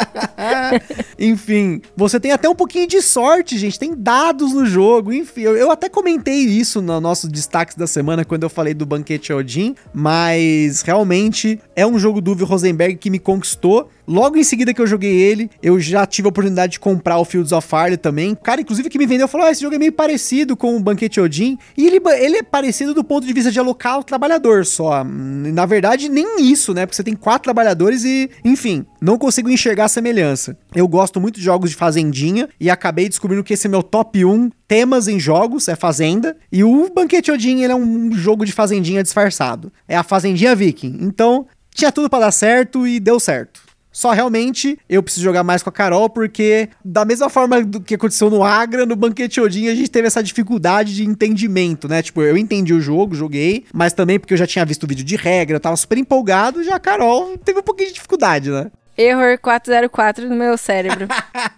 Enfim, 1.19 1.83
você 1.97 2.21
tem 2.21 2.33
até 2.33 2.49
um 2.49 2.55
pouquinho 2.55 2.87
de 2.87 3.03
sorte, 3.03 3.59
gente 3.59 3.68
gente, 3.69 3.79
tem 3.79 3.95
dados 3.95 4.53
no 4.53 4.67
jogo, 4.67 5.13
enfim. 5.13 5.43
Eu, 5.43 5.57
eu 5.57 5.71
até 5.71 5.89
comentei 5.89 6.41
isso 6.41 6.81
no 6.81 7.01
nosso 7.01 7.29
destaques 7.29 7.77
da 7.77 7.87
semana 7.87 8.25
quando 8.25 8.43
eu 8.43 8.51
falei 8.51 8.75
do 8.75 8.87
Banquete 8.87 9.33
Odin, 9.33 9.75
mas 9.93 10.83
realmente 10.83 11.61
é 11.77 11.87
um 11.87 11.99
jogo 11.99 12.21
do 12.21 12.33
Uwe 12.33 12.43
Rosenberg 12.43 12.97
que 12.97 13.11
me 13.11 13.19
conquistou. 13.19 13.89
Logo 14.09 14.39
em 14.39 14.43
seguida 14.43 14.73
que 14.73 14.81
eu 14.81 14.87
joguei 14.87 15.13
ele, 15.13 15.51
eu 15.63 15.79
já 15.79 16.07
tive 16.07 16.29
a 16.29 16.31
oportunidade 16.31 16.73
de 16.73 16.81
comprar 16.81 17.19
o 17.19 17.27
Fields 17.27 17.53
of 17.53 17.69
Fire 17.69 17.97
também. 17.99 18.33
O 18.33 18.37
cara, 18.37 18.63
inclusive, 18.63 18.89
que 18.89 18.99
me 18.99 19.07
vendeu 19.07 19.29
falou: 19.29 19.47
ah, 19.47 19.51
esse 19.51 19.61
jogo 19.61 19.75
é 19.75 19.79
meio 19.79 19.93
parecido 19.93 20.57
com 20.57 20.75
o 20.75 20.81
Banquete 20.81 21.21
Odin. 21.21 21.59
E 21.77 21.87
ele, 21.87 22.01
ele 22.19 22.39
é 22.39 22.43
parecido 22.43 22.95
do 22.95 23.05
ponto 23.05 23.27
de 23.27 23.33
vista 23.35 23.53
de 23.53 23.59
alocar 23.59 23.99
o 23.99 24.03
trabalhador 24.03 24.65
só. 24.65 25.05
Na 25.05 25.67
verdade, 25.67 26.09
nem 26.09 26.41
isso, 26.41 26.73
né? 26.73 26.87
Porque 26.87 26.97
você 26.97 27.05
tem 27.05 27.15
quatro 27.15 27.43
trabalhadores 27.45 28.03
e, 28.03 28.31
enfim, 28.43 28.87
não 28.99 29.19
consigo 29.19 29.51
enxergar 29.51 29.85
a 29.85 29.89
semelhança. 29.89 30.57
Eu 30.75 30.89
gosto 30.89 31.21
muito 31.21 31.37
de 31.37 31.45
jogos 31.45 31.71
de 31.71 31.77
fazendinha 31.77 32.49
e 32.59 32.71
acabei 32.71 33.11
descobrindo 33.11 33.45
que 33.45 33.58
esse 33.59 33.69
meu 33.69 33.83
top 33.83 34.25
1 34.25 34.51
temas 34.67 35.09
em 35.09 35.19
jogos, 35.19 35.69
é 35.69 35.77
Fazenda. 35.77 36.37
E 36.51 36.63
o 36.65 36.91
Banquete 36.95 37.31
Odin, 37.31 37.63
ele 37.63 37.73
é 37.73 37.77
um 37.77 38.13
jogo 38.13 38.45
de 38.45 38.53
fazendinha 38.53 39.03
disfarçado. 39.03 39.73
É 39.87 39.97
a 39.97 40.03
Fazendinha 40.03 40.55
Viking. 40.55 40.99
Então, 41.01 41.47
tinha 41.75 41.93
tudo 41.93 42.09
para 42.09 42.27
dar 42.27 42.33
certo 42.33 42.87
e 42.87 42.99
deu 42.99 43.21
certo. 43.21 43.69
Só 43.91 44.13
realmente 44.13 44.79
eu 44.89 45.03
preciso 45.03 45.25
jogar 45.25 45.43
mais 45.43 45.63
com 45.63 45.71
a 45.71 45.73
Carol, 45.73 46.09
porque 46.09 46.69
da 46.85 47.05
mesma 47.05 47.29
forma 47.29 47.65
do 47.65 47.81
que 47.81 47.97
aconteceu 47.97 48.31
no 48.31 48.45
Agra, 48.45 48.87
no 48.87 48.95
Banquete 48.95 49.41
Odin, 49.41 49.69
a 49.69 49.75
gente 49.75 49.91
teve 49.91 50.07
essa 50.07 50.23
dificuldade 50.23 50.95
de 50.95 51.05
entendimento, 51.05 51.89
né? 51.89 52.01
Tipo, 52.01 52.23
eu 52.23 52.37
entendi 52.37 52.73
o 52.73 52.81
jogo, 52.81 53.15
joguei, 53.15 53.65
mas 53.73 53.93
também 53.93 54.21
porque 54.21 54.35
eu 54.35 54.39
já 54.39 54.47
tinha 54.47 54.65
visto 54.65 54.85
o 54.85 54.87
vídeo 54.87 55.05
de 55.05 55.17
regra, 55.17 55.57
eu 55.57 55.61
tava 55.61 55.75
super 55.75 55.99
empolgado, 55.99 56.63
já 56.63 56.77
a 56.77 56.81
Carol 56.81 57.37
teve 57.39 57.59
um 57.59 57.63
pouquinho 57.63 57.89
de 57.89 57.95
dificuldade, 57.95 58.51
né? 58.51 58.71
Error 58.97 59.39
404 59.41 60.29
no 60.29 60.37
meu 60.37 60.59
cérebro. 60.59 61.09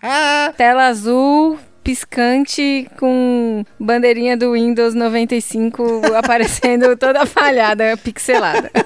Tela 0.56 0.88
azul, 0.88 1.58
piscante 1.82 2.88
com 2.98 3.64
bandeirinha 3.78 4.36
do 4.36 4.52
Windows 4.52 4.94
95 4.94 6.02
aparecendo 6.16 6.96
toda 6.96 7.24
falhada, 7.26 7.96
pixelada. 7.96 8.70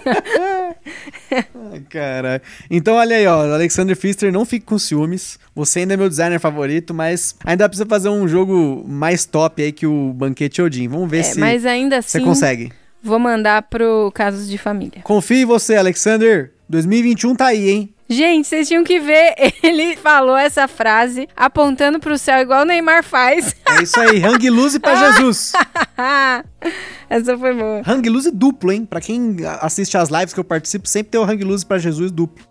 Caralho. 1.88 2.42
Então, 2.70 2.94
olha 2.94 3.16
aí, 3.16 3.26
ó. 3.26 3.52
Alexander 3.54 3.96
Pfister, 3.96 4.32
não 4.32 4.44
fique 4.44 4.66
com 4.66 4.78
ciúmes. 4.78 5.38
Você 5.54 5.80
ainda 5.80 5.94
é 5.94 5.96
meu 5.96 6.08
designer 6.08 6.38
favorito, 6.40 6.92
mas 6.94 7.34
ainda 7.44 7.68
precisa 7.68 7.86
fazer 7.88 8.08
um 8.08 8.26
jogo 8.26 8.84
mais 8.86 9.24
top 9.24 9.62
aí 9.62 9.72
que 9.72 9.86
o 9.86 10.12
Banquete 10.12 10.62
Odin. 10.62 10.88
Vamos 10.88 11.10
ver 11.10 11.20
É, 11.20 11.22
se 11.22 11.40
mas 11.40 11.64
ainda 11.66 12.00
você 12.02 12.18
assim, 12.18 12.26
consegue. 12.26 12.72
vou 13.02 13.18
mandar 13.18 13.62
pro 13.62 14.10
Casos 14.14 14.48
de 14.48 14.58
Família. 14.58 15.00
Confie 15.02 15.42
em 15.42 15.44
você, 15.44 15.76
Alexander. 15.76 16.52
2021 16.68 17.34
tá 17.34 17.46
aí, 17.46 17.68
hein? 17.70 17.93
Gente, 18.08 18.46
vocês 18.46 18.68
tinham 18.68 18.84
que 18.84 19.00
ver, 19.00 19.34
ele 19.62 19.96
falou 19.96 20.36
essa 20.36 20.68
frase 20.68 21.26
apontando 21.34 21.98
pro 21.98 22.18
céu 22.18 22.40
igual 22.40 22.62
o 22.62 22.64
Neymar 22.64 23.02
faz. 23.02 23.56
É 23.66 23.82
isso 23.82 23.98
aí. 23.98 24.22
Hang 24.22 24.50
loose 24.50 24.78
pra 24.78 24.94
Jesus. 25.12 25.52
essa 27.08 27.36
foi 27.38 27.54
boa. 27.54 27.82
Hang 27.86 28.08
loose 28.08 28.30
duplo, 28.30 28.72
hein? 28.72 28.84
Pra 28.84 29.00
quem 29.00 29.36
assiste 29.60 29.96
as 29.96 30.10
lives 30.10 30.34
que 30.34 30.40
eu 30.40 30.44
participo, 30.44 30.86
sempre 30.86 31.12
tem 31.12 31.20
o 31.20 31.24
Hang 31.24 31.42
loose 31.44 31.64
pra 31.64 31.78
Jesus 31.78 32.10
duplo. 32.10 32.44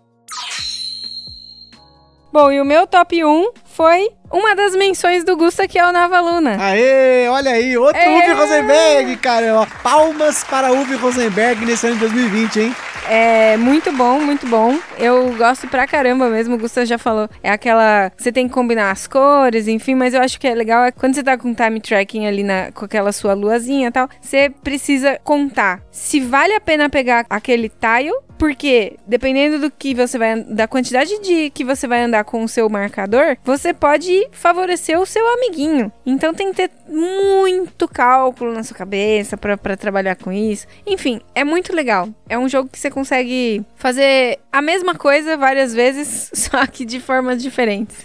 Bom, 2.34 2.50
e 2.50 2.60
o 2.60 2.64
meu 2.64 2.84
top 2.84 3.24
1 3.24 3.50
foi 3.64 4.10
uma 4.28 4.56
das 4.56 4.74
menções 4.74 5.22
do 5.22 5.36
Gusta, 5.36 5.68
que 5.68 5.78
é 5.78 5.86
o 5.86 5.92
Nava 5.92 6.18
Luna. 6.18 6.56
Aê, 6.58 7.28
olha 7.28 7.52
aí, 7.52 7.78
outro 7.78 7.96
É. 7.96 8.08
Uwe 8.08 8.32
Rosenberg, 8.32 9.16
cara. 9.18 9.64
Palmas 9.84 10.42
para 10.42 10.72
Uwe 10.72 10.96
Rosenberg 10.96 11.64
nesse 11.64 11.86
ano 11.86 11.94
de 11.94 12.00
2020, 12.00 12.60
hein? 12.60 12.76
É 13.08 13.56
muito 13.56 13.92
bom, 13.92 14.18
muito 14.18 14.46
bom. 14.46 14.78
Eu 14.98 15.34
gosto 15.36 15.68
pra 15.68 15.86
caramba 15.86 16.28
mesmo, 16.28 16.54
o 16.54 16.58
Gusta 16.58 16.84
já 16.86 16.98
falou. 16.98 17.28
É 17.42 17.50
aquela. 17.50 18.10
Você 18.16 18.32
tem 18.32 18.48
que 18.48 18.54
combinar 18.54 18.90
as 18.90 19.06
cores, 19.06 19.68
enfim, 19.68 19.94
mas 19.94 20.14
eu 20.14 20.22
acho 20.22 20.40
que 20.40 20.48
é 20.48 20.54
legal 20.54 20.84
é 20.84 20.90
quando 20.90 21.14
você 21.14 21.22
tá 21.22 21.36
com 21.36 21.54
time 21.54 21.80
tracking 21.80 22.26
ali 22.26 22.42
na, 22.42 22.72
com 22.72 22.84
aquela 22.84 23.12
sua 23.12 23.34
luazinha 23.34 23.88
e 23.88 23.92
tal, 23.92 24.08
você 24.20 24.50
precisa 24.62 25.20
contar 25.22 25.82
se 25.90 26.18
vale 26.18 26.54
a 26.54 26.60
pena 26.60 26.88
pegar 26.88 27.26
aquele 27.28 27.68
tile. 27.68 28.10
Porque, 28.38 28.96
dependendo 29.06 29.58
do 29.58 29.70
que 29.70 29.94
você 29.94 30.18
vai 30.18 30.42
da 30.42 30.66
quantidade 30.66 31.18
de 31.20 31.50
que 31.50 31.64
você 31.64 31.86
vai 31.86 32.02
andar 32.02 32.24
com 32.24 32.42
o 32.42 32.48
seu 32.48 32.68
marcador, 32.68 33.36
você 33.44 33.72
pode 33.72 34.28
favorecer 34.32 34.98
o 34.98 35.06
seu 35.06 35.26
amiguinho. 35.34 35.92
Então 36.04 36.34
tem 36.34 36.52
que 36.52 36.56
ter 36.56 36.70
muito 36.88 37.88
cálculo 37.88 38.52
na 38.52 38.62
sua 38.62 38.76
cabeça 38.76 39.36
pra 39.36 39.56
pra 39.56 39.76
trabalhar 39.76 40.16
com 40.16 40.32
isso. 40.32 40.66
Enfim, 40.86 41.20
é 41.34 41.44
muito 41.44 41.74
legal. 41.74 42.08
É 42.28 42.38
um 42.38 42.48
jogo 42.48 42.68
que 42.70 42.78
você 42.78 42.90
consegue 42.90 43.64
fazer 43.76 44.38
a 44.52 44.62
mesma 44.62 44.94
coisa 44.94 45.36
várias 45.36 45.74
vezes, 45.74 46.30
só 46.34 46.66
que 46.66 46.84
de 46.84 47.00
formas 47.00 47.42
diferentes. 47.42 47.96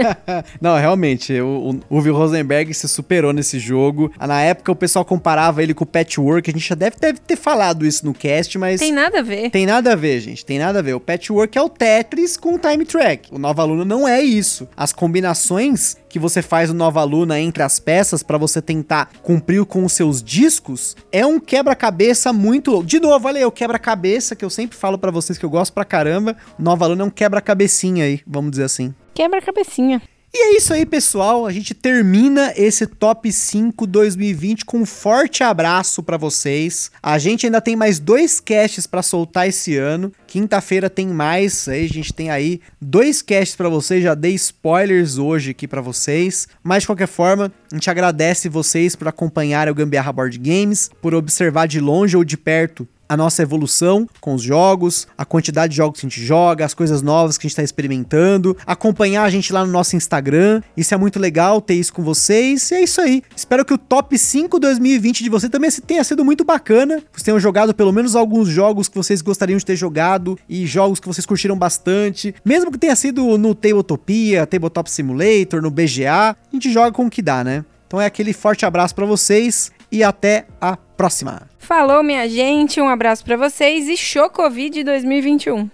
Não, 0.60 0.76
realmente, 0.76 1.40
o, 1.40 1.80
o 1.88 2.00
Rosenberg 2.00 2.72
se 2.74 2.88
superou 2.88 3.32
nesse 3.32 3.58
jogo. 3.58 4.12
Na 4.18 4.40
época 4.40 4.72
o 4.72 4.76
pessoal 4.76 5.04
comparava 5.04 5.62
ele 5.62 5.74
com 5.74 5.84
o 5.84 5.86
Patchwork, 5.86 6.50
a 6.50 6.52
gente 6.52 6.68
já 6.68 6.74
deve, 6.74 6.96
deve 6.98 7.18
ter 7.18 7.36
falado 7.36 7.86
isso 7.86 8.04
no 8.04 8.14
cast, 8.14 8.56
mas... 8.58 8.80
Tem 8.80 8.92
nada 8.92 9.20
a 9.20 9.22
ver. 9.22 9.50
Tem 9.50 9.66
nada 9.70 9.92
a 9.92 9.96
ver, 9.96 10.20
gente. 10.20 10.44
Tem 10.44 10.58
nada 10.58 10.80
a 10.80 10.82
ver. 10.82 10.94
O 10.94 11.00
Patchwork 11.00 11.56
é 11.56 11.62
o 11.62 11.68
Tetris 11.68 12.36
com 12.36 12.54
o 12.54 12.58
Time 12.58 12.84
Track. 12.84 13.32
O 13.32 13.38
Nova 13.38 13.64
Luna 13.64 13.84
não 13.84 14.06
é 14.06 14.20
isso. 14.20 14.68
As 14.76 14.92
combinações 14.92 15.96
que 16.08 16.18
você 16.18 16.42
faz 16.42 16.70
no 16.70 16.74
Nova 16.74 17.02
Luna 17.04 17.40
entre 17.40 17.62
as 17.62 17.78
peças 17.78 18.22
para 18.22 18.36
você 18.36 18.60
tentar 18.60 19.10
cumprir 19.22 19.64
com 19.64 19.84
os 19.84 19.92
seus 19.92 20.22
discos 20.22 20.96
é 21.12 21.24
um 21.24 21.38
quebra-cabeça 21.38 22.32
muito. 22.32 22.82
De 22.82 22.98
novo, 22.98 23.28
olha 23.28 23.38
aí, 23.38 23.44
o 23.44 23.52
quebra-cabeça 23.52 24.34
que 24.34 24.44
eu 24.44 24.50
sempre 24.50 24.76
falo 24.76 24.98
para 24.98 25.10
vocês 25.10 25.38
que 25.38 25.44
eu 25.44 25.50
gosto 25.50 25.72
pra 25.72 25.84
caramba. 25.84 26.36
O 26.58 26.62
Nova 26.62 26.86
Luna 26.86 27.02
é 27.02 27.06
um 27.06 27.10
quebra-cabecinha 27.10 28.04
aí, 28.04 28.20
vamos 28.26 28.50
dizer 28.50 28.64
assim. 28.64 28.94
Quebra 29.14 29.38
a 29.38 29.42
cabecinha. 29.42 30.02
E 30.32 30.38
é 30.38 30.56
isso 30.56 30.72
aí, 30.72 30.86
pessoal. 30.86 31.44
A 31.44 31.52
gente 31.52 31.74
termina 31.74 32.52
esse 32.56 32.86
top 32.86 33.32
5 33.32 33.84
2020 33.84 34.64
com 34.64 34.78
um 34.78 34.86
forte 34.86 35.42
abraço 35.42 36.04
pra 36.04 36.16
vocês. 36.16 36.88
A 37.02 37.18
gente 37.18 37.46
ainda 37.46 37.60
tem 37.60 37.74
mais 37.74 37.98
dois 37.98 38.38
casts 38.38 38.86
pra 38.86 39.02
soltar 39.02 39.48
esse 39.48 39.76
ano. 39.76 40.12
Quinta-feira 40.28 40.88
tem 40.88 41.08
mais. 41.08 41.66
Aí 41.66 41.84
a 41.84 41.88
gente 41.88 42.12
tem 42.12 42.30
aí 42.30 42.60
dois 42.80 43.22
casts 43.22 43.56
pra 43.56 43.68
vocês. 43.68 44.04
Já 44.04 44.14
dei 44.14 44.34
spoilers 44.34 45.18
hoje 45.18 45.50
aqui 45.50 45.66
pra 45.66 45.80
vocês. 45.80 46.46
Mas 46.62 46.84
de 46.84 46.86
qualquer 46.86 47.08
forma, 47.08 47.52
a 47.70 47.74
gente 47.74 47.90
agradece 47.90 48.48
vocês 48.48 48.94
por 48.94 49.08
acompanharem 49.08 49.72
o 49.72 49.74
Gambiarra 49.74 50.12
Board 50.12 50.38
Games, 50.38 50.90
por 51.02 51.12
observar 51.12 51.66
de 51.66 51.80
longe 51.80 52.16
ou 52.16 52.22
de 52.22 52.36
perto 52.36 52.86
a 53.10 53.16
nossa 53.16 53.42
evolução 53.42 54.08
com 54.20 54.36
os 54.36 54.42
jogos, 54.42 55.08
a 55.18 55.24
quantidade 55.24 55.72
de 55.72 55.78
jogos 55.78 55.98
que 55.98 56.06
a 56.06 56.08
gente 56.08 56.24
joga, 56.24 56.64
as 56.64 56.72
coisas 56.72 57.02
novas 57.02 57.36
que 57.36 57.44
a 57.44 57.48
gente 57.48 57.54
está 57.54 57.62
experimentando, 57.64 58.56
acompanhar 58.64 59.24
a 59.24 59.30
gente 59.30 59.52
lá 59.52 59.66
no 59.66 59.72
nosso 59.72 59.96
Instagram. 59.96 60.62
Isso 60.76 60.94
é 60.94 60.96
muito 60.96 61.18
legal 61.18 61.60
ter 61.60 61.74
isso 61.74 61.92
com 61.92 62.04
vocês. 62.04 62.70
E 62.70 62.76
é 62.76 62.82
isso 62.84 63.00
aí. 63.00 63.24
Espero 63.34 63.64
que 63.64 63.74
o 63.74 63.78
top 63.78 64.16
5 64.16 64.60
2020 64.60 65.24
de 65.24 65.28
você 65.28 65.48
também 65.48 65.68
tenha 65.84 66.04
sido 66.04 66.24
muito 66.24 66.44
bacana. 66.44 67.02
Vocês 67.10 67.24
tenham 67.24 67.40
jogado 67.40 67.74
pelo 67.74 67.92
menos 67.92 68.14
alguns 68.14 68.48
jogos 68.48 68.88
que 68.88 68.96
vocês 68.96 69.20
gostariam 69.20 69.58
de 69.58 69.66
ter 69.66 69.74
jogado 69.74 70.38
e 70.48 70.64
jogos 70.64 71.00
que 71.00 71.08
vocês 71.08 71.26
curtiram 71.26 71.58
bastante. 71.58 72.32
Mesmo 72.44 72.70
que 72.70 72.78
tenha 72.78 72.94
sido 72.94 73.36
no 73.36 73.56
Tabletopia, 73.56 74.46
Tabletop 74.46 74.88
Simulator, 74.88 75.60
no 75.60 75.70
BGA, 75.72 76.30
a 76.30 76.36
gente 76.52 76.72
joga 76.72 76.92
com 76.92 77.06
o 77.06 77.10
que 77.10 77.22
dá, 77.22 77.42
né? 77.42 77.64
Então 77.88 78.00
é 78.00 78.06
aquele 78.06 78.32
forte 78.32 78.64
abraço 78.64 78.94
para 78.94 79.04
vocês 79.04 79.72
e 79.90 80.04
até 80.04 80.46
a 80.60 80.76
próxima. 80.76 81.49
Falou, 81.70 82.02
minha 82.02 82.28
gente. 82.28 82.80
Um 82.80 82.88
abraço 82.88 83.24
pra 83.24 83.36
vocês 83.36 83.88
e 83.88 83.96
show 83.96 84.28
Covid 84.28 84.82
2021. 84.82 85.70